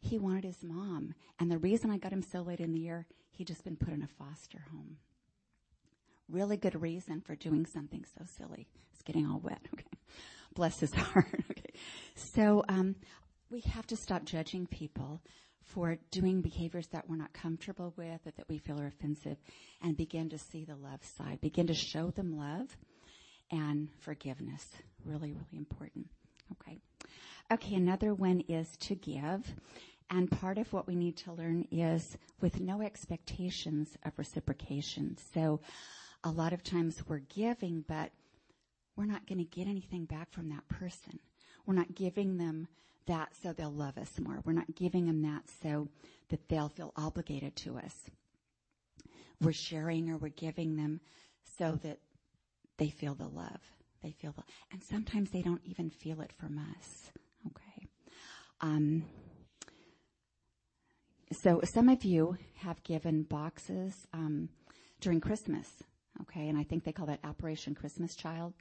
He 0.00 0.18
wanted 0.18 0.44
his 0.44 0.62
mom. 0.62 1.14
And 1.40 1.50
the 1.50 1.58
reason 1.58 1.90
I 1.90 1.96
got 1.96 2.12
him 2.12 2.22
so 2.22 2.42
late 2.42 2.60
in 2.60 2.72
the 2.72 2.78
year, 2.78 3.06
he'd 3.32 3.48
just 3.48 3.64
been 3.64 3.76
put 3.76 3.92
in 3.92 4.02
a 4.02 4.06
foster 4.06 4.64
home. 4.70 4.98
Really 6.28 6.56
good 6.56 6.80
reason 6.80 7.20
for 7.20 7.34
doing 7.34 7.66
something 7.66 8.04
so 8.18 8.24
silly. 8.38 8.66
It's 8.92 9.02
getting 9.02 9.26
all 9.26 9.40
wet. 9.40 9.60
Okay. 9.74 9.86
Bless 10.54 10.80
his 10.80 10.92
heart. 10.94 11.44
okay. 11.50 11.72
So, 12.14 12.62
um, 12.68 12.94
we 13.50 13.60
have 13.60 13.86
to 13.86 13.96
stop 13.96 14.24
judging 14.24 14.66
people 14.66 15.22
for 15.62 15.96
doing 16.10 16.40
behaviors 16.40 16.88
that 16.88 17.08
we're 17.08 17.16
not 17.16 17.32
comfortable 17.32 17.94
with 17.96 18.26
or 18.26 18.32
that 18.36 18.48
we 18.48 18.58
feel 18.58 18.80
are 18.80 18.86
offensive 18.86 19.36
and 19.82 19.96
begin 19.96 20.28
to 20.30 20.38
see 20.38 20.64
the 20.64 20.76
love 20.76 21.00
side. 21.04 21.40
Begin 21.40 21.66
to 21.68 21.74
show 21.74 22.10
them 22.10 22.36
love 22.36 22.76
and 23.50 23.88
forgiveness. 24.00 24.66
Really, 25.04 25.32
really 25.32 25.56
important. 25.56 26.08
Okay. 26.52 26.78
Okay, 27.50 27.74
another 27.74 28.14
one 28.14 28.42
is 28.48 28.76
to 28.80 28.94
give. 28.94 29.54
And 30.10 30.30
part 30.30 30.58
of 30.58 30.72
what 30.72 30.86
we 30.86 30.94
need 30.94 31.16
to 31.18 31.32
learn 31.32 31.66
is 31.70 32.18
with 32.40 32.60
no 32.60 32.82
expectations 32.82 33.96
of 34.04 34.12
reciprocation. 34.18 35.16
So 35.34 35.60
a 36.24 36.30
lot 36.30 36.52
of 36.52 36.62
times 36.62 37.02
we're 37.06 37.18
giving, 37.18 37.84
but 37.86 38.12
we're 38.96 39.06
not 39.06 39.26
going 39.26 39.38
to 39.38 39.44
get 39.44 39.66
anything 39.66 40.04
back 40.04 40.30
from 40.30 40.48
that 40.50 40.68
person. 40.68 41.18
We're 41.66 41.74
not 41.74 41.94
giving 41.94 42.38
them 42.38 42.68
that 43.06 43.30
so 43.42 43.52
they'll 43.52 43.72
love 43.72 43.98
us 43.98 44.18
more. 44.20 44.40
We're 44.44 44.52
not 44.52 44.74
giving 44.74 45.06
them 45.06 45.22
that 45.22 45.42
so 45.62 45.88
that 46.28 46.48
they'll 46.48 46.68
feel 46.68 46.92
obligated 46.96 47.56
to 47.56 47.78
us. 47.78 47.94
We're 49.40 49.52
sharing 49.52 50.08
or 50.10 50.18
we're 50.18 50.28
giving 50.28 50.76
them 50.76 51.00
so 51.58 51.78
that 51.82 51.98
they 52.78 52.90
feel 52.90 53.14
the 53.14 53.28
love. 53.28 53.60
They 54.02 54.12
feel 54.12 54.32
the, 54.32 54.42
and 54.72 54.82
sometimes 54.82 55.30
they 55.30 55.42
don't 55.42 55.62
even 55.64 55.90
feel 55.90 56.20
it 56.20 56.32
from 56.32 56.58
us. 56.58 57.10
Okay. 57.46 57.86
Um, 58.60 59.04
so 61.32 61.60
some 61.64 61.88
of 61.88 62.04
you 62.04 62.36
have 62.56 62.82
given 62.82 63.22
boxes 63.22 64.06
um, 64.12 64.48
during 65.00 65.20
Christmas. 65.20 65.68
Okay, 66.20 66.48
and 66.48 66.58
I 66.58 66.62
think 66.62 66.84
they 66.84 66.92
call 66.92 67.06
that 67.06 67.20
Operation 67.24 67.74
Christmas 67.74 68.14
Child. 68.14 68.52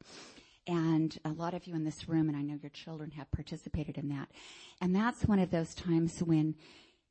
And 0.67 1.17
a 1.25 1.31
lot 1.31 1.53
of 1.53 1.65
you 1.65 1.75
in 1.75 1.83
this 1.83 2.07
room, 2.07 2.29
and 2.29 2.37
I 2.37 2.41
know 2.41 2.57
your 2.61 2.69
children 2.69 3.11
have 3.11 3.31
participated 3.31 3.97
in 3.97 4.09
that. 4.09 4.29
And 4.79 4.95
that's 4.95 5.25
one 5.25 5.39
of 5.39 5.51
those 5.51 5.73
times 5.73 6.21
when 6.21 6.55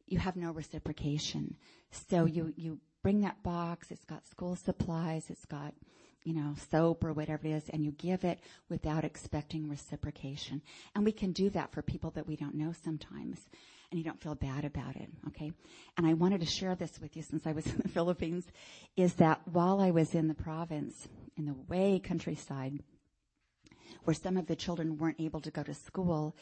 you 0.07 0.19
have 0.19 0.37
no 0.37 0.53
reciprocation. 0.53 1.57
So 1.91 2.25
you, 2.25 2.55
you 2.57 2.79
bring 3.03 3.21
that 3.21 3.43
box, 3.43 3.91
it's 3.91 4.05
got 4.05 4.27
school 4.27 4.57
supplies, 4.57 5.31
it's 5.31 5.45
got, 5.45 5.75
you 6.23 6.35
know, 6.35 6.55
soap 6.71 7.05
or 7.05 7.13
whatever 7.13 7.47
it 7.47 7.53
is, 7.53 7.69
and 7.71 7.85
you 7.85 7.93
give 7.93 8.25
it 8.25 8.41
without 8.69 9.05
expecting 9.05 9.69
reciprocation. 9.69 10.63
And 10.95 11.05
we 11.05 11.13
can 11.13 11.33
do 11.33 11.51
that 11.51 11.73
for 11.73 11.83
people 11.83 12.11
that 12.13 12.27
we 12.27 12.37
don't 12.37 12.55
know 12.55 12.73
sometimes. 12.85 13.41
And 13.91 13.99
you 13.99 14.05
don't 14.05 14.23
feel 14.23 14.37
bad 14.37 14.65
about 14.65 14.95
it, 14.97 15.09
okay? 15.29 15.51
And 15.97 16.07
I 16.07 16.15
wanted 16.15 16.41
to 16.41 16.47
share 16.47 16.77
this 16.77 17.01
with 17.01 17.17
you 17.17 17.23
since 17.23 17.47
I 17.47 17.53
was 17.53 17.67
in 17.73 17.79
the 17.79 17.89
Philippines, 17.89 18.45
is 18.97 19.15
that 19.15 19.41
while 19.47 19.81
I 19.81 19.91
was 19.91 20.15
in 20.15 20.29
the 20.29 20.35
province, 20.35 21.09
in 21.37 21.47
the 21.47 21.57
way 21.69 21.99
countryside, 21.99 22.79
where 24.05 24.15
some 24.15 24.37
of 24.37 24.47
the 24.47 24.57
children 24.57 24.97
weren't 24.97 25.21
able 25.21 25.41
to 25.41 25.51
go 25.51 25.63
to 25.63 25.75
school 25.75 26.37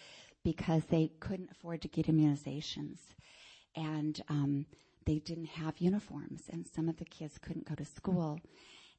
because 0.45 0.85
they 0.85 1.11
couldn't 1.21 1.51
afford 1.51 1.83
to 1.83 1.89
get 1.89 2.07
immunizations. 2.07 2.99
And 3.75 4.21
um, 4.29 4.67
they 5.09 5.19
didn't 5.19 5.47
have 5.47 5.79
uniforms, 5.79 6.43
and 6.51 6.67
some 6.67 6.89
of 6.89 6.99
the 6.99 7.05
kids 7.05 7.39
couldn't 7.39 7.69
go 7.69 7.75
to 7.75 7.85
school. 7.85 8.41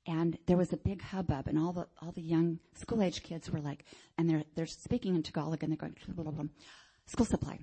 And 0.08 0.38
there 0.48 0.58
was 0.58 0.74
a 0.74 0.78
big 0.78 1.02
hubbub, 1.02 1.48
and 1.48 1.60
all 1.60 1.72
the 1.72 1.88
all 2.02 2.12
the 2.12 2.22
young 2.22 2.60
school 2.74 3.04
age 3.04 3.22
kids 3.22 3.52
were 3.52 3.60
like, 3.60 3.86
and 4.18 4.28
they're 4.30 4.44
they're 4.56 4.66
speaking 4.66 5.16
in 5.16 5.22
Tagalog, 5.22 5.62
and 5.62 5.72
they're 5.72 5.78
going 5.78 5.96
blah, 6.08 6.24
blah, 6.24 6.32
blah, 6.32 6.46
school 7.10 7.26
supply, 7.26 7.60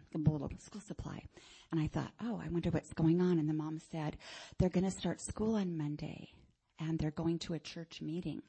school 0.58 0.80
supply. 0.80 1.22
And 1.70 1.80
I 1.80 1.86
thought, 1.86 2.12
oh, 2.22 2.40
I 2.44 2.48
wonder 2.48 2.70
what's 2.70 2.92
going 2.92 3.20
on. 3.20 3.38
And 3.38 3.48
the 3.48 3.54
mom 3.54 3.78
said, 3.90 4.16
they're 4.58 4.68
going 4.68 4.84
to 4.84 4.90
start 4.90 5.20
school 5.20 5.54
on 5.54 5.76
Monday, 5.76 6.30
and 6.78 6.98
they're 6.98 7.10
going 7.10 7.38
to 7.40 7.54
a 7.54 7.58
church 7.58 8.00
meeting. 8.02 8.42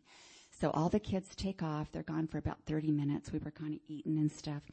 So 0.59 0.71
all 0.71 0.89
the 0.89 0.99
kids 0.99 1.35
take 1.35 1.61
off. 1.61 1.91
They're 1.91 2.03
gone 2.03 2.27
for 2.27 2.39
about 2.39 2.57
30 2.65 2.91
minutes. 2.91 3.31
We 3.31 3.39
were 3.39 3.51
kind 3.51 3.73
of 3.73 3.79
eating 3.87 4.17
and 4.17 4.31
stuff. 4.31 4.63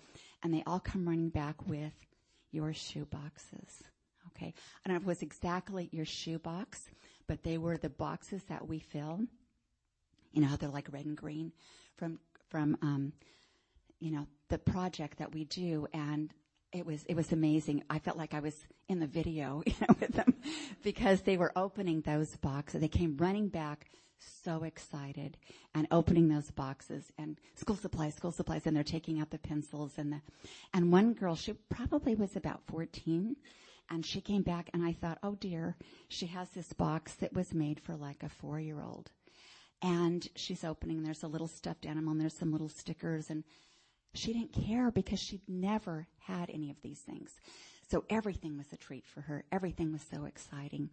And 0.43 0.53
they 0.53 0.63
all 0.67 0.81
come 0.81 1.07
running 1.07 1.29
back 1.29 1.67
with 1.67 1.93
your 2.53 2.73
shoe 2.73 3.05
boxes. 3.07 3.83
Okay. 4.29 4.55
I 4.85 4.89
don't 4.89 4.95
know 4.95 4.97
if 4.97 5.03
it 5.03 5.07
was 5.07 5.23
exactly 5.23 5.91
your 5.93 6.07
shoe 6.07 6.39
box, 6.39 6.89
but 7.27 7.43
they 7.43 7.59
were 7.59 7.77
the 7.77 7.91
boxes 7.91 8.43
that 8.45 8.67
we 8.67 8.79
fill. 8.79 9.21
You 10.33 10.43
know 10.43 10.57
they're 10.57 10.69
like 10.69 10.89
red 10.91 11.05
and 11.05 11.17
green 11.17 11.53
from, 11.97 12.19
from, 12.49 12.77
um, 12.83 13.13
you 14.05 14.11
know, 14.11 14.27
the 14.51 14.59
project 14.59 15.19
that 15.19 15.33
we 15.33 15.45
do. 15.45 15.87
And 15.95 16.31
it 16.73 16.85
was, 16.85 17.03
it 17.05 17.17
was 17.17 17.33
amazing. 17.33 17.85
I 17.89 17.99
felt 17.99 18.19
like 18.19 18.35
I 18.35 18.41
was 18.41 18.55
in 18.87 19.01
the 19.01 19.07
video, 19.07 19.63
you 19.67 19.73
know, 19.81 19.97
with 19.99 20.13
them 20.13 20.35
because 20.83 21.23
they 21.23 21.39
were 21.39 21.53
opening 21.57 22.03
those 22.03 22.37
boxes. 22.37 22.83
They 22.83 22.89
came 22.89 23.17
running 23.17 23.49
back 23.49 23.87
so 24.45 24.63
excited 24.63 25.39
and 25.75 25.87
opening 25.91 26.29
those 26.29 26.51
boxes 26.51 27.11
and 27.19 27.39
school 27.55 27.77
supplies, 27.77 28.15
school 28.15 28.31
supplies, 28.31 28.67
and 28.67 28.77
they're 28.77 28.85
taking 28.85 29.21
out 29.21 29.31
the 29.31 29.39
pencils 29.39 29.93
and 29.97 30.13
the, 30.13 30.21
and 30.75 30.93
one 30.93 31.15
girl, 31.15 31.35
she 31.35 31.55
probably 31.71 32.15
was 32.15 32.37
about 32.37 32.61
14 32.67 33.37
and 33.91 34.05
she 34.05 34.21
came 34.21 34.43
back 34.43 34.69
and 34.75 34.85
I 34.85 34.93
thought, 34.93 35.19
oh 35.23 35.35
dear, 35.35 35.77
she 36.09 36.27
has 36.27 36.51
this 36.51 36.73
box 36.75 37.15
that 37.17 37.33
was 37.33 37.55
made 37.55 37.81
for 37.81 37.97
like 37.97 38.23
a 38.23 38.29
four 38.29 38.61
year 38.61 38.83
old. 38.83 39.11
And 39.83 40.27
she's 40.37 40.65
opening, 40.65 41.03
there's 41.03 41.23
a 41.23 41.29
little 41.29 41.49
stuffed 41.49 41.85
animal 41.85 42.13
and 42.13 42.21
there's 42.21 42.37
some 42.37 42.53
little 42.53 42.71
stickers 42.71 43.29
and 43.31 43.45
she 44.15 44.33
didn't 44.33 44.53
care 44.53 44.91
because 44.91 45.21
she'd 45.21 45.43
never 45.49 46.07
had 46.19 46.51
any 46.51 46.71
of 46.71 46.77
these 46.83 47.01
things. 47.01 47.33
So 47.91 48.05
everything 48.09 48.57
was 48.57 48.73
a 48.73 48.77
treat 48.77 49.07
for 49.07 49.21
her. 49.23 49.45
Everything 49.53 49.93
was 49.93 50.03
so 50.11 50.25
exciting. 50.25 50.91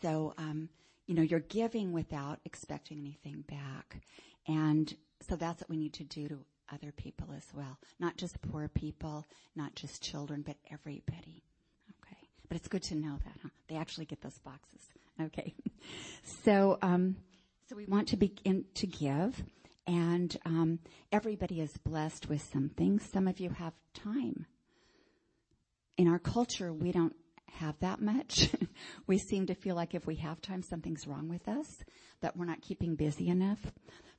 So, 0.00 0.34
um, 0.38 0.68
you 1.06 1.14
know, 1.14 1.22
you're 1.22 1.40
giving 1.40 1.92
without 1.92 2.40
expecting 2.44 2.98
anything 2.98 3.44
back. 3.48 4.00
And 4.46 4.94
so 5.28 5.36
that's 5.36 5.60
what 5.60 5.70
we 5.70 5.76
need 5.76 5.92
to 5.94 6.04
do 6.04 6.28
to 6.28 6.38
other 6.72 6.92
people 6.92 7.28
as 7.36 7.44
well. 7.52 7.78
Not 8.00 8.16
just 8.16 8.40
poor 8.40 8.68
people, 8.68 9.26
not 9.54 9.74
just 9.74 10.02
children, 10.02 10.42
but 10.42 10.56
everybody. 10.70 11.42
Okay. 12.02 12.16
But 12.48 12.56
it's 12.56 12.68
good 12.68 12.82
to 12.84 12.94
know 12.94 13.18
that, 13.24 13.34
huh? 13.42 13.50
They 13.68 13.76
actually 13.76 14.06
get 14.06 14.22
those 14.22 14.38
boxes. 14.38 14.80
Okay. 15.20 15.54
so, 16.44 16.78
um, 16.82 17.16
so 17.68 17.76
we 17.76 17.84
want 17.86 18.08
to 18.08 18.16
begin 18.16 18.64
to 18.74 18.86
give 18.86 19.42
and, 19.86 20.36
um, 20.44 20.78
everybody 21.12 21.60
is 21.60 21.76
blessed 21.78 22.28
with 22.28 22.42
something. 22.42 22.98
Some 22.98 23.28
of 23.28 23.40
you 23.40 23.50
have 23.50 23.74
time. 23.92 24.46
In 25.96 26.08
our 26.08 26.18
culture, 26.18 26.72
we 26.72 26.92
don't 26.92 27.14
have 27.54 27.78
that 27.80 28.00
much. 28.00 28.50
we 29.06 29.18
seem 29.18 29.46
to 29.46 29.54
feel 29.54 29.76
like 29.76 29.94
if 29.94 30.06
we 30.06 30.16
have 30.16 30.40
time, 30.40 30.62
something's 30.62 31.06
wrong 31.06 31.28
with 31.28 31.46
us, 31.48 31.84
that 32.20 32.36
we're 32.36 32.46
not 32.46 32.62
keeping 32.62 32.96
busy 32.96 33.28
enough. 33.28 33.72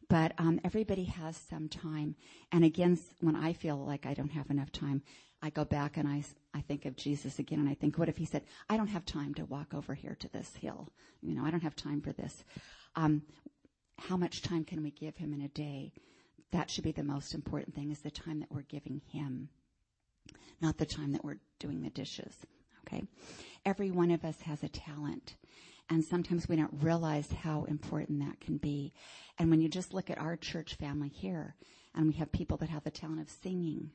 But 0.07 0.33
um, 0.37 0.59
everybody 0.63 1.05
has 1.05 1.35
some 1.35 1.67
time. 1.67 2.15
And 2.51 2.63
again, 2.63 2.99
when 3.21 3.35
I 3.35 3.53
feel 3.53 3.77
like 3.77 4.05
I 4.05 4.13
don't 4.13 4.31
have 4.31 4.49
enough 4.49 4.71
time, 4.71 5.01
I 5.41 5.49
go 5.49 5.65
back 5.65 5.97
and 5.97 6.07
I, 6.07 6.23
I 6.53 6.61
think 6.61 6.85
of 6.85 6.95
Jesus 6.95 7.39
again 7.39 7.59
and 7.59 7.69
I 7.69 7.73
think, 7.73 7.97
what 7.97 8.09
if 8.09 8.17
he 8.17 8.25
said, 8.25 8.43
I 8.69 8.77
don't 8.77 8.87
have 8.87 9.05
time 9.05 9.33
to 9.35 9.45
walk 9.45 9.73
over 9.73 9.93
here 9.93 10.15
to 10.19 10.29
this 10.29 10.55
hill? 10.55 10.89
You 11.21 11.35
know, 11.35 11.45
I 11.45 11.51
don't 11.51 11.63
have 11.63 11.75
time 11.75 12.01
for 12.01 12.13
this. 12.13 12.43
Um, 12.95 13.23
how 13.99 14.17
much 14.17 14.41
time 14.41 14.63
can 14.63 14.83
we 14.83 14.91
give 14.91 15.15
him 15.17 15.33
in 15.33 15.41
a 15.41 15.47
day? 15.49 15.93
That 16.51 16.69
should 16.69 16.83
be 16.83 16.91
the 16.91 17.03
most 17.03 17.33
important 17.33 17.75
thing 17.75 17.91
is 17.91 17.99
the 17.99 18.11
time 18.11 18.39
that 18.39 18.51
we're 18.51 18.61
giving 18.63 19.01
him, 19.11 19.49
not 20.61 20.77
the 20.77 20.85
time 20.85 21.13
that 21.13 21.23
we're 21.23 21.39
doing 21.59 21.81
the 21.81 21.89
dishes. 21.89 22.33
Okay. 22.87 23.03
Every 23.65 23.91
one 23.91 24.11
of 24.11 24.23
us 24.23 24.39
has 24.41 24.63
a 24.63 24.69
talent. 24.69 25.35
And 25.89 26.03
sometimes 26.03 26.47
we 26.47 26.55
don't 26.55 26.81
realize 26.81 27.31
how 27.31 27.65
important 27.65 28.19
that 28.19 28.39
can 28.39 28.57
be. 28.57 28.93
And 29.37 29.51
when 29.51 29.61
you 29.61 29.69
just 29.69 29.93
look 29.93 30.09
at 30.09 30.17
our 30.17 30.35
church 30.35 30.75
family 30.75 31.09
here, 31.09 31.55
and 31.93 32.07
we 32.07 32.13
have 32.13 32.31
people 32.31 32.57
that 32.57 32.69
have 32.69 32.83
the 32.83 32.91
talent 32.91 33.21
of 33.21 33.29
singing, 33.29 33.91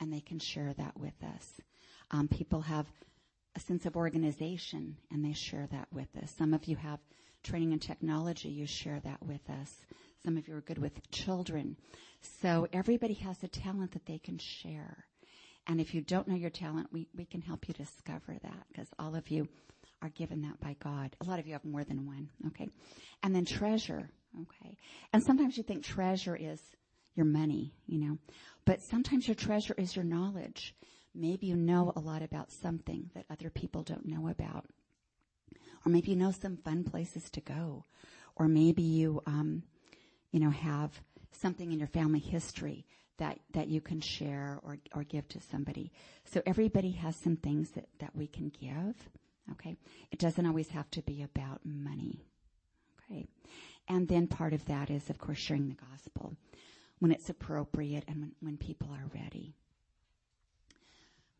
and 0.00 0.12
they 0.12 0.20
can 0.20 0.38
share 0.38 0.74
that 0.74 0.98
with 0.98 1.14
us. 1.22 1.60
Um, 2.10 2.28
people 2.28 2.62
have 2.62 2.86
a 3.54 3.60
sense 3.60 3.86
of 3.86 3.96
organization, 3.96 4.96
and 5.12 5.24
they 5.24 5.32
share 5.32 5.68
that 5.70 5.86
with 5.92 6.08
us. 6.20 6.34
Some 6.36 6.52
of 6.52 6.64
you 6.64 6.76
have 6.76 6.98
training 7.44 7.72
and 7.72 7.80
technology, 7.80 8.48
you 8.48 8.66
share 8.66 9.00
that 9.04 9.22
with 9.22 9.48
us. 9.48 9.70
Some 10.24 10.36
of 10.36 10.48
you 10.48 10.56
are 10.56 10.62
good 10.62 10.78
with 10.78 11.10
children. 11.10 11.76
So 12.40 12.66
everybody 12.72 13.14
has 13.14 13.42
a 13.42 13.48
talent 13.48 13.92
that 13.92 14.06
they 14.06 14.18
can 14.18 14.38
share. 14.38 15.04
And 15.66 15.80
if 15.80 15.94
you 15.94 16.00
don't 16.00 16.26
know 16.26 16.34
your 16.34 16.50
talent, 16.50 16.88
we, 16.92 17.08
we 17.16 17.24
can 17.24 17.42
help 17.42 17.68
you 17.68 17.74
discover 17.74 18.36
that 18.42 18.66
because 18.68 18.88
all 18.98 19.14
of 19.14 19.30
you 19.30 19.48
are 20.02 20.08
given 20.10 20.42
that 20.42 20.60
by 20.60 20.76
God. 20.80 21.16
A 21.20 21.24
lot 21.24 21.38
of 21.38 21.46
you 21.46 21.52
have 21.52 21.64
more 21.64 21.84
than 21.84 22.06
one, 22.06 22.28
okay? 22.48 22.68
And 23.22 23.34
then 23.34 23.44
treasure, 23.44 24.10
okay? 24.40 24.76
And 25.12 25.22
sometimes 25.22 25.56
you 25.56 25.62
think 25.62 25.84
treasure 25.84 26.36
is 26.36 26.60
your 27.14 27.26
money, 27.26 27.72
you 27.86 27.98
know, 27.98 28.18
but 28.64 28.82
sometimes 28.82 29.26
your 29.28 29.34
treasure 29.34 29.74
is 29.78 29.94
your 29.96 30.04
knowledge. 30.04 30.74
Maybe 31.14 31.46
you 31.46 31.56
know 31.56 31.92
a 31.94 32.00
lot 32.00 32.22
about 32.22 32.50
something 32.50 33.10
that 33.14 33.24
other 33.30 33.48
people 33.48 33.82
don't 33.82 34.06
know 34.06 34.28
about. 34.28 34.66
Or 35.84 35.92
maybe 35.92 36.10
you 36.10 36.16
know 36.16 36.30
some 36.30 36.56
fun 36.56 36.84
places 36.84 37.28
to 37.30 37.40
go. 37.40 37.84
Or 38.36 38.48
maybe 38.48 38.82
you, 38.82 39.22
um, 39.26 39.62
you 40.32 40.40
know, 40.40 40.50
have 40.50 40.90
something 41.32 41.72
in 41.72 41.78
your 41.78 41.88
family 41.88 42.20
history 42.20 42.86
that, 43.18 43.38
that 43.52 43.68
you 43.68 43.80
can 43.80 44.00
share 44.00 44.58
or, 44.62 44.78
or 44.94 45.04
give 45.04 45.28
to 45.28 45.40
somebody. 45.40 45.92
So 46.24 46.42
everybody 46.46 46.92
has 46.92 47.16
some 47.16 47.36
things 47.36 47.70
that, 47.72 47.86
that 48.00 48.14
we 48.14 48.26
can 48.26 48.50
give. 48.60 48.96
Okay. 49.52 49.76
It 50.10 50.18
doesn't 50.18 50.46
always 50.46 50.70
have 50.70 50.90
to 50.92 51.02
be 51.02 51.22
about 51.22 51.60
money. 51.64 52.24
Okay. 53.10 53.26
And 53.88 54.08
then 54.08 54.26
part 54.26 54.54
of 54.54 54.64
that 54.66 54.90
is, 54.90 55.10
of 55.10 55.18
course, 55.18 55.38
sharing 55.38 55.68
the 55.68 55.76
gospel 55.90 56.34
when 56.98 57.12
it's 57.12 57.28
appropriate 57.28 58.04
and 58.08 58.20
when, 58.20 58.32
when 58.40 58.56
people 58.56 58.88
are 58.90 59.10
ready. 59.14 59.54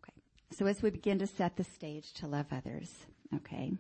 Okay. 0.03 0.21
So 0.53 0.67
as 0.67 0.83
we 0.83 0.91
begin 0.91 1.19
to 1.21 1.27
set 1.27 1.57
the 1.57 1.65
stage 1.65 2.13
to 2.15 2.27
love 2.27 2.47
others, 2.53 2.91
okay. 3.35 3.73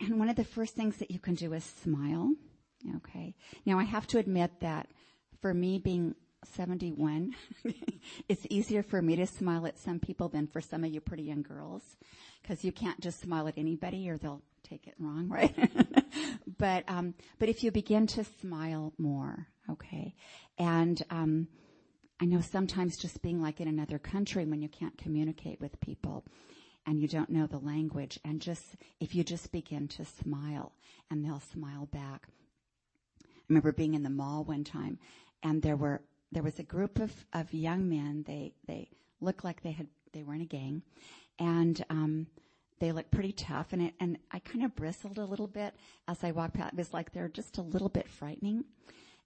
And 0.00 0.18
one 0.18 0.28
of 0.28 0.36
the 0.36 0.44
first 0.44 0.74
things 0.74 0.96
that 0.98 1.10
you 1.10 1.18
can 1.18 1.34
do 1.34 1.52
is 1.52 1.64
smile. 1.64 2.34
Okay. 2.96 3.34
Now 3.66 3.78
I 3.78 3.84
have 3.84 4.06
to 4.08 4.18
admit 4.18 4.60
that 4.60 4.88
for 5.40 5.52
me 5.52 5.78
being 5.78 6.14
71, 6.44 7.34
it's 8.28 8.46
easier 8.48 8.82
for 8.82 9.02
me 9.02 9.16
to 9.16 9.26
smile 9.26 9.66
at 9.66 9.78
some 9.78 9.98
people 9.98 10.28
than 10.28 10.46
for 10.46 10.60
some 10.60 10.84
of 10.84 10.92
you 10.92 11.00
pretty 11.00 11.24
young 11.24 11.42
girls 11.42 11.82
because 12.42 12.64
you 12.64 12.72
can't 12.72 13.00
just 13.00 13.20
smile 13.20 13.48
at 13.48 13.58
anybody 13.58 14.08
or 14.08 14.16
they'll 14.16 14.42
take 14.62 14.86
it 14.86 14.94
wrong, 14.98 15.28
right? 15.30 15.54
but 16.58 16.84
um, 16.88 17.14
but 17.38 17.48
if 17.48 17.64
you 17.64 17.70
begin 17.70 18.06
to 18.08 18.24
smile 18.40 18.92
more, 18.98 19.48
okay, 19.70 20.14
and 20.58 21.02
um, 21.10 21.48
I 22.20 22.24
know 22.24 22.40
sometimes 22.40 22.96
just 22.96 23.22
being 23.22 23.42
like 23.42 23.60
in 23.60 23.68
another 23.68 23.98
country 23.98 24.44
when 24.44 24.62
you 24.62 24.68
can't 24.68 24.96
communicate 24.96 25.60
with 25.60 25.80
people 25.80 26.24
and 26.88 27.02
you 27.02 27.06
don't 27.06 27.28
know 27.28 27.46
the 27.46 27.58
language, 27.58 28.18
and 28.24 28.40
just 28.40 28.64
if 28.98 29.14
you 29.14 29.22
just 29.22 29.52
begin 29.52 29.86
to 29.88 30.06
smile 30.06 30.72
and 31.10 31.22
they'll 31.22 31.42
smile 31.52 31.84
back. 31.92 32.28
I 33.22 33.26
remember 33.46 33.72
being 33.72 33.92
in 33.92 34.02
the 34.02 34.10
mall 34.10 34.42
one 34.42 34.64
time, 34.64 34.98
and 35.42 35.60
there 35.60 35.76
were 35.76 36.00
there 36.32 36.42
was 36.42 36.58
a 36.58 36.62
group 36.62 36.98
of 36.98 37.12
of 37.34 37.52
young 37.52 37.90
men. 37.90 38.24
They 38.26 38.54
they 38.66 38.88
looked 39.20 39.44
like 39.44 39.62
they 39.62 39.72
had 39.72 39.88
they 40.14 40.22
were 40.22 40.34
in 40.34 40.40
a 40.40 40.46
gang, 40.46 40.82
and 41.38 41.84
um, 41.90 42.26
they 42.78 42.90
looked 42.90 43.10
pretty 43.10 43.32
tough. 43.32 43.74
And 43.74 43.82
it, 43.82 43.94
and 44.00 44.16
I 44.30 44.38
kind 44.38 44.64
of 44.64 44.74
bristled 44.74 45.18
a 45.18 45.26
little 45.26 45.46
bit 45.46 45.74
as 46.08 46.24
I 46.24 46.30
walked 46.30 46.54
past. 46.54 46.72
It 46.72 46.78
was 46.78 46.94
like 46.94 47.12
they're 47.12 47.28
just 47.28 47.58
a 47.58 47.62
little 47.62 47.90
bit 47.90 48.08
frightening, 48.08 48.64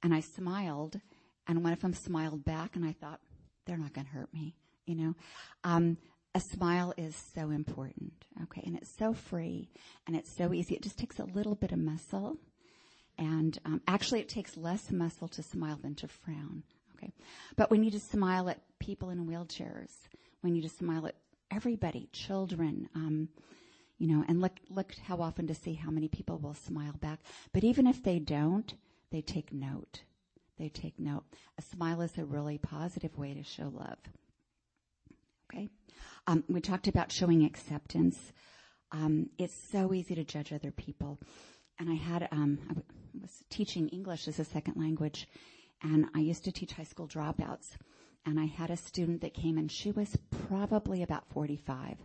and 0.02 0.12
I 0.12 0.18
smiled, 0.18 1.00
and 1.46 1.62
one 1.62 1.72
of 1.72 1.80
them 1.80 1.94
smiled 1.94 2.44
back, 2.44 2.74
and 2.74 2.84
I 2.84 2.92
thought 2.92 3.20
they're 3.66 3.78
not 3.78 3.92
going 3.92 4.08
to 4.08 4.12
hurt 4.12 4.34
me, 4.34 4.56
you 4.84 4.96
know. 4.96 5.14
Um, 5.62 5.96
a 6.34 6.40
smile 6.40 6.94
is 6.96 7.14
so 7.34 7.50
important, 7.50 8.24
okay, 8.44 8.62
and 8.64 8.76
it's 8.76 8.90
so 8.90 9.12
free 9.12 9.68
and 10.06 10.16
it's 10.16 10.34
so 10.34 10.52
easy. 10.52 10.74
It 10.74 10.82
just 10.82 10.98
takes 10.98 11.18
a 11.18 11.24
little 11.24 11.54
bit 11.54 11.72
of 11.72 11.78
muscle, 11.78 12.38
and 13.18 13.58
um, 13.64 13.82
actually, 13.86 14.20
it 14.20 14.28
takes 14.28 14.56
less 14.56 14.90
muscle 14.90 15.28
to 15.28 15.42
smile 15.42 15.78
than 15.82 15.94
to 15.96 16.08
frown. 16.08 16.62
Okay, 16.96 17.12
but 17.56 17.70
we 17.70 17.78
need 17.78 17.92
to 17.92 18.00
smile 18.00 18.48
at 18.48 18.60
people 18.78 19.10
in 19.10 19.26
wheelchairs. 19.26 19.90
We 20.42 20.50
need 20.50 20.62
to 20.62 20.68
smile 20.68 21.06
at 21.06 21.16
everybody, 21.50 22.08
children, 22.12 22.88
um, 22.94 23.28
you 23.98 24.08
know, 24.08 24.24
and 24.26 24.40
look, 24.40 24.58
look 24.70 24.94
how 25.06 25.20
often 25.20 25.46
to 25.46 25.54
see 25.54 25.74
how 25.74 25.90
many 25.90 26.08
people 26.08 26.38
will 26.38 26.54
smile 26.54 26.94
back. 27.00 27.20
But 27.52 27.62
even 27.62 27.86
if 27.86 28.02
they 28.02 28.18
don't, 28.18 28.72
they 29.10 29.20
take 29.20 29.52
note. 29.52 30.02
They 30.58 30.68
take 30.68 30.98
note. 30.98 31.24
A 31.58 31.62
smile 31.62 32.00
is 32.00 32.16
a 32.18 32.24
really 32.24 32.58
positive 32.58 33.16
way 33.16 33.34
to 33.34 33.42
show 33.42 33.72
love. 33.72 33.98
Okay. 35.52 35.68
Um, 36.26 36.44
we 36.48 36.60
talked 36.60 36.88
about 36.88 37.10
showing 37.10 37.44
acceptance. 37.44 38.16
Um, 38.92 39.30
it's 39.38 39.54
so 39.72 39.92
easy 39.92 40.14
to 40.14 40.24
judge 40.24 40.52
other 40.52 40.70
people. 40.70 41.18
And 41.78 41.90
I 41.90 41.94
had, 41.94 42.28
um, 42.30 42.58
I 42.70 42.74
was 43.20 43.44
teaching 43.50 43.88
English 43.88 44.28
as 44.28 44.38
a 44.38 44.44
second 44.44 44.76
language, 44.76 45.26
and 45.82 46.06
I 46.14 46.20
used 46.20 46.44
to 46.44 46.52
teach 46.52 46.72
high 46.72 46.84
school 46.84 47.08
dropouts 47.08 47.66
and 48.24 48.38
I 48.38 48.46
had 48.46 48.70
a 48.70 48.76
student 48.76 49.22
that 49.22 49.34
came 49.34 49.58
and 49.58 49.70
she 49.70 49.90
was 49.90 50.16
probably 50.48 51.02
about 51.02 51.24
45 51.32 51.96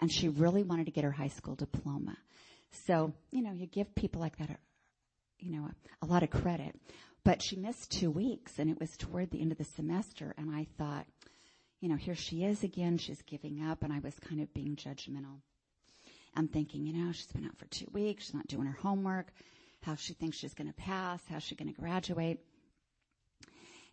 and 0.00 0.12
she 0.12 0.28
really 0.28 0.62
wanted 0.62 0.86
to 0.86 0.92
get 0.92 1.04
her 1.04 1.12
high 1.12 1.28
school 1.28 1.54
diploma. 1.54 2.16
So, 2.86 3.12
you 3.30 3.42
know, 3.42 3.52
you 3.52 3.66
give 3.66 3.94
people 3.94 4.20
like 4.20 4.36
that, 4.38 4.50
a, 4.50 4.56
you 5.38 5.52
know, 5.52 5.68
a, 5.68 6.04
a 6.04 6.08
lot 6.08 6.22
of 6.22 6.30
credit, 6.30 6.74
but 7.24 7.40
she 7.42 7.56
missed 7.56 7.92
two 7.92 8.10
weeks 8.10 8.58
and 8.58 8.68
it 8.68 8.80
was 8.80 8.96
toward 8.96 9.30
the 9.30 9.40
end 9.40 9.52
of 9.52 9.58
the 9.58 9.64
semester 9.64 10.34
and 10.36 10.50
I 10.54 10.66
thought, 10.76 11.06
you 11.84 11.90
know, 11.90 11.96
here 11.96 12.14
she 12.14 12.44
is 12.44 12.64
again. 12.64 12.96
She's 12.96 13.20
giving 13.20 13.62
up 13.62 13.82
and 13.82 13.92
I 13.92 13.98
was 13.98 14.14
kind 14.18 14.40
of 14.40 14.54
being 14.54 14.74
judgmental. 14.74 15.42
I'm 16.34 16.48
thinking, 16.48 16.86
you 16.86 16.94
know, 16.94 17.12
she's 17.12 17.26
been 17.26 17.44
out 17.44 17.58
for 17.58 17.66
two 17.66 17.84
weeks. 17.92 18.24
She's 18.24 18.34
not 18.34 18.46
doing 18.46 18.66
her 18.66 18.78
homework. 18.80 19.26
How 19.82 19.94
she 19.94 20.14
thinks 20.14 20.38
she's 20.38 20.54
going 20.54 20.68
to 20.68 20.72
pass. 20.72 21.20
How's 21.28 21.42
she 21.42 21.54
going 21.56 21.68
to 21.68 21.78
graduate? 21.78 22.40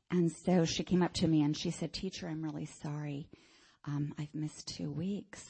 And 0.09 0.31
so 0.31 0.63
she 0.63 0.85
came 0.85 1.03
up 1.03 1.11
to 1.15 1.27
me 1.27 1.41
and 1.43 1.55
she 1.55 1.69
said, 1.69 1.91
teacher, 1.91 2.29
I'm 2.29 2.41
really 2.41 2.69
sorry. 2.81 3.27
Um, 3.83 4.15
I've 4.17 4.33
missed 4.33 4.69
two 4.69 4.89
weeks. 4.89 5.43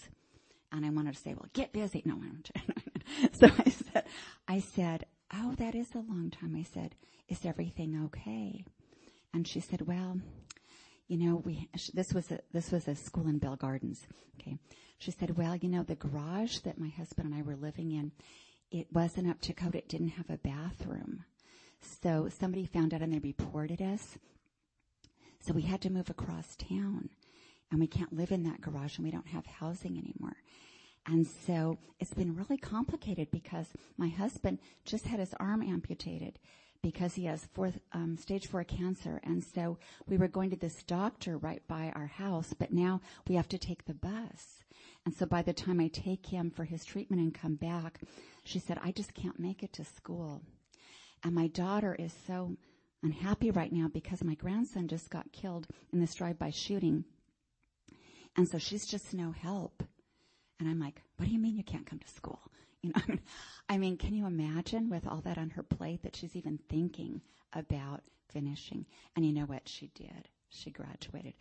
And 0.72 0.84
I 0.84 0.90
wanted 0.90 1.14
to 1.14 1.22
say, 1.22 1.36
well, 1.36 1.50
get 1.54 1.74
busy. 1.74 2.02
No, 2.06 2.16
I 2.16 2.28
don't. 2.28 3.34
so 3.40 3.52
I 3.56 3.70
said, 3.70 4.04
I 4.48 4.60
said, 4.62 5.06
oh, 5.32 5.54
that 5.60 5.76
is 5.76 5.94
a 5.94 6.00
long 6.00 6.32
time. 6.32 6.56
I 6.56 6.64
said, 6.64 6.96
is 7.28 7.46
everything 7.46 8.02
okay? 8.06 8.66
And 9.32 9.48
she 9.48 9.60
said, 9.60 9.82
well, 9.82 10.18
you 11.12 11.18
know, 11.18 11.44
we, 11.44 11.68
this 11.94 12.14
was 12.14 12.32
a, 12.32 12.40
this 12.54 12.72
was 12.72 12.88
a 12.88 12.96
school 12.96 13.28
in 13.28 13.38
Bell 13.38 13.58
Gardens. 13.58 14.08
Okay. 14.40 14.58
She 14.98 15.12
said, 15.12 15.38
well, 15.38 15.58
you 15.58 15.68
know, 15.68 15.84
the 15.84 15.96
garage 15.96 16.60
that 16.60 16.80
my 16.80 16.88
husband 16.88 17.28
and 17.30 17.38
I 17.38 17.42
were 17.42 17.58
living 17.58 17.92
in, 17.92 18.14
it 18.72 18.88
wasn't 18.94 19.30
up 19.30 19.42
to 19.42 19.54
code. 19.54 19.76
It 19.76 19.90
didn't 19.90 20.12
have 20.12 20.30
a 20.30 20.38
bathroom. 20.38 21.26
So 22.02 22.30
somebody 22.30 22.66
found 22.66 22.94
out 22.94 23.02
and 23.02 23.12
they 23.12 23.20
reported 23.20 23.82
us. 23.82 24.18
So 25.42 25.54
we 25.54 25.64
had 25.64 25.82
to 25.82 25.90
move 25.90 26.10
across 26.10 26.56
town 26.56 27.10
and 27.72 27.82
we 27.82 27.88
can't 27.88 28.14
live 28.14 28.32
in 28.32 28.44
that 28.44 28.62
garage 28.62 28.96
and 28.96 29.04
we 29.04 29.12
don't 29.12 29.28
have 29.28 29.46
housing 29.46 29.98
anymore. 29.98 30.38
And 31.08 31.28
so 31.28 31.78
it's 32.00 32.14
been 32.14 32.38
really 32.38 32.58
complicated 32.58 33.30
because 33.32 33.68
my 33.98 34.08
husband 34.08 34.60
just 34.86 35.08
had 35.08 35.20
his 35.20 35.34
arm 35.42 35.62
amputated 35.62 36.40
because 36.84 37.14
he 37.14 37.26
has 37.26 37.46
fourth, 37.54 37.80
um, 37.94 38.18
stage 38.18 38.48
four 38.48 38.64
cancer. 38.64 39.20
And 39.24 39.44
so 39.44 39.78
we 40.08 40.18
were 40.18 40.28
going 40.28 40.50
to 40.50 40.56
this 40.56 40.84
doctor 40.84 41.38
right 41.38 41.62
by 41.68 41.92
our 41.96 42.08
house, 42.08 42.54
but 42.58 42.74
now 42.74 43.02
we 43.28 43.36
have 43.36 43.50
to 43.50 43.58
take 43.58 43.86
the 43.86 43.94
bus. 43.94 44.64
And 45.06 45.14
so 45.14 45.26
by 45.26 45.42
the 45.42 45.54
time 45.54 45.80
I 45.80 45.88
take 45.88 46.26
him 46.26 46.52
for 46.52 46.64
his 46.64 46.84
treatment 46.84 47.22
and 47.22 47.34
come 47.34 47.56
back, 47.56 48.02
she 48.44 48.60
said, 48.60 48.80
I 48.84 48.92
just 48.92 49.14
can't 49.14 49.40
make 49.40 49.64
it 49.64 49.74
to 49.74 49.86
school. 49.86 50.42
And 51.24 51.36
my 51.36 51.48
daughter 51.48 51.96
is 51.96 52.14
so 52.26 52.58
unhappy 53.04 53.52
right 53.52 53.72
now 53.72 53.88
because 53.88 54.24
my 54.24 54.36
grandson 54.36 54.88
just 54.88 55.10
got 55.10 55.32
killed 55.32 55.68
in 55.92 56.00
this 56.00 56.16
drive-by 56.16 56.52
shooting. 56.52 57.04
And 58.36 58.48
so 58.48 58.58
she's 58.58 58.86
just 58.86 59.14
no 59.14 59.32
help. 59.32 59.84
And 60.60 60.70
I'm 60.70 60.80
like, 60.80 61.02
what 61.18 61.26
do 61.26 61.32
you 61.32 61.40
mean 61.40 61.58
you 61.58 61.64
can't 61.64 61.86
come 61.86 62.00
to 62.00 62.08
school? 62.08 62.40
You 62.84 62.94
know, 62.96 63.18
I 63.70 63.78
mean, 63.78 63.96
can 63.96 64.16
you 64.16 64.26
imagine 64.26 64.90
with 64.90 65.06
all 65.08 65.22
that 65.22 65.38
on 65.38 65.52
her 65.52 65.62
plate 65.62 66.02
that 66.02 66.16
she's 66.16 66.36
even 66.36 66.60
thinking 66.68 67.22
about 67.54 68.02
finishing? 68.30 68.88
And 69.16 69.24
you 69.24 69.32
know 69.32 69.46
what 69.46 69.70
she 69.70 69.92
did? 69.94 70.30
She 70.50 70.72
graduated. 70.72 71.36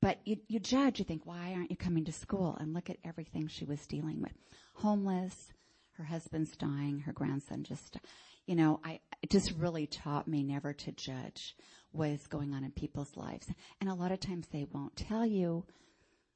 But 0.00 0.18
you, 0.24 0.38
you 0.48 0.58
judge, 0.58 0.98
you 0.98 1.04
think, 1.04 1.26
why 1.26 1.52
aren't 1.54 1.70
you 1.70 1.76
coming 1.76 2.04
to 2.06 2.12
school? 2.12 2.56
And 2.58 2.74
look 2.74 2.90
at 2.90 2.98
everything 3.04 3.46
she 3.46 3.64
was 3.64 3.86
dealing 3.86 4.20
with. 4.20 4.32
Homeless, 4.74 5.52
her 5.92 6.04
husband's 6.04 6.56
dying, 6.56 7.00
her 7.00 7.12
grandson 7.12 7.62
just, 7.62 7.98
you 8.46 8.54
know, 8.54 8.80
I, 8.84 9.00
it 9.22 9.30
just 9.30 9.52
really 9.52 9.86
taught 9.86 10.28
me 10.28 10.42
never 10.42 10.72
to 10.72 10.92
judge 10.92 11.56
what 11.92 12.10
is 12.10 12.26
going 12.26 12.52
on 12.52 12.64
in 12.64 12.72
people's 12.72 13.16
lives. 13.16 13.48
And 13.80 13.88
a 13.88 13.94
lot 13.94 14.12
of 14.12 14.20
times 14.20 14.48
they 14.48 14.66
won't 14.70 14.96
tell 14.96 15.24
you 15.24 15.64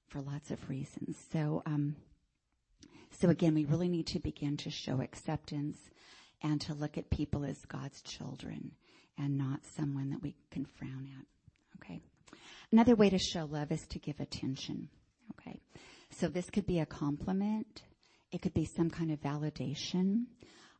for 0.08 0.20
lots 0.20 0.50
of 0.50 0.68
reasons. 0.68 1.16
So, 1.32 1.62
um, 1.66 1.96
so 3.18 3.28
again, 3.28 3.54
we 3.54 3.64
really 3.64 3.88
need 3.88 4.06
to 4.08 4.20
begin 4.20 4.56
to 4.58 4.70
show 4.70 5.00
acceptance 5.00 5.78
and 6.42 6.60
to 6.62 6.74
look 6.74 6.96
at 6.96 7.10
people 7.10 7.44
as 7.44 7.58
God's 7.66 8.00
children 8.02 8.72
and 9.18 9.36
not 9.36 9.60
someone 9.76 10.10
that 10.10 10.22
we 10.22 10.34
can 10.50 10.64
frown 10.64 11.08
at. 11.18 11.26
Okay. 11.82 12.00
Another 12.72 12.94
way 12.94 13.10
to 13.10 13.18
show 13.18 13.44
love 13.44 13.72
is 13.72 13.86
to 13.88 13.98
give 13.98 14.20
attention. 14.20 14.88
Okay. 15.32 15.60
So 16.10 16.28
this 16.28 16.48
could 16.50 16.66
be 16.66 16.80
a 16.80 16.86
compliment. 16.86 17.82
It 18.32 18.42
could 18.42 18.54
be 18.54 18.64
some 18.64 18.90
kind 18.90 19.10
of 19.10 19.20
validation. 19.20 20.26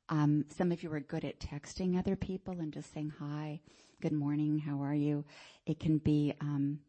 Um, 0.08 0.44
some 0.56 0.72
of 0.72 0.82
you 0.82 0.92
are 0.92 1.00
good 1.00 1.24
at 1.24 1.40
texting 1.40 1.98
other 1.98 2.16
people 2.16 2.54
and 2.58 2.72
just 2.72 2.92
saying 2.92 3.12
hi, 3.18 3.60
good 4.00 4.12
morning, 4.12 4.58
how 4.58 4.82
are 4.82 4.94
you? 4.94 5.24
It 5.66 5.78
can 5.78 5.98
be, 5.98 6.34
um, 6.40 6.80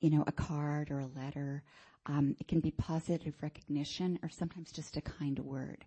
you 0.00 0.10
know, 0.10 0.24
a 0.26 0.32
card 0.32 0.90
or 0.90 1.00
a 1.00 1.06
letter. 1.06 1.62
Um, 2.06 2.36
it 2.38 2.48
can 2.48 2.60
be 2.60 2.70
positive 2.70 3.34
recognition 3.40 4.18
or 4.22 4.28
sometimes 4.28 4.70
just 4.70 4.96
a 4.96 5.00
kind 5.00 5.38
word. 5.38 5.84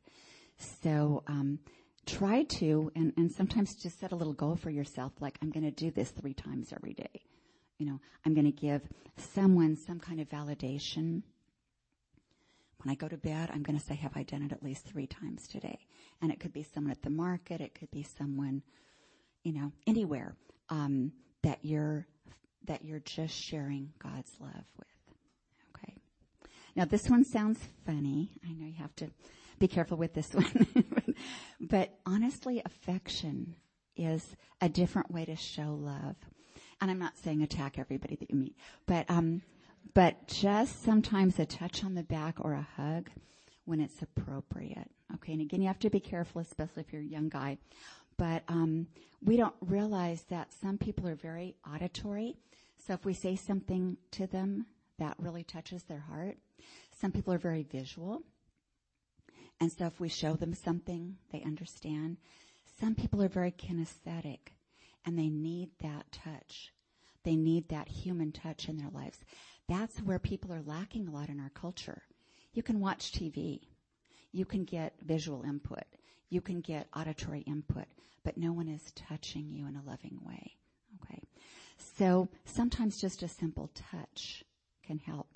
So 0.57 1.23
um, 1.27 1.59
try 2.05 2.43
to, 2.43 2.91
and, 2.95 3.13
and 3.17 3.31
sometimes 3.31 3.75
just 3.75 3.99
set 3.99 4.11
a 4.11 4.15
little 4.15 4.33
goal 4.33 4.55
for 4.55 4.69
yourself, 4.69 5.13
like 5.19 5.37
I'm 5.41 5.51
going 5.51 5.65
to 5.65 5.71
do 5.71 5.91
this 5.91 6.09
three 6.09 6.33
times 6.33 6.73
every 6.73 6.93
day. 6.93 7.21
You 7.77 7.85
know, 7.85 7.99
I'm 8.25 8.33
going 8.33 8.45
to 8.45 8.51
give 8.51 8.81
someone 9.17 9.75
some 9.75 9.99
kind 9.99 10.19
of 10.19 10.27
validation. 10.29 11.21
When 12.83 12.91
I 12.91 12.95
go 12.95 13.07
to 13.07 13.17
bed, 13.17 13.51
I'm 13.53 13.61
going 13.61 13.77
to 13.77 13.85
say, 13.85 13.95
have 13.95 14.15
I 14.15 14.23
done 14.23 14.41
it 14.41 14.51
at 14.51 14.63
least 14.63 14.87
three 14.87 15.07
times 15.07 15.47
today? 15.47 15.79
And 16.21 16.31
it 16.31 16.39
could 16.39 16.53
be 16.53 16.63
someone 16.63 16.91
at 16.91 17.03
the 17.03 17.11
market. 17.11 17.61
It 17.61 17.75
could 17.75 17.91
be 17.91 18.03
someone, 18.17 18.63
you 19.43 19.53
know, 19.53 19.71
anywhere 19.85 20.35
um, 20.69 21.11
that 21.43 21.59
you're 21.63 22.07
that 22.65 22.83
you're 22.83 22.99
just 22.99 23.33
sharing 23.33 23.93
God's 23.99 24.35
love 24.41 24.65
with. 24.77 24.96
Now 26.77 26.85
this 26.85 27.09
one 27.09 27.25
sounds 27.25 27.59
funny. 27.87 28.29
I 28.45 28.53
know 28.53 28.67
you 28.67 28.75
have 28.77 28.95
to 28.97 29.09
be 29.57 29.67
careful 29.67 29.97
with 29.97 30.13
this 30.13 30.31
one. 30.33 30.85
but 31.59 31.97
honestly, 32.05 32.61
affection 32.63 33.55
is 33.95 34.35
a 34.61 34.69
different 34.69 35.09
way 35.09 35.25
to 35.25 35.35
show 35.35 35.73
love. 35.73 36.15
And 36.79 36.91
I'm 36.91 36.99
not 36.99 37.17
saying 37.17 37.41
attack 37.41 37.79
everybody 37.79 38.15
that 38.17 38.29
you 38.29 38.37
meet, 38.37 38.55
but, 38.85 39.09
um, 39.09 39.41
but 39.95 40.27
just 40.27 40.83
sometimes 40.83 41.39
a 41.39 41.47
touch 41.47 41.83
on 41.83 41.95
the 41.95 42.03
back 42.03 42.35
or 42.39 42.53
a 42.53 42.67
hug 42.75 43.09
when 43.65 43.81
it's 43.81 43.99
appropriate. 44.03 44.91
Okay. 45.15 45.33
And 45.33 45.41
again, 45.41 45.61
you 45.61 45.67
have 45.67 45.79
to 45.79 45.89
be 45.89 45.99
careful, 45.99 46.41
especially 46.41 46.81
if 46.81 46.93
you're 46.93 47.01
a 47.01 47.05
young 47.05 47.29
guy. 47.29 47.57
But, 48.17 48.43
um, 48.47 48.85
we 49.25 49.35
don't 49.35 49.55
realize 49.61 50.25
that 50.29 50.53
some 50.53 50.77
people 50.77 51.07
are 51.07 51.15
very 51.15 51.55
auditory. 51.67 52.37
So 52.85 52.93
if 52.93 53.03
we 53.03 53.15
say 53.15 53.35
something 53.35 53.97
to 54.11 54.27
them 54.27 54.67
that 54.99 55.15
really 55.19 55.43
touches 55.43 55.83
their 55.83 55.99
heart, 55.99 56.37
some 56.99 57.11
people 57.11 57.33
are 57.33 57.39
very 57.39 57.63
visual. 57.63 58.23
And 59.59 59.71
so 59.71 59.85
if 59.85 59.99
we 59.99 60.09
show 60.09 60.33
them 60.33 60.53
something, 60.53 61.17
they 61.31 61.41
understand. 61.43 62.17
Some 62.79 62.95
people 62.95 63.21
are 63.23 63.27
very 63.29 63.51
kinesthetic 63.51 64.53
and 65.05 65.17
they 65.17 65.29
need 65.29 65.69
that 65.81 66.11
touch. 66.11 66.71
They 67.23 67.35
need 67.35 67.69
that 67.69 67.87
human 67.87 68.31
touch 68.31 68.69
in 68.69 68.77
their 68.77 68.89
lives. 68.89 69.17
That's 69.67 69.99
where 69.99 70.19
people 70.19 70.53
are 70.53 70.61
lacking 70.61 71.07
a 71.07 71.11
lot 71.11 71.29
in 71.29 71.39
our 71.39 71.49
culture. 71.49 72.03
You 72.53 72.63
can 72.63 72.79
watch 72.79 73.11
TV. 73.11 73.61
You 74.31 74.45
can 74.45 74.63
get 74.63 74.93
visual 75.01 75.43
input. 75.43 75.83
You 76.29 76.41
can 76.41 76.61
get 76.61 76.87
auditory 76.95 77.41
input, 77.41 77.85
but 78.23 78.37
no 78.37 78.51
one 78.51 78.67
is 78.67 78.91
touching 78.95 79.51
you 79.51 79.67
in 79.67 79.75
a 79.75 79.89
loving 79.89 80.19
way. 80.25 80.55
Okay. 81.03 81.21
So 81.77 82.27
sometimes 82.45 82.99
just 82.99 83.23
a 83.23 83.27
simple 83.27 83.69
touch 83.73 84.43
can 84.87 84.99
help. 84.99 85.27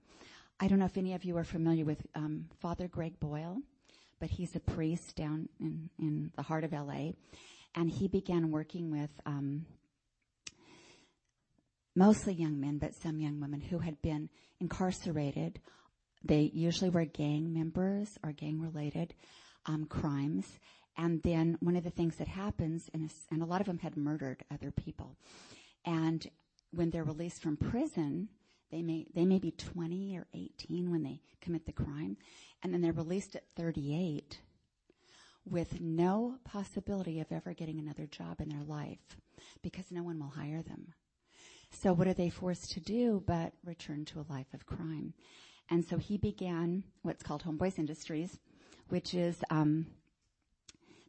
I 0.59 0.67
don't 0.67 0.79
know 0.79 0.85
if 0.85 0.97
any 0.97 1.13
of 1.13 1.25
you 1.25 1.37
are 1.37 1.43
familiar 1.43 1.83
with 1.83 2.05
um, 2.15 2.45
Father 2.61 2.87
Greg 2.87 3.19
Boyle, 3.19 3.57
but 4.19 4.29
he's 4.29 4.55
a 4.55 4.59
priest 4.59 5.15
down 5.15 5.49
in, 5.59 5.89
in 5.99 6.31
the 6.37 6.43
heart 6.43 6.63
of 6.63 6.71
LA, 6.71 7.11
and 7.75 7.89
he 7.89 8.07
began 8.07 8.51
working 8.51 8.91
with 8.91 9.09
um, 9.25 9.65
mostly 11.95 12.33
young 12.33 12.61
men, 12.61 12.77
but 12.77 12.95
some 12.95 13.19
young 13.19 13.41
women 13.41 13.59
who 13.59 13.79
had 13.79 14.01
been 14.01 14.29
incarcerated. 14.59 15.59
They 16.23 16.51
usually 16.53 16.91
were 16.91 17.05
gang 17.05 17.51
members 17.53 18.17
or 18.23 18.31
gang-related 18.31 19.13
um, 19.65 19.85
crimes, 19.85 20.45
and 20.97 21.21
then 21.23 21.57
one 21.59 21.75
of 21.75 21.83
the 21.83 21.89
things 21.89 22.15
that 22.17 22.27
happens, 22.27 22.89
a, 22.93 22.99
and 23.31 23.41
a 23.41 23.45
lot 23.45 23.61
of 23.61 23.67
them 23.67 23.79
had 23.79 23.97
murdered 23.97 24.43
other 24.53 24.71
people, 24.71 25.17
and 25.85 26.27
when 26.71 26.91
they're 26.91 27.03
released 27.03 27.41
from 27.41 27.57
prison 27.57 28.29
they 28.71 28.81
may, 28.81 29.05
they 29.13 29.25
may 29.25 29.39
be 29.39 29.51
20 29.51 30.17
or 30.17 30.27
18 30.33 30.91
when 30.91 31.03
they 31.03 31.19
commit 31.41 31.65
the 31.65 31.71
crime, 31.71 32.17
and 32.63 32.73
then 32.73 32.81
they're 32.81 32.93
released 32.93 33.35
at 33.35 33.43
38 33.55 34.39
with 35.45 35.81
no 35.81 36.35
possibility 36.43 37.19
of 37.19 37.31
ever 37.31 37.53
getting 37.53 37.79
another 37.79 38.05
job 38.05 38.39
in 38.39 38.49
their 38.49 38.63
life 38.63 39.17
because 39.61 39.91
no 39.91 40.03
one 40.03 40.19
will 40.19 40.29
hire 40.29 40.61
them. 40.61 40.93
So 41.71 41.93
what 41.93 42.07
are 42.07 42.13
they 42.13 42.29
forced 42.29 42.71
to 42.71 42.79
do 42.79 43.23
but 43.25 43.53
return 43.63 44.05
to 44.05 44.19
a 44.19 44.31
life 44.31 44.53
of 44.53 44.65
crime? 44.65 45.13
And 45.69 45.85
so 45.85 45.97
he 45.97 46.17
began 46.17 46.83
what's 47.01 47.23
called 47.23 47.43
Homeboys 47.43 47.79
Industries, 47.79 48.39
which 48.89 49.13
is 49.13 49.37
um, 49.49 49.87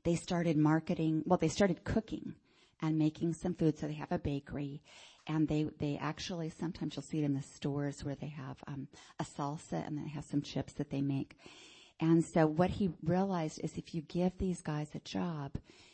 they 0.05 0.15
started 0.15 0.57
marketing. 0.57 1.25
Well, 1.27 1.39
they 1.39 1.49
started 1.49 1.85
cooking 1.85 2.35
and 2.81 2.99
making 2.99 3.35
some 3.35 3.55
food. 3.55 3.79
So 3.79 3.87
they 3.87 3.95
have 3.95 4.13
a 4.13 4.19
bakery, 4.19 4.83
and 5.27 5.49
they 5.49 5.67
they 5.79 5.99
actually 6.01 6.51
sometimes 6.51 6.97
you'll 6.97 7.03
see 7.03 7.19
it 7.19 7.25
in 7.25 7.35
the 7.35 7.43
stores 7.43 8.05
where 8.05 8.15
they 8.15 8.29
have 8.29 8.57
um, 8.67 8.89
a 9.21 9.25
salsa 9.25 9.87
and 9.87 9.97
then 9.97 10.05
they 10.05 10.11
have 10.11 10.25
some 10.25 10.43
chips 10.43 10.73
that 10.75 10.91
they 10.91 11.01
make. 11.01 11.37
And 12.01 12.25
so 12.25 12.47
what 12.47 12.71
he 12.71 12.91
realized 13.05 13.61
is 13.63 13.77
if 13.77 13.95
you 13.95 14.03
give 14.03 14.37
these 14.39 14.61
guys 14.61 14.89
a 14.95 14.99
job, 15.01 15.53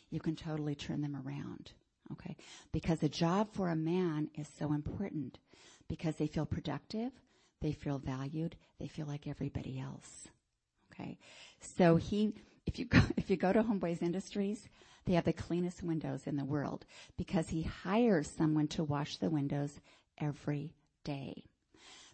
you 0.09 0.19
can 0.19 0.35
totally 0.35 0.75
turn 0.75 1.01
them 1.01 1.15
around. 1.15 1.71
Okay, 2.11 2.35
because 2.71 3.03
a 3.03 3.09
job 3.09 3.53
for 3.53 3.69
a 3.69 3.75
man 3.75 4.29
is 4.33 4.47
so 4.57 4.73
important 4.73 5.37
because 5.87 6.15
they 6.15 6.25
feel 6.25 6.45
productive, 6.45 7.11
they 7.61 7.71
feel 7.71 7.99
valued, 7.99 8.55
they 8.79 8.87
feel 8.87 9.05
like 9.05 9.27
everybody 9.27 9.79
else. 9.79 10.27
Okay, 10.91 11.19
so 11.61 11.97
he 11.97 12.33
if 12.65 12.79
you 12.79 12.85
go, 12.85 12.99
if 13.17 13.29
you 13.29 13.37
go 13.37 13.53
to 13.53 13.61
Homeboys 13.61 14.01
Industries, 14.01 14.67
they 15.05 15.13
have 15.13 15.25
the 15.25 15.33
cleanest 15.33 15.83
windows 15.83 16.27
in 16.27 16.35
the 16.35 16.45
world 16.45 16.85
because 17.17 17.49
he 17.49 17.63
hires 17.63 18.29
someone 18.29 18.67
to 18.67 18.83
wash 18.83 19.17
the 19.17 19.29
windows 19.29 19.79
every 20.19 20.73
day. 21.03 21.43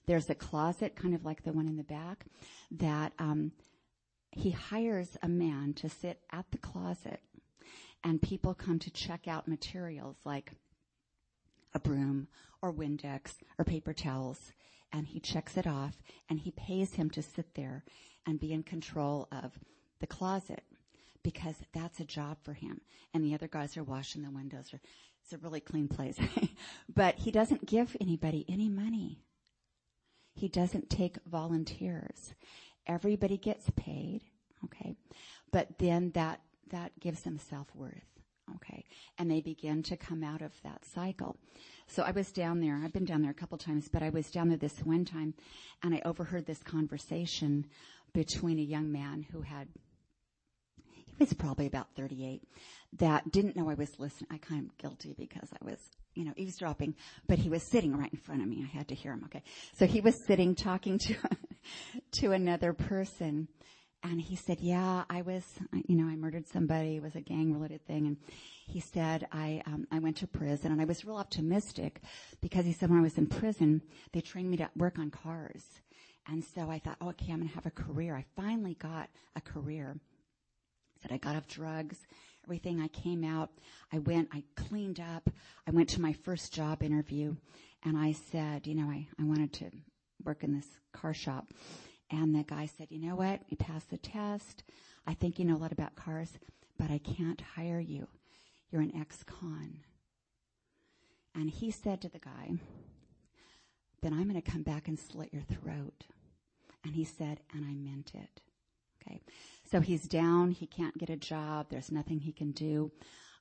There's 0.06 0.30
a 0.30 0.36
closet, 0.36 0.96
kind 0.96 1.16
of 1.16 1.26
like 1.26 1.44
the 1.44 1.52
one 1.52 1.68
in 1.68 1.78
the 1.78 1.84
back, 1.84 2.26
that 2.72 3.14
um, 3.18 3.52
he 4.32 4.52
hires 4.52 5.18
a 5.24 5.28
man 5.28 5.74
to 5.74 5.90
sit 5.90 6.20
at 6.32 6.46
the 6.52 6.58
closet, 6.58 7.22
and 8.04 8.22
people 8.22 8.54
come 8.54 8.78
to 8.80 8.92
check 8.92 9.28
out 9.28 9.48
materials 9.48 10.18
like 10.24 10.52
a 11.74 11.80
broom 11.80 12.28
or 12.62 12.72
Windex 12.72 13.34
or 13.58 13.66
paper 13.66 13.94
towels, 13.94 14.54
and 14.94 15.08
he 15.08 15.20
checks 15.20 15.58
it 15.58 15.66
off, 15.66 16.02
and 16.30 16.40
he 16.40 16.52
pays 16.52 16.94
him 16.94 17.10
to 17.10 17.24
sit 17.24 17.56
there 17.56 17.84
and 18.28 18.40
be 18.40 18.54
in 18.54 18.64
control 18.64 19.28
of 19.32 19.60
the 20.00 20.08
closet 20.08 20.64
because 21.26 21.56
that's 21.74 22.00
a 22.00 22.06
job 22.06 22.38
for 22.44 22.54
him. 22.54 22.80
And 23.12 23.26
the 23.26 23.34
other 23.34 23.48
guys 23.48 23.76
are 23.78 23.84
washing 23.84 24.22
the 24.22 24.30
windows. 24.30 24.72
Or, 24.72 24.80
it's 25.24 25.34
a 25.34 25.40
really 25.40 25.60
clean 25.60 25.88
place. 25.88 26.20
but 26.96 27.16
he 27.16 27.32
doesn't 27.32 27.66
give 27.66 27.98
anybody 28.00 28.46
any 28.48 28.70
money. 28.70 29.24
He 30.36 30.48
doesn't 30.48 30.92
take 30.92 31.18
volunteers. 31.26 32.36
Everybody 32.86 33.38
gets 33.38 33.68
paid. 33.76 34.22
Okay. 34.66 34.96
But 35.52 35.80
then 35.80 36.12
that, 36.14 36.42
that 36.70 36.92
gives 37.00 37.24
them 37.24 37.40
self-worth. 37.40 38.04
Okay. 38.58 38.86
And 39.18 39.32
they 39.32 39.42
begin 39.42 39.82
to 39.84 39.98
come 39.98 40.24
out 40.24 40.44
of 40.44 40.52
that 40.62 40.86
cycle. 40.86 41.38
So 41.88 42.04
I 42.04 42.12
was 42.12 42.32
down 42.32 42.62
there. 42.62 42.80
I've 42.84 42.94
been 42.94 43.04
down 43.04 43.24
there 43.24 43.32
a 43.32 43.34
couple 43.34 43.58
times, 43.58 43.90
but 43.92 44.04
I 44.04 44.12
was 44.12 44.30
down 44.30 44.50
there 44.50 44.60
this 44.60 44.78
one 44.82 45.06
time 45.06 45.34
and 45.82 45.96
I 45.96 46.04
overheard 46.06 46.46
this 46.46 46.62
conversation 46.62 47.66
between 48.14 48.60
a 48.60 48.62
young 48.62 48.92
man 48.92 49.26
who 49.32 49.42
had 49.42 49.70
was 51.20 51.34
probably 51.34 51.68
about 51.68 51.88
38, 51.96 52.42
that 53.00 53.32
didn't 53.32 53.56
know 53.56 53.70
I 53.70 53.74
was 53.74 54.00
listening. 54.00 54.30
I 54.32 54.38
kind 54.38 54.70
of 54.70 54.78
guilty 54.78 55.14
because 55.18 55.50
I 55.54 55.64
was, 55.64 55.78
you 56.14 56.26
know, 56.26 56.34
eavesdropping, 56.36 56.96
but 57.28 57.40
he 57.40 57.50
was 57.50 57.64
sitting 57.64 57.96
right 57.96 58.12
in 58.12 58.20
front 58.20 58.42
of 58.42 58.48
me. 58.48 58.64
I 58.64 58.78
had 58.78 58.88
to 58.90 58.96
hear 58.96 59.14
him. 59.14 59.24
Okay. 59.26 59.44
So 59.78 59.86
he 59.86 60.02
was 60.02 60.16
sitting 60.26 60.56
talking 60.56 60.98
to, 61.00 61.16
to 62.20 62.32
another 62.32 62.74
person. 62.74 63.48
And 64.04 64.22
he 64.22 64.36
said, 64.36 64.60
yeah, 64.62 65.04
I 65.10 65.24
was, 65.24 65.44
you 65.88 65.96
know, 65.96 66.06
I 66.06 66.16
murdered 66.16 66.48
somebody. 66.48 66.98
It 66.98 67.02
was 67.02 67.16
a 67.16 67.22
gang 67.22 67.54
related 67.54 67.86
thing. 67.88 68.06
And 68.06 68.18
he 68.68 68.80
said, 68.80 69.28
I, 69.32 69.64
um, 69.66 69.88
I 69.92 69.98
went 69.98 70.18
to 70.18 70.28
prison 70.28 70.72
and 70.72 70.80
I 70.80 70.86
was 70.86 71.06
real 71.06 71.16
optimistic 71.16 72.02
because 72.40 72.66
he 72.66 72.74
said 72.74 72.90
when 72.90 73.00
I 73.00 73.04
was 73.04 73.18
in 73.18 73.26
prison, 73.26 73.82
they 74.14 74.22
trained 74.22 74.52
me 74.52 74.58
to 74.58 74.70
work 74.76 75.00
on 75.00 75.10
cars. 75.10 75.64
And 76.28 76.44
so 76.44 76.70
I 76.70 76.80
thought, 76.80 76.98
oh, 77.02 77.10
okay, 77.10 77.32
I'm 77.32 77.40
going 77.40 77.50
to 77.50 77.56
have 77.56 77.66
a 77.66 77.72
career. 77.72 78.16
I 78.16 78.26
finally 78.36 78.76
got 78.76 79.10
a 79.36 79.42
career. 79.42 79.98
Said 81.06 81.14
I 81.14 81.18
got 81.18 81.36
off 81.36 81.48
drugs, 81.48 81.98
everything. 82.44 82.82
I 82.82 82.88
came 82.88 83.24
out. 83.24 83.52
I 83.94 84.00
went, 84.00 84.30
I 84.34 84.44
cleaned 84.56 85.00
up. 85.00 85.30
I 85.68 85.72
went 85.72 85.88
to 85.90 86.02
my 86.02 86.14
first 86.14 86.52
job 86.52 86.82
interview 86.82 87.36
and 87.84 87.96
I 87.96 88.14
said, 88.14 88.66
you 88.66 88.74
know, 88.74 88.90
I, 88.90 89.08
I 89.20 89.24
wanted 89.24 89.54
to 89.54 89.70
work 90.24 90.44
in 90.44 90.52
this 90.52 90.66
car 90.94 91.14
shop. 91.14 91.54
And 92.10 92.34
the 92.34 92.42
guy 92.42 92.66
said, 92.66 92.88
you 92.90 93.00
know 93.08 93.16
what? 93.16 93.42
You 93.50 93.58
passed 93.58 93.92
the 93.92 94.00
test. 94.00 94.64
I 95.06 95.14
think 95.14 95.38
you 95.38 95.46
know 95.46 95.58
a 95.58 95.60
lot 95.60 95.72
about 95.72 95.96
cars, 95.96 96.40
but 96.80 96.90
I 96.90 96.98
can't 96.98 97.42
hire 97.56 97.80
you. 97.80 98.08
You're 98.72 98.82
an 98.82 99.00
ex-con. 99.00 99.82
And 101.36 101.52
he 101.52 101.70
said 101.70 102.02
to 102.02 102.10
the 102.10 102.18
guy, 102.18 102.54
then 104.02 104.14
I'm 104.14 104.28
going 104.28 104.42
to 104.42 104.52
come 104.52 104.64
back 104.64 104.88
and 104.88 105.00
slit 105.00 105.32
your 105.32 105.44
throat. 105.44 106.06
And 106.84 106.96
he 106.96 107.04
said, 107.04 107.42
and 107.54 107.64
I 107.64 107.76
meant 107.76 108.14
it. 108.16 108.42
Okay. 109.08 109.22
So 109.72 109.82
he's 109.82 110.08
down. 110.08 110.52
He 110.52 110.68
can't 110.68 110.98
get 110.98 111.10
a 111.10 111.18
job. 111.18 111.68
There's 111.70 111.92
nothing 111.92 112.20
he 112.20 112.32
can 112.32 112.52
do. 112.52 112.92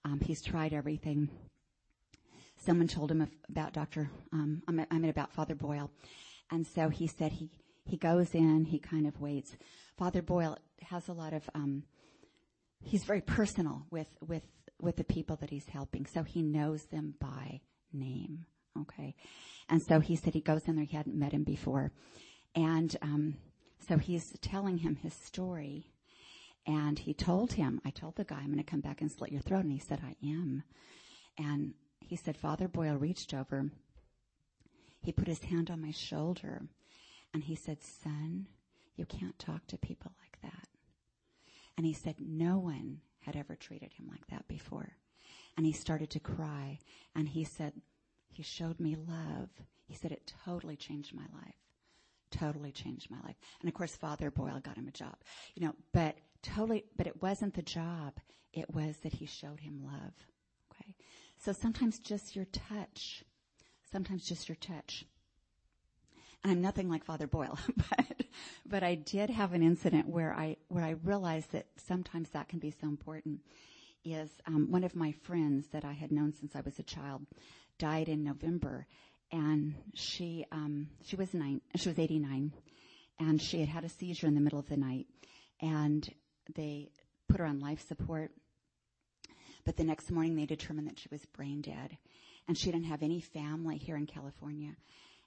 Um, 0.05 0.21
he's 0.21 0.43
tried 0.43 0.73
everything. 0.73 1.29
Someone 2.57 2.89
told 2.89 3.11
him 3.11 3.29
about 3.49 3.73
Dr. 3.73 4.11
Um, 4.33 4.63
I 4.67 4.99
mean 4.99 5.11
about 5.11 5.33
Father 5.33 5.55
Boyle. 5.55 5.91
And 6.51 6.67
so 6.67 6.89
he 6.89 7.07
said 7.07 7.33
he, 7.33 7.51
he 7.85 7.97
goes 7.97 8.35
in, 8.35 8.65
he 8.65 8.79
kind 8.79 9.07
of 9.07 9.21
waits. 9.21 9.55
Father 9.99 10.23
Boyle 10.23 10.59
has 10.83 11.09
a 11.09 11.13
lot 11.13 11.33
of, 11.33 11.49
um, 11.55 11.85
he's 12.81 13.05
very 13.05 13.21
personal 13.21 13.83
with, 13.91 14.09
with, 14.27 14.45
with 14.81 14.97
the 14.97 15.05
people 15.05 15.37
that 15.37 15.51
he's 15.51 15.69
helping. 15.69 16.07
So 16.07 16.23
he 16.23 16.43
knows 16.43 16.85
them 16.87 17.15
by 17.21 17.61
name. 17.93 18.47
Okay. 18.81 19.15
And 19.69 19.83
so 19.83 20.01
he 20.01 20.17
said 20.17 20.35
he 20.35 20.41
goes 20.41 20.67
in 20.67 20.77
there, 20.77 20.85
he 20.85 20.97
hadn't 20.97 21.19
met 21.19 21.33
him 21.33 21.45
before. 21.45 21.93
And, 22.55 22.97
um, 23.03 23.37
so 23.89 23.99
he's 23.99 24.33
telling 24.41 24.79
him 24.79 24.97
his 24.97 25.13
story. 25.13 25.94
And 26.67 26.99
he 26.99 27.13
told 27.13 27.53
him, 27.53 27.81
I 27.85 27.91
told 27.91 28.17
the 28.17 28.25
guy, 28.25 28.37
I'm 28.37 28.47
going 28.47 28.59
to 28.59 28.65
come 28.65 28.81
back 28.81 29.01
and 29.01 29.11
slit 29.13 29.33
your 29.33 29.43
throat. 29.43 29.65
And 29.65 29.73
he 29.73 29.79
said, 29.79 30.01
I 30.03 30.17
am. 30.27 30.63
And 31.37 31.75
he 32.01 32.17
said, 32.17 32.37
Father 32.37 32.69
Boyle 32.69 32.97
reached 32.97 33.35
over. 33.35 33.71
He 35.03 35.13
put 35.13 35.29
his 35.29 35.45
hand 35.45 35.71
on 35.71 35.83
my 35.83 35.91
shoulder 35.91 36.63
and 37.35 37.45
he 37.45 37.55
said, 37.55 37.83
son, 37.83 38.47
you 38.97 39.05
can't 39.05 39.39
talk 39.39 39.67
to 39.67 39.77
people 39.77 40.13
like 40.23 40.41
that. 40.43 40.69
And 41.77 41.85
he 41.85 41.93
said, 41.93 42.17
no 42.21 42.59
one 42.59 43.01
had 43.21 43.37
ever 43.37 43.57
treated 43.57 43.93
him 43.93 44.09
like 44.11 44.27
that 44.29 44.47
before. 44.49 44.97
And 45.57 45.67
he 45.67 45.73
started 45.73 46.11
to 46.11 46.21
cry 46.21 46.79
and 47.15 47.29
he 47.29 47.45
said, 47.45 47.75
he 48.31 48.43
showed 48.43 48.81
me 48.81 48.97
love. 48.97 49.51
He 49.87 49.95
said, 49.95 50.13
it 50.13 50.33
totally 50.45 50.77
changed 50.77 51.15
my 51.15 51.27
life. 51.35 51.55
Totally 52.31 52.73
changed 52.73 53.11
my 53.11 53.19
life. 53.25 53.37
And 53.61 53.69
of 53.69 53.75
course, 53.75 53.95
Father 53.95 54.31
Boyle 54.31 54.61
got 54.61 54.77
him 54.77 54.89
a 54.89 54.93
job, 54.93 55.17
you 55.55 55.65
know, 55.67 55.75
but 55.93 56.17
totally, 56.45 56.85
but 56.97 57.07
it 57.07 57.23
wasn't 57.23 57.55
the 57.55 57.63
job. 57.63 58.15
It 58.53 58.73
was 58.73 58.97
that 58.99 59.15
he 59.15 59.27
showed 59.27 59.61
him 59.61 59.83
love. 59.85 60.15
Okay. 60.73 60.95
So 61.39 61.53
sometimes 61.53 61.99
just 61.99 62.37
your 62.37 62.45
touch, 62.47 63.25
sometimes 63.91 64.25
just 64.25 64.49
your 64.49 64.57
touch. 64.57 65.05
And 66.43 66.53
I'm 66.53 66.61
nothing 66.61 66.91
like 66.91 67.05
Father 67.05 67.27
Boyle, 67.27 67.59
but, 67.77 68.23
but 68.67 68.83
I 68.83 68.95
did 68.95 69.31
have 69.31 69.55
an 69.55 69.63
incident 69.63 70.09
where 70.09 70.35
I, 70.35 70.57
where 70.69 70.85
I 70.85 70.91
realized 70.91 71.53
that 71.53 71.67
sometimes 71.77 72.29
that 72.31 72.49
can 72.49 72.59
be 72.59 72.71
so 72.71 72.87
important 72.87 73.41
is, 74.05 74.31
um, 74.47 74.71
one 74.71 74.85
of 74.85 74.95
my 74.95 75.13
friends 75.23 75.67
that 75.73 75.85
I 75.85 75.93
had 75.93 76.13
known 76.13 76.35
since 76.35 76.55
I 76.55 76.61
was 76.61 76.79
a 76.79 76.83
child 76.83 77.23
died 77.79 78.09
in 78.09 78.23
November 78.23 78.87
and 79.33 79.75
she, 79.95 80.45
um, 80.53 80.89
she 81.03 81.17
was 81.17 81.33
nine, 81.33 81.63
she 81.77 81.89
was 81.89 81.99
89 81.99 82.53
and 83.19 83.41
she 83.41 83.61
had 83.61 83.69
had 83.69 83.85
a 83.85 83.89
seizure 83.89 84.27
in 84.27 84.35
the 84.35 84.41
middle 84.41 84.59
of 84.59 84.69
the 84.69 84.77
night 84.77 85.07
and 85.61 86.09
they 86.55 86.91
put 87.29 87.41
her 87.41 87.47
on 87.47 87.61
life 87.61 87.87
support. 87.87 88.31
But 89.65 89.77
the 89.77 89.85
next 89.85 90.11
morning 90.11 90.37
they 90.37 90.47
determined 90.47 90.89
that 90.89 90.99
she 90.99 91.09
was 91.11 91.25
brain 91.27 91.63
dead 91.63 91.97
and 92.47 92.57
she 92.57 92.71
didn't 92.71 92.87
have 92.87 93.03
any 93.03 93.21
family 93.21 93.79
here 93.79 93.97
in 93.97 94.07
California. 94.07 94.77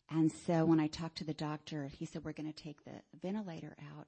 And 0.09 0.31
so 0.31 0.63
when 0.65 0.79
I 0.79 0.87
talked 0.87 1.17
to 1.17 1.25
the 1.25 1.33
doctor, 1.33 1.87
he 1.87 2.05
said, 2.05 2.23
we're 2.23 2.31
going 2.31 2.51
to 2.51 2.63
take 2.63 2.85
the 2.85 3.01
ventilator 3.21 3.75
out. 3.95 4.07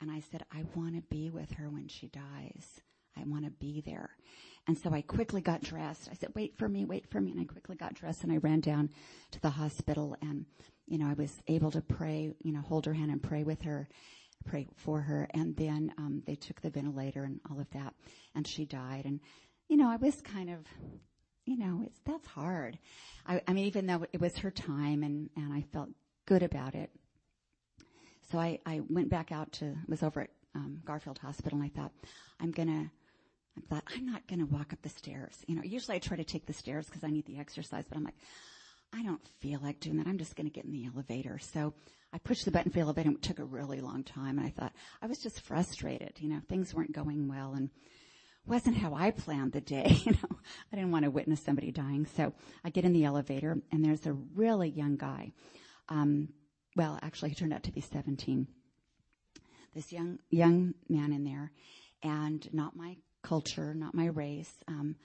And 0.00 0.10
I 0.10 0.20
said, 0.30 0.44
I 0.52 0.64
want 0.74 0.94
to 0.94 1.02
be 1.02 1.30
with 1.30 1.52
her 1.52 1.68
when 1.68 1.88
she 1.88 2.08
dies. 2.08 2.80
I 3.16 3.24
want 3.24 3.44
to 3.44 3.50
be 3.50 3.82
there. 3.84 4.10
And 4.66 4.78
so 4.78 4.92
I 4.92 5.02
quickly 5.02 5.40
got 5.40 5.62
dressed. 5.62 6.08
I 6.10 6.14
said, 6.14 6.30
wait 6.34 6.56
for 6.56 6.68
me, 6.68 6.84
wait 6.84 7.10
for 7.10 7.20
me. 7.20 7.32
And 7.32 7.40
I 7.40 7.44
quickly 7.44 7.76
got 7.76 7.94
dressed 7.94 8.22
and 8.22 8.32
I 8.32 8.36
ran 8.36 8.60
down 8.60 8.90
to 9.32 9.40
the 9.40 9.50
hospital 9.50 10.16
and, 10.22 10.46
you 10.86 10.98
know, 10.98 11.08
I 11.08 11.14
was 11.14 11.42
able 11.48 11.70
to 11.72 11.80
pray, 11.80 12.32
you 12.42 12.52
know, 12.52 12.60
hold 12.60 12.86
her 12.86 12.94
hand 12.94 13.10
and 13.10 13.22
pray 13.22 13.42
with 13.42 13.62
her 13.62 13.88
pray 14.42 14.66
for 14.76 15.00
her. 15.00 15.28
And 15.32 15.56
then 15.56 15.92
um, 15.98 16.22
they 16.26 16.34
took 16.34 16.60
the 16.60 16.70
ventilator 16.70 17.24
and 17.24 17.40
all 17.50 17.60
of 17.60 17.70
that, 17.70 17.94
and 18.34 18.46
she 18.46 18.64
died. 18.64 19.04
And 19.04 19.20
you 19.68 19.76
know, 19.76 19.88
I 19.88 19.96
was 19.96 20.20
kind 20.20 20.50
of, 20.50 20.66
you 21.46 21.56
know, 21.56 21.82
it's 21.84 21.98
that's 22.04 22.26
hard. 22.26 22.78
I, 23.26 23.40
I 23.46 23.52
mean, 23.52 23.66
even 23.66 23.86
though 23.86 24.04
it 24.12 24.20
was 24.20 24.36
her 24.38 24.50
time, 24.50 25.02
and 25.02 25.30
and 25.36 25.52
I 25.52 25.62
felt 25.72 25.90
good 26.26 26.42
about 26.42 26.74
it. 26.74 26.90
So 28.30 28.38
I 28.38 28.58
I 28.66 28.80
went 28.88 29.08
back 29.08 29.32
out 29.32 29.52
to 29.52 29.74
was 29.88 30.02
over 30.02 30.22
at 30.22 30.30
um, 30.54 30.80
Garfield 30.84 31.18
Hospital, 31.18 31.58
and 31.60 31.64
I 31.64 31.80
thought 31.80 31.92
I'm 32.40 32.50
gonna. 32.50 32.90
I 33.54 33.60
thought 33.68 33.84
I'm 33.94 34.06
not 34.06 34.26
going 34.26 34.38
to 34.38 34.46
walk 34.46 34.72
up 34.72 34.80
the 34.80 34.88
stairs. 34.88 35.44
You 35.46 35.56
know, 35.56 35.62
usually 35.62 35.96
I 35.96 35.98
try 35.98 36.16
to 36.16 36.24
take 36.24 36.46
the 36.46 36.54
stairs 36.54 36.86
because 36.86 37.04
I 37.04 37.08
need 37.08 37.26
the 37.26 37.38
exercise, 37.38 37.84
but 37.86 37.98
I'm 37.98 38.04
like, 38.04 38.16
I 38.92 39.02
don't 39.02 39.26
feel 39.40 39.60
like 39.62 39.80
doing 39.80 39.96
that. 39.96 40.06
I'm 40.06 40.18
just 40.18 40.36
going 40.36 40.46
to 40.46 40.52
get 40.52 40.64
in 40.64 40.72
the 40.72 40.86
elevator. 40.86 41.38
So 41.38 41.72
I 42.12 42.18
pushed 42.18 42.44
the 42.44 42.50
button 42.50 42.70
for 42.70 42.76
the 42.76 42.82
elevator 42.82 43.08
and 43.08 43.16
it 43.16 43.22
took 43.22 43.38
a 43.38 43.44
really 43.44 43.80
long 43.80 44.04
time. 44.04 44.38
And 44.38 44.46
I 44.46 44.50
thought 44.50 44.72
I 45.00 45.06
was 45.06 45.18
just 45.18 45.40
frustrated. 45.40 46.12
You 46.18 46.28
know, 46.28 46.40
things 46.48 46.74
weren't 46.74 46.92
going 46.92 47.28
well 47.28 47.54
and 47.54 47.70
wasn't 48.46 48.76
how 48.76 48.94
I 48.94 49.10
planned 49.10 49.52
the 49.52 49.60
day. 49.60 49.98
You 50.04 50.12
know, 50.12 50.36
I 50.72 50.76
didn't 50.76 50.90
want 50.90 51.04
to 51.04 51.10
witness 51.10 51.40
somebody 51.40 51.70
dying. 51.70 52.06
So 52.16 52.34
I 52.64 52.70
get 52.70 52.84
in 52.84 52.92
the 52.92 53.04
elevator 53.04 53.56
and 53.70 53.84
there's 53.84 54.06
a 54.06 54.12
really 54.12 54.68
young 54.68 54.96
guy. 54.96 55.32
Um, 55.88 56.28
well, 56.76 56.98
actually 57.02 57.30
he 57.30 57.34
turned 57.34 57.52
out 57.52 57.62
to 57.64 57.72
be 57.72 57.80
17. 57.80 58.46
This 59.74 59.92
young, 59.92 60.18
young 60.28 60.74
man 60.88 61.12
in 61.12 61.24
there 61.24 61.50
and 62.02 62.46
not 62.52 62.76
my 62.76 62.96
culture, 63.22 63.74
not 63.74 63.94
my 63.94 64.06
race. 64.06 64.52
Um, 64.68 64.96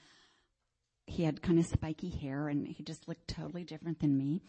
he 1.07 1.23
had 1.23 1.41
kind 1.41 1.57
of 1.57 1.65
spiky 1.65 2.09
hair 2.09 2.49
and 2.49 2.67
he 2.67 2.83
just 2.83 3.07
looked 3.07 3.27
totally 3.27 3.63
different 3.63 3.99
than 3.99 4.17
me. 4.17 4.41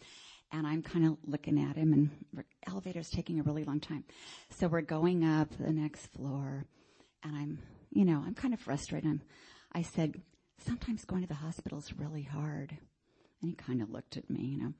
And 0.51 0.67
I'm 0.67 0.83
kind 0.83 1.05
of 1.05 1.17
looking 1.25 1.57
at 1.57 1.77
him 1.77 1.93
and 1.93 2.45
elevator's 2.67 3.09
taking 3.09 3.39
a 3.39 3.43
really 3.43 3.63
long 3.63 3.79
time. 3.79 4.03
So 4.49 4.67
we're 4.67 4.81
going 4.81 5.23
up 5.23 5.49
the 5.57 5.71
next 5.71 6.07
floor 6.07 6.65
and 7.23 7.35
I'm, 7.35 7.59
you 7.91 8.03
know, 8.03 8.21
I'm 8.25 8.35
kind 8.35 8.53
of 8.53 8.59
frustrated. 8.59 9.09
I'm, 9.09 9.21
I 9.73 9.83
said, 9.83 10.21
sometimes 10.65 11.05
going 11.05 11.21
to 11.21 11.27
the 11.27 11.35
hospital 11.35 11.79
is 11.79 11.97
really 11.97 12.23
hard. 12.23 12.77
And 13.41 13.49
he 13.51 13.55
kind 13.55 13.81
of 13.81 13.89
looked 13.89 14.17
at 14.17 14.29
me, 14.29 14.41
you 14.41 14.61
know, 14.61 14.73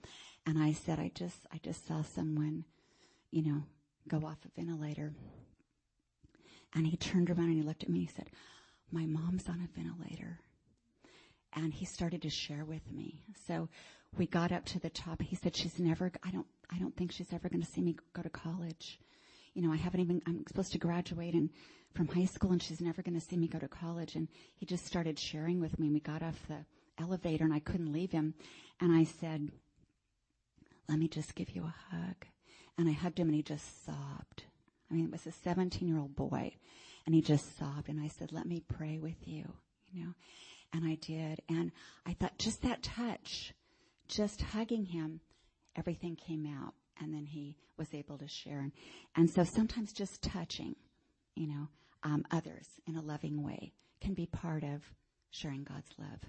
and 0.45 0.61
I 0.61 0.73
said, 0.73 0.99
I 0.99 1.11
just, 1.15 1.47
I 1.53 1.59
just 1.63 1.87
saw 1.87 2.01
someone, 2.01 2.65
you 3.31 3.41
know, 3.43 3.63
go 4.07 4.27
off 4.27 4.39
a 4.43 4.59
ventilator. 4.59 5.13
And 6.75 6.85
he 6.85 6.97
turned 6.97 7.29
around 7.29 7.45
and 7.45 7.55
he 7.55 7.61
looked 7.61 7.83
at 7.83 7.89
me 7.89 7.99
and 7.99 8.09
he 8.09 8.13
said, 8.13 8.31
my 8.91 9.05
mom's 9.05 9.47
on 9.47 9.61
a 9.61 9.79
ventilator 9.79 10.39
and 11.53 11.73
he 11.73 11.85
started 11.85 12.21
to 12.21 12.29
share 12.29 12.65
with 12.65 12.91
me. 12.91 13.23
So 13.47 13.69
we 14.17 14.27
got 14.27 14.51
up 14.51 14.65
to 14.65 14.79
the 14.79 14.89
top. 14.89 15.21
He 15.21 15.35
said, 15.35 15.55
she's 15.55 15.79
never, 15.79 16.11
I 16.23 16.31
don't, 16.31 16.47
I 16.71 16.77
don't 16.77 16.95
think 16.95 17.11
she's 17.11 17.33
ever 17.33 17.49
going 17.49 17.61
to 17.61 17.71
see 17.71 17.81
me 17.81 17.95
go 18.13 18.21
to 18.21 18.29
college. 18.29 18.99
You 19.53 19.61
know, 19.61 19.73
I 19.73 19.77
haven't 19.77 20.01
even, 20.01 20.21
I'm 20.27 20.43
supposed 20.47 20.71
to 20.73 20.77
graduate 20.77 21.33
and 21.33 21.49
from 21.95 22.07
high 22.07 22.25
school 22.25 22.51
and 22.51 22.61
she's 22.61 22.81
never 22.81 23.01
going 23.01 23.19
to 23.19 23.25
see 23.25 23.37
me 23.37 23.47
go 23.47 23.59
to 23.59 23.67
college. 23.67 24.15
And 24.15 24.27
he 24.55 24.65
just 24.65 24.85
started 24.85 25.17
sharing 25.17 25.59
with 25.59 25.79
me 25.79 25.89
we 25.89 25.99
got 25.99 26.21
off 26.21 26.47
the 26.47 26.65
elevator 27.01 27.43
and 27.43 27.53
I 27.53 27.59
couldn't 27.59 27.91
leave 27.91 28.11
him. 28.11 28.35
And 28.79 28.93
I 28.93 29.03
said, 29.03 29.49
let 30.87 30.99
me 30.99 31.07
just 31.07 31.35
give 31.35 31.51
you 31.51 31.63
a 31.63 31.95
hug. 31.95 32.25
And 32.77 32.87
I 32.87 32.93
hugged 32.93 33.19
him 33.19 33.27
and 33.27 33.35
he 33.35 33.43
just 33.43 33.85
sobbed. 33.85 34.43
I 34.89 34.95
mean, 34.95 35.05
it 35.05 35.11
was 35.11 35.27
a 35.27 35.31
17 35.31 35.87
year 35.87 35.99
old 35.99 36.15
boy 36.15 36.55
and 37.05 37.13
he 37.13 37.21
just 37.21 37.57
sobbed 37.57 37.89
and 37.89 37.99
I 37.99 38.07
said, 38.07 38.31
let 38.31 38.45
me 38.45 38.61
pray 38.67 38.99
with 38.99 39.27
you, 39.27 39.51
you 39.91 40.05
know. 40.05 40.13
And 40.73 40.85
I 40.85 40.95
did. 40.95 41.41
And 41.49 41.71
I 42.05 42.13
thought 42.13 42.37
just 42.37 42.61
that 42.61 42.83
touch, 42.83 43.53
just 44.07 44.41
hugging 44.41 44.85
him, 44.85 45.19
everything 45.75 46.15
came 46.15 46.45
out. 46.45 46.73
And 47.01 47.13
then 47.13 47.25
he 47.25 47.55
was 47.77 47.93
able 47.93 48.17
to 48.17 48.27
share. 48.27 48.69
And, 49.15 49.29
so 49.29 49.43
sometimes 49.43 49.93
just 49.93 50.21
touching, 50.21 50.75
you 51.35 51.47
know, 51.47 51.67
um, 52.03 52.25
others 52.31 52.67
in 52.87 52.97
a 52.97 53.01
loving 53.01 53.41
way 53.41 53.71
can 54.01 54.13
be 54.13 54.25
part 54.25 54.63
of 54.63 54.83
sharing 55.31 55.63
God's 55.63 55.89
love. 55.97 56.19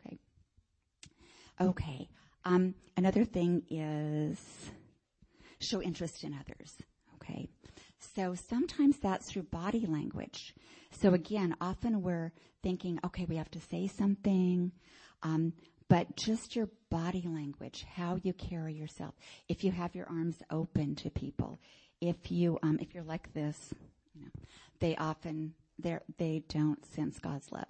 Okay. 0.00 0.18
Okay. 1.60 2.08
Um, 2.44 2.74
another 2.96 3.24
thing 3.24 3.62
is 3.70 4.38
show 5.60 5.82
interest 5.82 6.24
in 6.24 6.34
others. 6.34 6.76
Okay. 7.16 7.48
So 7.98 8.34
sometimes 8.34 8.98
that's 8.98 9.30
through 9.30 9.44
body 9.44 9.86
language. 9.86 10.54
So 11.00 11.14
again, 11.14 11.56
often 11.60 12.02
we're 12.02 12.32
thinking, 12.64 12.98
okay, 13.04 13.26
we 13.26 13.36
have 13.36 13.50
to 13.52 13.60
say 13.60 13.86
something. 13.86 14.72
Um, 15.22 15.52
but 15.88 16.16
just 16.16 16.56
your 16.56 16.68
body 16.90 17.22
language, 17.26 17.84
how 17.94 18.18
you 18.22 18.32
carry 18.32 18.72
yourself. 18.74 19.14
If 19.48 19.62
you 19.62 19.70
have 19.70 19.94
your 19.94 20.08
arms 20.08 20.36
open 20.50 20.96
to 20.96 21.10
people, 21.10 21.60
if 22.00 22.32
you, 22.32 22.58
um, 22.62 22.78
if 22.80 22.94
you're 22.94 23.04
like 23.04 23.32
this, 23.34 23.74
you 24.14 24.22
know, 24.22 24.30
they 24.80 24.96
often, 24.96 25.54
they 25.78 25.98
they 26.18 26.42
don't 26.48 26.84
sense 26.86 27.18
God's 27.18 27.52
love. 27.52 27.68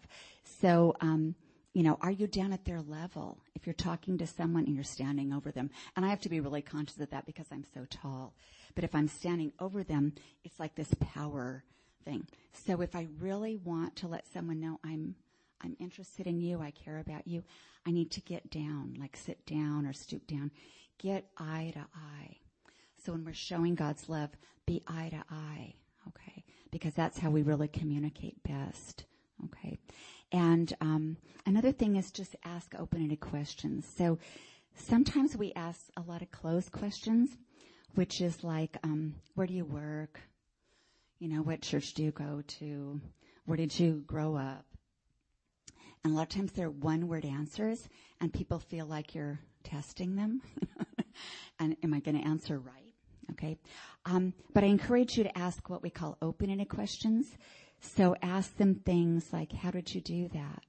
So, 0.61 0.95
um, 1.01 1.35
you 1.73 1.83
know, 1.83 1.99
are 2.01 2.11
you 2.13 2.29
down 2.29 2.53
at 2.53 2.65
their 2.65 2.81
level? 2.81 3.39
If 3.57 3.67
you're 3.67 3.75
talking 3.75 4.17
to 4.19 4.27
someone 4.27 4.65
and 4.67 4.75
you're 4.75 4.85
standing 4.85 5.33
over 5.33 5.51
them, 5.51 5.71
and 5.97 6.07
I 6.07 6.11
have 6.11 6.21
to 6.21 6.29
be 6.29 6.41
really 6.41 6.63
conscious 6.63 7.01
of 7.01 7.11
that 7.11 7.27
because 7.27 7.47
I'm 7.51 7.65
so 7.75 7.85
tall. 7.91 8.35
But 8.77 8.85
if 8.85 8.95
I'm 8.95 9.09
standing 9.09 9.53
over 9.59 9.83
them, 9.83 10.13
it's 10.45 10.61
like 10.61 10.77
this 10.77 10.95
power 11.01 11.65
thing. 12.05 12.27
So 12.53 12.81
if 12.81 12.95
I 12.95 13.09
really 13.21 13.57
want 13.57 13.97
to 13.97 14.09
let 14.09 14.27
someone 14.33 14.61
know 14.61 14.79
I'm 14.85 15.15
I'm 15.63 15.77
interested 15.81 16.27
in 16.27 16.41
you, 16.41 16.61
I 16.61 16.73
care 16.73 16.99
about 16.99 17.27
you, 17.27 17.43
I 17.87 17.91
need 17.91 18.11
to 18.13 18.21
get 18.21 18.51
down, 18.51 18.97
like 19.01 19.17
sit 19.17 19.47
down 19.47 19.87
or 19.87 19.93
stoop 19.95 20.27
down, 20.27 20.51
get 20.99 21.25
eye 21.39 21.73
to 21.75 21.81
eye. 21.81 22.37
So 23.03 23.13
when 23.13 23.25
we're 23.25 23.33
showing 23.33 23.75
God's 23.75 24.09
love, 24.09 24.31
be 24.67 24.83
eye 24.87 25.09
to 25.11 25.25
eye, 25.31 25.75
okay? 26.09 26.45
Because 26.71 26.93
that's 26.95 27.19
how 27.19 27.31
we 27.31 27.43
really 27.43 27.69
communicate 27.69 28.43
best, 28.43 29.05
okay? 29.45 29.79
And 30.33 30.75
um, 30.81 31.17
another 31.47 31.73
thing 31.73 31.97
is 31.97 32.11
just 32.11 32.37
ask 32.45 32.75
open-ended 32.79 33.21
questions. 33.21 33.87
So 33.97 34.19
sometimes 34.75 35.37
we 35.37 35.53
ask 35.55 35.81
a 35.97 36.03
lot 36.03 36.23
of 36.23 36.31
closed 36.31 36.73
questions, 36.73 37.31
which 37.95 38.21
is 38.21 38.43
like, 38.43 38.77
um, 38.83 39.15
where 39.35 39.47
do 39.47 39.55
you 39.55 39.65
work? 39.65 40.21
You 41.19 41.29
know, 41.29 41.43
what 41.43 41.63
church 41.63 41.95
do 41.95 42.03
you 42.03 42.11
go 42.11 42.43
to? 42.59 43.01
Where 43.47 43.57
did 43.57 43.79
you 43.79 44.03
grow 44.07 44.37
up? 44.37 44.65
And 46.03 46.13
a 46.13 46.17
lot 46.17 46.25
of 46.25 46.29
times 46.29 46.53
they're 46.53 46.71
one 46.71 47.09
word 47.09 47.25
answers 47.25 47.89
and 48.21 48.33
people 48.33 48.59
feel 48.59 48.87
like 48.87 49.15
you're 49.15 49.41
testing 49.63 50.17
them. 50.17 50.43
and 51.59 51.77
am 51.83 51.95
I 51.95 52.01
going 52.01 52.21
to 52.21 52.27
answer 52.29 52.59
right? 52.59 52.93
Okay. 53.33 53.59
Um, 54.05 54.35
but 54.53 54.65
I 54.65 54.67
encourage 54.67 55.17
you 55.17 55.25
to 55.25 55.39
ask 55.39 55.71
what 55.71 55.83
we 55.83 55.91
call 55.91 56.19
open-ended 56.21 56.69
questions. 56.69 57.27
So 57.81 58.17
ask 58.23 58.57
them 58.57 58.75
things 58.75 59.33
like, 59.33 59.53
how 59.53 59.71
did 59.71 59.95
you 59.95 60.01
do 60.01 60.29
that? 60.29 60.65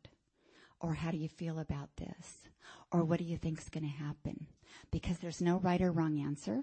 Or 0.80 0.94
how 0.94 1.12
do 1.12 1.18
you 1.18 1.30
feel 1.30 1.60
about 1.60 1.90
this? 1.98 2.50
Or 2.92 3.04
what 3.04 3.20
do 3.20 3.26
you 3.26 3.38
think 3.38 3.60
is 3.60 3.70
going 3.70 3.84
to 3.84 4.04
happen? 4.04 4.48
Because 4.92 5.18
there's 5.20 5.42
no 5.42 5.60
right 5.60 5.82
or 5.82 5.92
wrong 5.92 6.20
answer. 6.20 6.62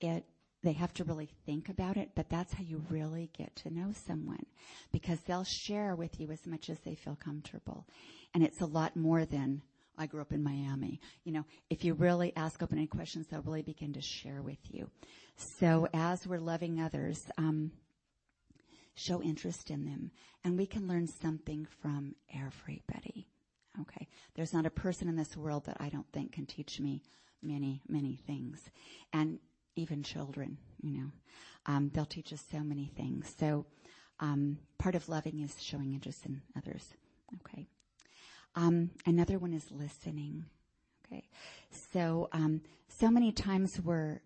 It 0.00 0.24
they 0.68 0.74
have 0.74 0.92
to 0.92 1.04
really 1.04 1.30
think 1.46 1.70
about 1.70 1.96
it, 1.96 2.10
but 2.14 2.28
that's 2.28 2.52
how 2.52 2.62
you 2.62 2.84
really 2.90 3.30
get 3.34 3.56
to 3.56 3.72
know 3.72 3.90
someone 4.06 4.44
because 4.92 5.18
they'll 5.20 5.46
share 5.66 5.94
with 5.94 6.20
you 6.20 6.30
as 6.30 6.46
much 6.46 6.68
as 6.68 6.78
they 6.80 6.94
feel 6.94 7.16
comfortable. 7.16 7.86
And 8.34 8.44
it's 8.44 8.60
a 8.60 8.66
lot 8.66 8.94
more 8.94 9.24
than, 9.24 9.62
I 9.96 10.04
grew 10.04 10.20
up 10.20 10.30
in 10.30 10.42
Miami. 10.42 11.00
You 11.24 11.32
know, 11.32 11.46
if 11.70 11.84
you 11.84 11.94
really 11.94 12.34
ask 12.36 12.62
open-ended 12.62 12.90
questions, 12.90 13.26
they'll 13.28 13.40
really 13.40 13.62
begin 13.62 13.94
to 13.94 14.02
share 14.02 14.42
with 14.42 14.58
you. 14.68 14.90
So 15.58 15.88
as 15.94 16.26
we're 16.26 16.38
loving 16.38 16.82
others, 16.82 17.18
um, 17.38 17.72
show 18.94 19.22
interest 19.22 19.70
in 19.70 19.86
them, 19.86 20.10
and 20.44 20.58
we 20.58 20.66
can 20.66 20.86
learn 20.86 21.06
something 21.06 21.66
from 21.80 22.14
everybody. 22.34 23.26
Okay, 23.80 24.06
there's 24.34 24.52
not 24.52 24.66
a 24.66 24.70
person 24.70 25.08
in 25.08 25.16
this 25.16 25.34
world 25.34 25.64
that 25.64 25.78
I 25.80 25.88
don't 25.88 26.12
think 26.12 26.32
can 26.32 26.44
teach 26.44 26.78
me 26.78 27.00
many, 27.42 27.80
many 27.88 28.16
things. 28.26 28.60
And 29.14 29.38
even 29.78 30.02
children, 30.02 30.58
you 30.82 30.92
know. 30.92 31.10
Um, 31.66 31.90
they'll 31.94 32.06
teach 32.06 32.32
us 32.32 32.42
so 32.50 32.60
many 32.60 32.90
things. 32.96 33.34
So 33.38 33.66
um, 34.20 34.58
part 34.78 34.94
of 34.94 35.08
loving 35.08 35.40
is 35.40 35.62
showing 35.62 35.92
interest 35.92 36.26
in 36.26 36.42
others. 36.56 36.94
Okay. 37.36 37.66
Um, 38.54 38.90
another 39.06 39.38
one 39.38 39.52
is 39.52 39.70
listening. 39.70 40.46
Okay. 41.06 41.28
So 41.70 42.28
um, 42.32 42.62
so 42.88 43.10
many 43.10 43.32
times 43.32 43.80
we're 43.80 44.20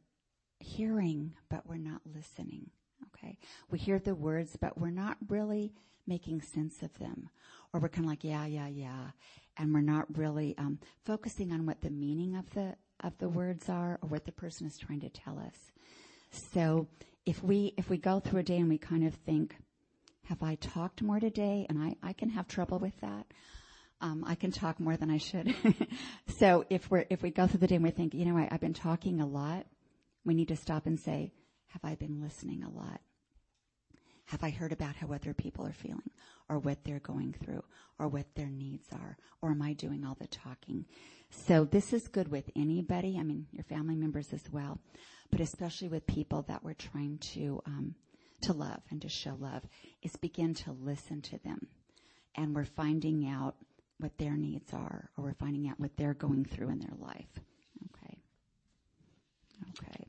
hearing, 0.59 1.35
but 1.51 1.67
we're 1.67 1.77
not 1.77 2.01
listening. 2.15 2.71
Okay. 3.15 3.39
We 3.71 3.79
hear 3.79 3.99
the 3.99 4.15
words, 4.15 4.57
but 4.61 4.79
we're 4.79 4.91
not 4.91 5.17
really 5.29 5.75
making 6.07 6.41
sense 6.43 6.83
of 6.83 6.99
them, 6.99 7.29
or 7.73 7.81
we're 7.81 7.89
kind 7.89 8.05
of 8.05 8.11
like 8.11 8.25
yeah, 8.25 8.47
yeah, 8.47 8.69
yeah, 8.69 9.11
and 9.57 9.73
we're 9.73 9.81
not 9.81 10.07
really 10.17 10.57
um, 10.59 10.79
focusing 11.05 11.53
on 11.53 11.67
what 11.67 11.81
the 11.81 11.91
meaning 11.91 12.35
of 12.35 12.51
the 12.51 12.75
of 13.03 13.17
the 13.19 13.29
words 13.29 13.69
are 13.69 13.99
or 14.03 14.09
what 14.09 14.25
the 14.25 14.33
person 14.33 14.67
is 14.67 14.79
trying 14.79 15.01
to 15.01 15.09
tell 15.09 15.39
us. 15.39 15.57
So 16.53 16.87
if 17.27 17.43
we, 17.43 17.75
if 17.77 17.89
we 17.89 17.99
go 17.99 18.21
through 18.21 18.41
a 18.41 18.43
day 18.43 18.59
and 18.59 18.69
we 18.69 18.79
kind 18.79 19.07
of 19.07 19.15
think, 19.15 19.57
have 20.25 20.43
I 20.43 20.55
talked 20.57 21.03
more 21.03 21.21
today? 21.21 21.67
And 21.69 21.79
I, 21.79 21.97
I 22.03 22.13
can 22.13 22.31
have 22.31 22.49
trouble 22.49 22.79
with 22.79 22.99
that. 23.01 23.27
Um, 24.01 24.25
I 24.27 24.35
can 24.35 24.51
talk 24.51 24.81
more 24.81 24.97
than 24.97 25.11
I 25.11 25.19
should. 25.19 25.55
so 26.39 26.65
if 26.71 26.91
we're, 26.91 27.05
if 27.11 27.23
we 27.23 27.31
go 27.31 27.47
through 27.47 27.61
the 27.61 27.67
day 27.67 27.77
and 27.77 27.85
we 27.85 27.91
think, 27.91 28.15
you 28.15 28.25
know, 28.25 28.37
I've 28.51 28.61
been 28.61 28.75
talking 28.75 29.21
a 29.21 29.27
lot, 29.27 29.67
we 30.25 30.35
need 30.35 30.49
to 30.49 30.57
stop 30.57 30.87
and 30.87 30.99
say, 30.99 31.33
have 31.69 31.85
I 31.85 31.95
been 31.95 32.21
listening 32.21 32.65
a 32.65 32.71
lot? 32.71 33.01
Have 34.27 34.43
I 34.43 34.51
heard 34.51 34.73
about 34.73 34.97
how 34.97 35.13
other 35.13 35.35
people 35.35 35.67
are 35.67 35.73
feeling 35.73 36.11
or 36.49 36.59
what 36.59 36.85
they're 36.85 37.01
going 37.01 37.35
through 37.45 37.63
or 37.99 38.09
what 38.09 38.35
their 38.35 38.49
needs 38.49 38.87
are? 38.93 39.17
Or 39.41 39.51
am 39.51 39.63
I 39.63 39.75
doing 39.75 40.05
all 40.05 40.17
the 40.19 40.27
talking? 40.27 40.87
So 41.33 41.65
this 41.65 41.93
is 41.93 42.09
good 42.09 42.29
with 42.29 42.51
anybody. 42.55 43.17
I 43.19 43.23
mean, 43.23 43.47
your 43.53 43.65
family 43.65 43.97
members 43.97 44.33
as 44.33 44.43
well, 44.53 44.79
but 45.31 45.41
especially 45.41 45.89
with 45.89 46.07
people 46.07 46.43
that 46.43 46.63
we're 46.63 46.75
trying 46.75 47.19
to, 47.35 47.61
um, 47.67 47.95
to 48.43 48.53
love 48.53 48.81
and 48.91 49.01
to 49.03 49.09
show 49.09 49.37
love 49.41 49.63
is 50.03 50.15
begin 50.17 50.55
to 50.55 50.73
listen 50.73 51.23
to 51.23 51.39
them. 51.39 51.67
And 52.35 52.55
we're 52.55 52.65
finding 52.65 53.27
out 53.27 53.57
what 53.99 54.17
their 54.19 54.37
needs 54.37 54.73
are 54.75 55.11
or 55.17 55.25
we're 55.25 55.35
finding 55.35 55.69
out 55.69 55.81
what 55.81 55.97
they're 55.97 56.15
going 56.15 56.45
through 56.45 56.69
in 56.69 56.79
their 56.79 56.97
life. 56.99 57.41
Okay. 57.97 58.19
Okay. 59.71 60.07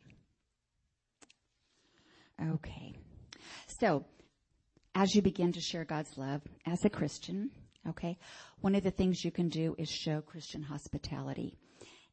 Okay. 2.51 2.93
So, 3.79 4.05
as 4.93 5.15
you 5.15 5.21
begin 5.21 5.53
to 5.53 5.61
share 5.61 5.85
God's 5.85 6.17
love 6.17 6.41
as 6.65 6.83
a 6.85 6.89
Christian, 6.89 7.49
Okay. 7.89 8.17
One 8.61 8.75
of 8.75 8.83
the 8.83 8.91
things 8.91 9.25
you 9.25 9.31
can 9.31 9.49
do 9.49 9.75
is 9.77 9.89
show 9.89 10.21
Christian 10.21 10.63
hospitality. 10.63 11.55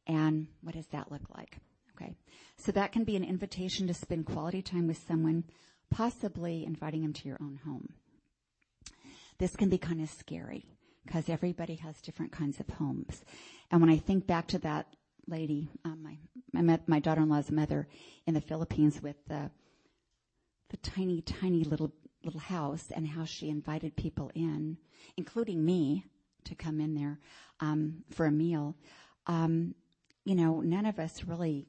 And 0.07 0.47
what 0.61 0.75
does 0.75 0.87
that 0.87 1.11
look 1.11 1.21
like? 1.35 1.57
Okay. 1.95 2.13
So 2.57 2.71
that 2.73 2.91
can 2.91 3.03
be 3.03 3.15
an 3.15 3.23
invitation 3.23 3.87
to 3.87 3.93
spend 3.93 4.25
quality 4.25 4.61
time 4.61 4.87
with 4.87 5.01
someone, 5.07 5.45
possibly 5.89 6.65
inviting 6.65 7.01
them 7.01 7.13
to 7.13 7.27
your 7.27 7.37
own 7.41 7.59
home. 7.63 7.93
This 9.37 9.55
can 9.55 9.69
be 9.69 9.77
kind 9.77 10.01
of 10.01 10.09
scary 10.09 10.65
because 11.05 11.29
everybody 11.29 11.75
has 11.75 11.99
different 12.01 12.31
kinds 12.31 12.59
of 12.59 12.69
homes. 12.69 13.23
And 13.71 13.81
when 13.81 13.89
I 13.89 13.97
think 13.97 14.27
back 14.27 14.47
to 14.47 14.59
that 14.59 14.87
lady, 15.27 15.69
um, 15.85 16.03
my, 16.03 16.17
I 16.55 16.61
met 16.61 16.87
my 16.87 16.99
daughter-in-law's 16.99 17.51
mother 17.51 17.87
in 18.27 18.33
the 18.33 18.41
Philippines 18.41 19.01
with 19.01 19.15
the, 19.27 19.49
the 20.69 20.77
tiny, 20.77 21.21
tiny 21.21 21.63
little 21.63 21.91
little 22.23 22.39
house 22.39 22.85
and 22.95 23.07
how 23.07 23.25
she 23.25 23.49
invited 23.49 23.95
people 23.95 24.31
in, 24.35 24.77
including 25.17 25.63
me, 25.63 26.05
to 26.45 26.55
come 26.55 26.79
in 26.79 26.95
there 26.95 27.19
um, 27.59 28.03
for 28.09 28.25
a 28.25 28.31
meal. 28.31 28.75
Um, 29.27 29.75
you 30.25 30.35
know, 30.35 30.61
none 30.61 30.85
of 30.85 30.99
us 30.99 31.23
really. 31.25 31.67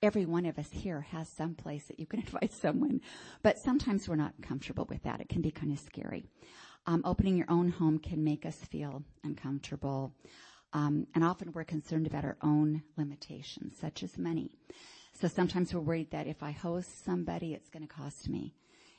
Every 0.00 0.26
one 0.26 0.46
of 0.46 0.60
us 0.60 0.68
here 0.70 1.00
has 1.10 1.28
some 1.28 1.56
place 1.56 1.86
that 1.86 1.98
you 1.98 2.06
can 2.06 2.20
invite 2.26 2.52
someone, 2.52 3.00
but 3.42 3.58
sometimes 3.58 4.08
we're 4.08 4.14
not 4.14 4.32
comfortable 4.40 4.86
with 4.88 5.02
that. 5.02 5.20
It 5.20 5.28
can 5.28 5.42
be 5.42 5.50
kind 5.50 5.72
of 5.72 5.80
scary. 5.80 6.24
Um, 6.86 7.02
opening 7.04 7.36
your 7.36 7.50
own 7.50 7.70
home 7.70 7.98
can 7.98 8.22
make 8.22 8.46
us 8.46 8.54
feel 8.56 9.02
uncomfortable, 9.24 10.14
um, 10.72 11.08
and 11.14 11.24
often 11.24 11.52
we're 11.52 11.64
concerned 11.64 12.06
about 12.06 12.24
our 12.24 12.36
own 12.42 12.82
limitations, 12.96 13.76
such 13.80 14.04
as 14.04 14.16
money. 14.16 14.52
So 15.20 15.26
sometimes 15.26 15.74
we're 15.74 15.80
worried 15.80 16.12
that 16.12 16.28
if 16.28 16.44
I 16.44 16.52
host 16.52 17.04
somebody, 17.04 17.52
it's 17.52 17.68
going 17.68 17.86
to 17.86 17.92
cost 17.92 18.28
me 18.28 18.54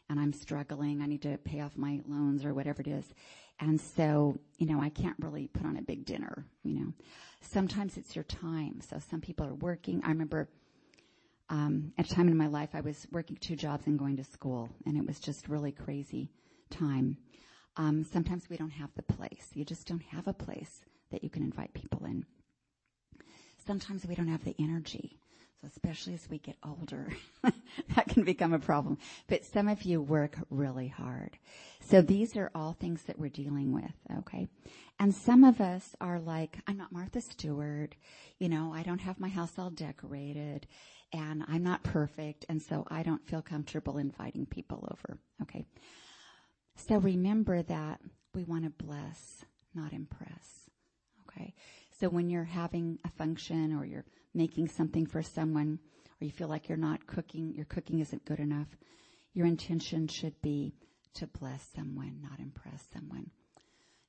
and 0.10 0.20
I'm 0.20 0.34
struggling. 0.34 1.02
I 1.02 1.06
need 1.06 1.22
to 1.24 1.38
pay 1.38 1.62
off 1.62 1.78
my 1.78 2.02
loans 2.08 2.44
or 2.44 2.54
whatever 2.54 2.82
it 2.82 2.88
is. 2.88 3.06
And 3.60 3.80
so, 3.80 4.40
you 4.58 4.68
know, 4.68 4.82
I 4.82 4.90
can't 4.90 5.18
really 5.20 5.48
put 5.48 5.66
on 5.66 5.78
a 5.78 5.82
big 5.82 6.06
dinner, 6.06 6.46
you 6.64 6.80
know. 6.80 6.94
Sometimes 7.42 7.98
it's 7.98 8.16
your 8.16 8.24
time. 8.24 8.82
So 8.82 9.00
some 9.10 9.22
people 9.22 9.46
are 9.46 9.56
working. 9.56 10.02
I 10.04 10.10
remember 10.10 10.50
um, 11.50 11.94
at 11.98 12.10
a 12.10 12.14
time 12.14 12.28
in 12.28 12.38
my 12.38 12.48
life 12.48 12.70
I 12.74 12.82
was 12.82 13.08
working 13.12 13.36
two 13.38 13.56
jobs 13.56 13.88
and 13.88 13.98
going 13.98 14.18
to 14.18 14.24
school, 14.24 14.70
and 14.86 14.98
it 14.98 15.06
was 15.06 15.20
just 15.20 15.50
really 15.50 15.72
crazy 15.72 16.30
time. 16.70 17.18
Um, 17.76 18.04
sometimes 18.04 18.50
we 18.50 18.58
don't 18.58 18.72
have 18.72 18.90
the 18.96 19.04
place. 19.04 19.50
You 19.54 19.66
just 19.66 19.88
don't 19.88 20.04
have 20.04 20.28
a 20.28 20.34
place 20.34 20.82
that 21.12 21.24
you 21.24 21.30
can 21.30 21.44
invite 21.44 21.74
people 21.74 22.06
in. 22.06 22.26
Sometimes 23.66 24.06
we 24.06 24.16
don't 24.16 24.28
have 24.28 24.44
the 24.44 24.56
energy. 24.60 25.19
So 25.62 25.68
especially 25.68 26.14
as 26.14 26.30
we 26.30 26.38
get 26.38 26.56
older, 26.64 27.10
that 27.44 28.08
can 28.08 28.24
become 28.24 28.54
a 28.54 28.60
problem. 28.60 28.98
But 29.28 29.44
some 29.44 29.68
of 29.68 29.84
you 29.84 30.02
work 30.02 30.38
really 30.50 30.88
hard. 30.88 31.38
So 31.82 32.02
these 32.02 32.38
are 32.38 32.50
all 32.56 32.74
things 32.74 33.04
that 33.04 33.20
we're 33.20 33.30
dealing 33.30 33.74
with, 33.74 34.20
okay? 34.20 34.48
And 35.00 35.14
some 35.14 35.44
of 35.44 35.60
us 35.60 35.96
are 36.00 36.20
like, 36.20 36.60
I'm 36.68 36.78
not 36.78 36.94
Martha 36.94 37.20
Stewart. 37.20 37.96
You 38.38 38.48
know, 38.48 38.72
I 38.74 38.84
don't 38.84 39.02
have 39.02 39.20
my 39.20 39.28
house 39.28 39.52
all 39.58 39.70
decorated 39.70 40.66
and 41.12 41.44
I'm 41.48 41.64
not 41.64 41.84
perfect. 41.84 42.46
And 42.48 42.62
so 42.62 42.86
I 42.90 43.04
don't 43.04 43.28
feel 43.28 43.42
comfortable 43.42 43.98
inviting 43.98 44.46
people 44.46 44.88
over, 44.92 45.20
okay? 45.42 45.66
So 46.76 46.98
remember 46.98 47.64
that 47.64 48.00
we 48.34 48.46
want 48.46 48.64
to 48.64 48.70
bless, 48.86 49.44
not 49.74 49.92
impress, 49.92 50.70
okay? 51.28 51.54
So 52.00 52.08
when 52.08 52.30
you're 52.30 52.46
having 52.46 53.00
a 53.04 53.10
function 53.10 53.74
or 53.74 53.86
you're 53.86 54.06
making 54.34 54.68
something 54.68 55.06
for 55.06 55.22
someone 55.22 55.80
or 56.22 56.26
you 56.26 56.32
feel 56.32 56.48
like 56.48 56.68
you're 56.68 56.78
not 56.78 57.08
cooking, 57.08 57.54
your 57.56 57.66
cooking 57.66 58.00
isn't 58.00 58.26
good 58.26 58.40
enough, 58.40 58.68
your 59.34 59.46
intention 59.46 60.08
should 60.08 60.40
be 60.42 60.74
to 61.14 61.28
bless 61.28 61.66
someone, 61.76 62.20
not 62.22 62.40
impress 62.40 62.84
someone. 62.94 63.32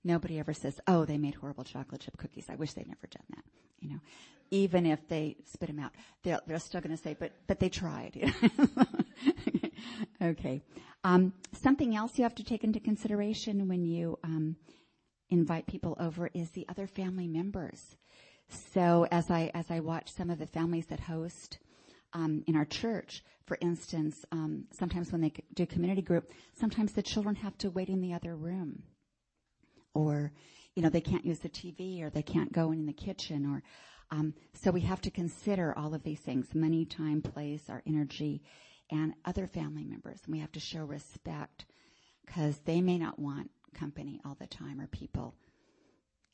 Nobody 0.02 0.38
ever 0.38 0.52
says, 0.52 0.80
oh, 0.86 1.04
they 1.04 1.18
made 1.18 1.34
horrible 1.34 1.64
chocolate 1.64 2.00
chip 2.00 2.16
cookies. 2.16 2.46
I 2.48 2.56
wish 2.56 2.72
they'd 2.72 2.88
never 2.88 3.06
done 3.06 3.22
that. 3.30 3.44
You 3.80 3.90
know, 3.90 4.00
even 4.50 4.86
if 4.86 5.06
they 5.08 5.36
spit 5.46 5.68
them 5.68 5.78
out, 5.78 5.92
they're, 6.22 6.40
they're 6.46 6.58
still 6.58 6.80
going 6.80 6.96
to 6.96 7.02
say, 7.02 7.16
but, 7.18 7.32
but 7.46 7.60
they 7.60 7.68
tried. 7.68 8.32
okay. 10.22 10.62
Um, 11.04 11.32
something 11.52 11.94
else 11.94 12.18
you 12.18 12.24
have 12.24 12.34
to 12.36 12.44
take 12.44 12.64
into 12.64 12.80
consideration 12.80 13.68
when 13.68 13.84
you, 13.84 14.18
um, 14.24 14.56
invite 15.30 15.66
people 15.66 15.96
over 16.00 16.28
is 16.34 16.50
the 16.50 16.66
other 16.68 16.86
family 16.86 17.28
members. 17.28 17.96
So 18.50 19.06
as 19.10 19.30
I 19.30 19.50
as 19.54 19.70
I 19.70 19.80
watch 19.80 20.12
some 20.12 20.30
of 20.30 20.38
the 20.38 20.46
families 20.46 20.86
that 20.86 21.00
host 21.00 21.58
um, 22.12 22.42
in 22.46 22.56
our 22.56 22.64
church, 22.64 23.22
for 23.46 23.56
instance, 23.60 24.24
um, 24.32 24.64
sometimes 24.72 25.12
when 25.12 25.20
they 25.20 25.32
do 25.54 25.66
community 25.66 26.02
group, 26.02 26.32
sometimes 26.58 26.92
the 26.92 27.02
children 27.02 27.36
have 27.36 27.56
to 27.58 27.70
wait 27.70 27.88
in 27.88 28.00
the 28.00 28.12
other 28.12 28.34
room, 28.34 28.82
or 29.94 30.32
you 30.74 30.82
know 30.82 30.88
they 30.88 31.00
can't 31.00 31.24
use 31.24 31.38
the 31.38 31.48
TV, 31.48 32.02
or 32.02 32.10
they 32.10 32.22
can't 32.22 32.52
go 32.52 32.72
in 32.72 32.86
the 32.86 32.92
kitchen, 32.92 33.46
or 33.46 33.62
um, 34.10 34.34
so 34.52 34.70
we 34.70 34.80
have 34.80 35.00
to 35.02 35.10
consider 35.10 35.76
all 35.76 35.94
of 35.94 36.02
these 36.02 36.20
things: 36.20 36.54
money, 36.54 36.84
time, 36.84 37.22
place, 37.22 37.62
our 37.68 37.82
energy, 37.86 38.42
and 38.90 39.14
other 39.24 39.46
family 39.46 39.84
members. 39.84 40.20
And 40.24 40.34
we 40.34 40.40
have 40.40 40.52
to 40.52 40.60
show 40.60 40.84
respect 40.84 41.66
because 42.26 42.58
they 42.64 42.80
may 42.80 42.98
not 42.98 43.18
want 43.18 43.50
company 43.74 44.20
all 44.24 44.36
the 44.40 44.46
time 44.46 44.80
or 44.80 44.88
people 44.88 45.34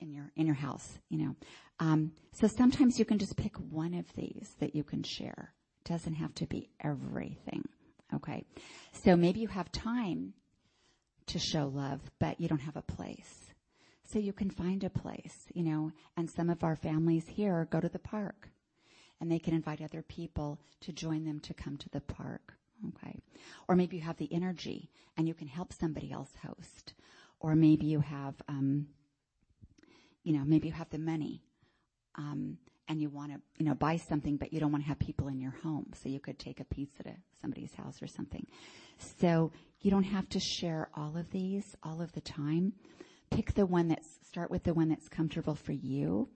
in 0.00 0.12
your 0.12 0.30
in 0.36 0.46
your 0.46 0.54
house, 0.54 0.98
you 1.08 1.18
know. 1.18 1.36
Um, 1.80 2.12
so 2.32 2.46
sometimes 2.46 2.98
you 2.98 3.04
can 3.04 3.18
just 3.18 3.36
pick 3.36 3.56
one 3.56 3.94
of 3.94 4.06
these 4.14 4.54
that 4.60 4.74
you 4.74 4.84
can 4.84 5.02
share. 5.02 5.52
It 5.84 5.88
doesn't 5.88 6.14
have 6.14 6.34
to 6.36 6.46
be 6.46 6.68
everything. 6.80 7.64
Okay. 8.14 8.44
So 8.92 9.16
maybe 9.16 9.40
you 9.40 9.48
have 9.48 9.70
time 9.72 10.34
to 11.26 11.38
show 11.38 11.66
love, 11.66 12.00
but 12.18 12.40
you 12.40 12.48
don't 12.48 12.60
have 12.60 12.76
a 12.76 12.82
place. 12.82 13.52
So 14.04 14.20
you 14.20 14.32
can 14.32 14.50
find 14.50 14.84
a 14.84 14.90
place, 14.90 15.46
you 15.52 15.64
know, 15.64 15.90
and 16.16 16.30
some 16.30 16.48
of 16.48 16.62
our 16.62 16.76
families 16.76 17.26
here 17.26 17.66
go 17.70 17.80
to 17.80 17.88
the 17.88 17.98
park 17.98 18.48
and 19.20 19.30
they 19.30 19.38
can 19.38 19.54
invite 19.54 19.82
other 19.82 20.02
people 20.02 20.60
to 20.82 20.92
join 20.92 21.24
them 21.24 21.40
to 21.40 21.54
come 21.54 21.76
to 21.78 21.88
the 21.88 22.00
park. 22.00 22.54
Okay. 22.88 23.18
Or 23.68 23.74
maybe 23.74 23.96
you 23.96 24.02
have 24.02 24.18
the 24.18 24.32
energy 24.32 24.90
and 25.16 25.26
you 25.26 25.34
can 25.34 25.48
help 25.48 25.72
somebody 25.72 26.12
else 26.12 26.30
host. 26.46 26.94
Or 27.40 27.56
maybe 27.56 27.86
you 27.86 28.00
have, 28.00 28.34
um, 28.48 28.86
you 30.26 30.32
know, 30.32 30.44
maybe 30.44 30.66
you 30.66 30.74
have 30.74 30.90
the 30.90 30.98
money, 30.98 31.40
um, 32.16 32.58
and 32.88 33.00
you 33.00 33.08
want 33.08 33.32
to, 33.32 33.40
you 33.58 33.64
know, 33.64 33.74
buy 33.74 33.96
something, 33.96 34.36
but 34.36 34.52
you 34.52 34.58
don't 34.58 34.72
want 34.72 34.82
to 34.82 34.88
have 34.88 34.98
people 34.98 35.28
in 35.28 35.40
your 35.40 35.54
home. 35.62 35.86
So 35.94 36.08
you 36.08 36.18
could 36.18 36.36
take 36.36 36.58
a 36.58 36.64
pizza 36.64 37.04
to 37.04 37.12
somebody's 37.40 37.72
house 37.74 38.02
or 38.02 38.08
something. 38.08 38.44
So 38.98 39.52
you 39.80 39.90
don't 39.92 40.02
have 40.02 40.28
to 40.30 40.40
share 40.40 40.88
all 40.94 41.16
of 41.16 41.30
these 41.30 41.76
all 41.84 42.02
of 42.02 42.10
the 42.12 42.20
time. 42.20 42.72
Pick 43.30 43.54
the 43.54 43.66
one 43.66 43.86
that's, 43.86 44.08
start 44.26 44.50
with 44.50 44.64
the 44.64 44.74
one 44.74 44.88
that's 44.88 45.08
comfortable 45.08 45.54
for 45.54 45.72
you. 45.72 46.28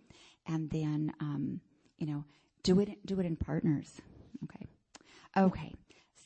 And 0.46 0.70
then, 0.70 1.12
um, 1.18 1.60
you 1.98 2.06
know, 2.06 2.24
do 2.62 2.78
it, 2.78 3.04
do 3.04 3.18
it 3.18 3.26
in 3.26 3.34
partners. 3.34 4.00
Okay. 4.44 4.66
Okay. 5.36 5.74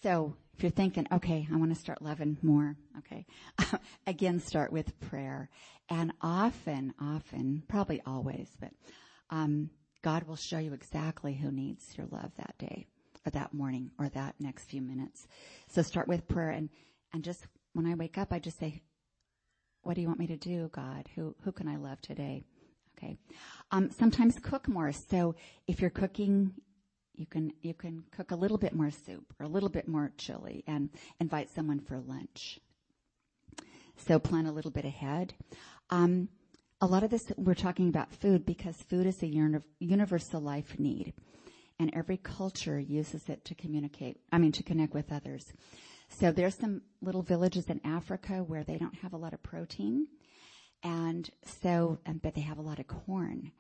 So 0.03 0.37
if 0.57 0.63
you're 0.63 0.71
thinking, 0.71 1.07
okay, 1.11 1.49
I 1.53 1.57
want 1.57 1.75
to 1.75 1.81
start 1.81 2.01
loving 2.01 2.39
more, 2.43 2.77
okay, 2.99 3.27
again, 4.07 4.39
start 4.41 4.73
with 4.73 4.99
prayer. 5.01 5.51
And 5.89 6.13
often, 6.21 6.95
often, 7.01 7.63
probably 7.69 8.01
always, 8.07 8.49
but 8.61 8.71
um, 9.31 9.71
God 10.03 10.25
will 10.25 10.37
show 10.37 10.59
you 10.59 10.73
exactly 10.73 11.35
who 11.35 11.51
needs 11.51 11.97
your 11.99 12.07
love 12.11 12.31
that 12.37 12.57
day 12.59 12.87
or 13.27 13.31
that 13.31 13.53
morning 13.53 13.91
or 13.99 14.09
that 14.11 14.37
next 14.39 14.67
few 14.67 14.81
minutes. 14.81 15.27
So 15.69 15.83
start 15.83 16.09
with 16.09 16.29
prayer 16.29 16.51
and, 16.51 16.69
and 17.13 17.25
just 17.25 17.47
when 17.73 17.87
I 17.87 17.95
wake 17.95 18.17
up, 18.17 18.33
I 18.33 18.39
just 18.39 18.59
say, 18.59 18.83
what 19.83 19.95
do 19.95 20.01
you 20.01 20.07
want 20.07 20.21
me 20.21 20.29
to 20.29 20.37
do, 20.37 20.71
God? 20.73 21.09
Who, 21.15 21.35
who 21.43 21.53
can 21.53 21.69
I 21.69 21.77
love 21.77 22.01
today? 22.01 22.45
Okay. 22.97 23.19
Um, 23.71 23.91
sometimes 23.91 24.39
cook 24.39 24.69
more. 24.69 24.93
So 24.93 25.35
if 25.67 25.81
you're 25.81 25.91
cooking 25.91 26.53
you 27.17 27.27
can 27.27 27.53
you 27.63 27.75
can 27.75 28.05
cook 28.11 28.31
a 28.31 28.37
little 28.37 28.59
bit 28.59 28.75
more 28.75 28.91
soup 28.91 29.33
or 29.39 29.47
a 29.47 29.49
little 29.49 29.69
bit 29.69 29.87
more 29.87 30.13
chili 30.19 30.65
and 30.67 30.91
invite 31.21 31.51
someone 31.51 31.81
for 31.81 31.99
lunch. 31.99 32.59
So 33.97 34.19
plan 34.19 34.47
a 34.47 34.53
little 34.53 34.71
bit 34.71 34.85
ahead. 34.85 35.35
Um, 35.91 36.29
a 36.81 36.87
lot 36.87 37.05
of 37.05 37.11
this 37.11 37.33
we're 37.37 37.55
talking 37.55 37.89
about 37.89 38.13
food 38.13 38.45
because 38.45 38.77
food 38.77 39.07
is 39.07 39.23
a 39.23 39.63
universal 39.79 40.41
life 40.41 40.79
need, 40.79 41.15
and 41.79 41.91
every 41.95 42.17
culture 42.17 42.79
uses 42.79 43.29
it 43.29 43.45
to 43.45 43.55
communicate. 43.55 44.19
I 44.33 44.39
mean, 44.39 44.53
to 44.53 44.63
connect 44.63 44.93
with 44.93 45.13
others. 45.13 45.53
So 46.09 46.33
there's 46.33 46.57
some 46.57 46.83
little 47.01 47.23
villages 47.23 47.71
in 47.71 47.81
Africa 47.85 48.43
where 48.43 48.65
they 48.65 48.77
don't 48.77 48.97
have 48.97 49.13
a 49.13 49.17
lot 49.17 49.33
of 49.33 49.43
protein, 49.43 50.09
and 50.83 51.31
so 51.63 51.99
but 52.23 52.35
they 52.35 52.43
have 52.43 52.59
a 52.59 52.63
lot 52.63 52.81
of 52.81 52.89
corn, 52.89 53.53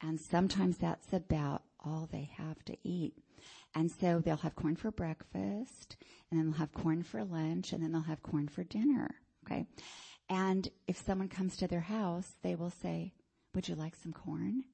and 0.00 0.18
sometimes 0.20 0.78
that's 0.78 1.12
about 1.12 1.62
all 1.84 2.08
they 2.10 2.30
have 2.36 2.62
to 2.64 2.76
eat. 2.82 3.14
And 3.74 3.90
so 3.90 4.20
they'll 4.20 4.36
have 4.36 4.56
corn 4.56 4.76
for 4.76 4.90
breakfast, 4.90 5.96
and 6.30 6.38
then 6.38 6.50
they'll 6.50 6.58
have 6.58 6.72
corn 6.72 7.02
for 7.02 7.24
lunch, 7.24 7.72
and 7.72 7.82
then 7.82 7.92
they'll 7.92 8.02
have 8.02 8.22
corn 8.22 8.48
for 8.48 8.64
dinner. 8.64 9.08
Okay. 9.46 9.66
And 10.28 10.68
if 10.86 10.96
someone 11.04 11.28
comes 11.28 11.56
to 11.56 11.66
their 11.66 11.80
house, 11.80 12.36
they 12.42 12.54
will 12.54 12.70
say, 12.70 13.12
would 13.54 13.68
you 13.68 13.74
like 13.74 13.96
some 13.96 14.12
corn? 14.12 14.64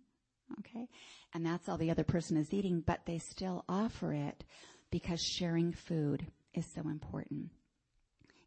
Okay. 0.61 0.89
And 1.35 1.45
that's 1.45 1.69
all 1.69 1.79
the 1.79 1.91
other 1.91 2.05
person 2.05 2.37
is 2.37 2.53
eating, 2.53 2.83
but 2.87 3.01
they 3.07 3.19
still 3.19 3.65
offer 3.69 4.13
it 4.13 4.45
because 4.91 5.21
sharing 5.21 5.73
food 5.73 6.27
is 6.55 6.67
so 6.75 6.83
important 6.83 7.51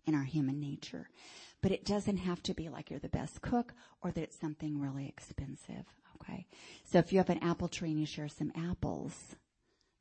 in 0.05 0.15
our 0.15 0.23
human 0.23 0.59
nature. 0.59 1.09
But 1.61 1.71
it 1.71 1.85
doesn't 1.85 2.17
have 2.17 2.41
to 2.43 2.53
be 2.53 2.69
like 2.69 2.89
you're 2.89 2.99
the 2.99 3.09
best 3.09 3.41
cook 3.41 3.73
or 4.01 4.11
that 4.11 4.21
it's 4.21 4.39
something 4.39 4.79
really 4.79 5.07
expensive. 5.07 5.85
Okay. 6.21 6.45
So 6.85 6.99
if 6.99 7.11
you 7.11 7.19
have 7.19 7.29
an 7.29 7.43
apple 7.43 7.67
tree 7.67 7.91
and 7.91 7.99
you 7.99 8.05
share 8.05 8.27
some 8.27 8.51
apples, 8.55 9.13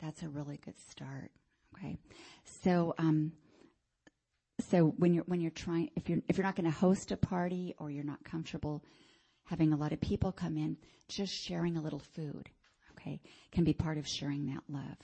that's 0.00 0.22
a 0.22 0.28
really 0.28 0.58
good 0.64 0.78
start. 0.90 1.30
Okay. 1.76 1.98
So, 2.44 2.94
um, 2.98 3.32
so 4.70 4.94
when 4.96 5.14
you're, 5.14 5.24
when 5.24 5.40
you're 5.40 5.50
trying, 5.50 5.90
if 5.96 6.08
you're, 6.08 6.18
if 6.28 6.36
you're 6.36 6.46
not 6.46 6.56
going 6.56 6.70
to 6.70 6.76
host 6.76 7.12
a 7.12 7.16
party 7.16 7.74
or 7.78 7.90
you're 7.90 8.04
not 8.04 8.24
comfortable 8.24 8.84
having 9.44 9.72
a 9.72 9.76
lot 9.76 9.92
of 9.92 10.00
people 10.00 10.32
come 10.32 10.56
in, 10.56 10.76
just 11.08 11.32
sharing 11.32 11.76
a 11.76 11.80
little 11.80 12.00
food, 12.00 12.50
okay, 12.92 13.20
can 13.52 13.64
be 13.64 13.72
part 13.72 13.98
of 13.98 14.06
sharing 14.06 14.46
that 14.46 14.62
love. 14.68 14.98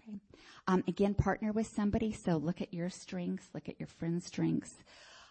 Okay. 0.00 0.18
Um, 0.66 0.82
again, 0.88 1.14
partner 1.14 1.52
with 1.52 1.66
somebody. 1.66 2.12
So 2.12 2.36
look 2.36 2.60
at 2.60 2.72
your 2.72 2.90
strengths, 2.90 3.48
look 3.54 3.68
at 3.68 3.78
your 3.78 3.86
friend's 3.86 4.26
strengths. 4.26 4.74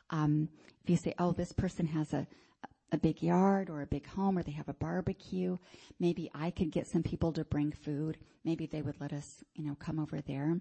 Um, 0.09 0.49
if 0.83 0.89
you 0.89 0.97
say, 0.97 1.13
oh, 1.17 1.31
this 1.31 1.51
person 1.51 1.87
has 1.87 2.13
a, 2.13 2.27
a 2.91 2.97
big 2.97 3.21
yard 3.21 3.69
or 3.69 3.81
a 3.81 3.87
big 3.87 4.07
home 4.07 4.37
or 4.37 4.43
they 4.43 4.51
have 4.51 4.69
a 4.69 4.73
barbecue. 4.73 5.57
Maybe 5.99 6.29
I 6.33 6.51
could 6.51 6.71
get 6.71 6.87
some 6.87 7.03
people 7.03 7.33
to 7.33 7.43
bring 7.43 7.71
food. 7.71 8.17
Maybe 8.43 8.65
they 8.65 8.81
would 8.81 8.99
let 9.01 9.13
us, 9.13 9.43
you 9.55 9.63
know, 9.65 9.75
come 9.75 9.99
over 9.99 10.21
there. 10.21 10.59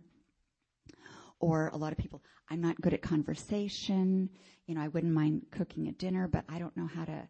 Or 1.41 1.69
a 1.69 1.77
lot 1.77 1.93
of 1.93 1.99
people, 1.99 2.23
I'm 2.51 2.61
not 2.61 2.81
good 2.81 2.95
at 2.95 3.03
conversation. 3.03 4.31
You 4.67 4.75
know, 4.75 4.81
I 4.81 4.89
wouldn't 4.89 5.13
mind 5.13 5.47
cooking 5.51 5.89
a 5.89 5.93
dinner, 5.93 6.27
but 6.29 6.45
I 6.49 6.59
don't 6.59 6.77
know 6.77 6.87
how 6.87 7.05
to, 7.05 7.29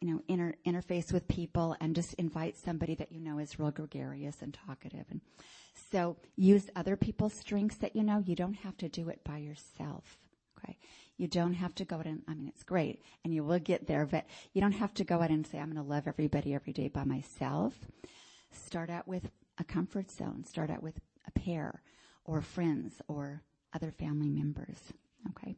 you 0.00 0.12
know, 0.12 0.20
inter- 0.28 0.54
interface 0.66 1.12
with 1.12 1.26
people 1.26 1.74
and 1.80 1.94
just 1.94 2.14
invite 2.14 2.56
somebody 2.56 2.94
that 2.96 3.10
you 3.10 3.20
know 3.20 3.38
is 3.38 3.58
real 3.58 3.70
gregarious 3.70 4.42
and 4.42 4.54
talkative. 4.66 5.06
And 5.10 5.20
so 5.90 6.16
use 6.36 6.70
other 6.76 6.96
people's 6.96 7.34
strengths 7.34 7.78
that 7.78 7.96
you 7.96 8.04
know. 8.04 8.22
You 8.24 8.36
don't 8.36 8.54
have 8.54 8.76
to 8.78 8.88
do 8.88 9.08
it 9.08 9.24
by 9.24 9.38
yourself. 9.38 10.18
Okay. 10.58 10.76
You 11.16 11.28
don't 11.28 11.54
have 11.54 11.74
to 11.76 11.84
go 11.84 11.96
out 11.96 12.06
and, 12.06 12.22
I 12.28 12.34
mean, 12.34 12.48
it's 12.48 12.62
great 12.62 13.02
and 13.24 13.32
you 13.32 13.42
will 13.42 13.58
get 13.58 13.86
there, 13.86 14.06
but 14.06 14.26
you 14.52 14.60
don't 14.60 14.72
have 14.72 14.92
to 14.94 15.04
go 15.04 15.22
out 15.22 15.30
and 15.30 15.46
say, 15.46 15.58
I'm 15.58 15.72
going 15.72 15.82
to 15.82 15.88
love 15.88 16.06
everybody 16.06 16.54
every 16.54 16.72
day 16.72 16.88
by 16.88 17.04
myself. 17.04 17.74
Start 18.50 18.90
out 18.90 19.08
with 19.08 19.30
a 19.58 19.64
comfort 19.64 20.10
zone. 20.10 20.44
Start 20.44 20.70
out 20.70 20.82
with 20.82 20.98
a 21.26 21.30
pair 21.30 21.82
or 22.24 22.42
friends 22.42 23.00
or 23.08 23.42
other 23.72 23.90
family 23.90 24.28
members. 24.28 24.78
Okay. 25.30 25.56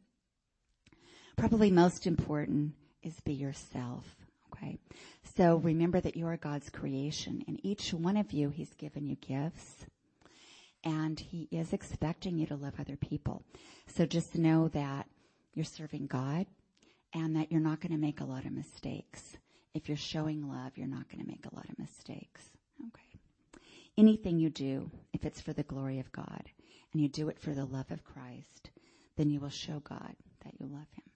Probably 1.37 1.71
most 1.71 2.07
important 2.07 2.75
is 3.03 3.21
be 3.21 3.33
yourself. 3.33 4.05
Okay. 4.53 4.79
So 5.37 5.57
remember 5.57 6.01
that 6.01 6.17
you 6.17 6.27
are 6.27 6.37
God's 6.37 6.71
creation 6.71 7.45
and 7.47 7.61
each 7.65 7.93
one 7.93 8.17
of 8.17 8.33
you, 8.33 8.51
He's 8.51 8.75
given 8.75 9.07
you 9.07 9.17
gifts 9.17 9.87
and 10.85 11.19
He 11.19 11.49
is 11.51 11.73
expecting 11.73 12.39
you 12.39 12.47
to 12.47 12.57
love 12.57 12.75
other 12.79 12.97
people. 12.97 13.43
So 13.89 14.07
just 14.07 14.37
know 14.37 14.69
that 14.69 15.08
you're 15.59 15.65
serving 15.65 16.07
God 16.07 16.47
and 17.13 17.35
that 17.35 17.51
you're 17.51 17.61
not 17.61 17.81
going 17.81 17.91
to 17.91 17.99
make 17.99 18.21
a 18.21 18.25
lot 18.25 18.47
of 18.47 18.53
mistakes. 18.53 19.37
If 19.75 19.89
you're 19.89 19.97
showing 19.97 20.49
love, 20.49 20.79
you're 20.79 20.87
not 20.87 21.09
going 21.11 21.21
to 21.21 21.29
make 21.29 21.47
a 21.51 21.55
lot 21.55 21.69
of 21.69 21.77
mistakes. 21.81 22.43
Okay. 22.87 23.19
Anything 23.99 24.39
you 24.39 24.51
do, 24.51 24.89
if 25.13 25.25
it's 25.25 25.41
for 25.41 25.53
the 25.53 25.65
glory 25.65 25.99
of 25.99 26.13
God 26.13 26.45
and 26.93 27.03
you 27.03 27.09
do 27.09 27.29
it 27.29 27.41
for 27.41 27.55
the 27.55 27.65
love 27.65 27.91
of 27.91 28.05
Christ, 28.05 28.71
then 29.17 29.31
you 29.31 29.41
will 29.41 29.49
show 29.49 29.81
God 29.81 30.15
that 30.45 30.55
you 30.61 30.67
love 30.67 30.87
Him. 30.95 31.08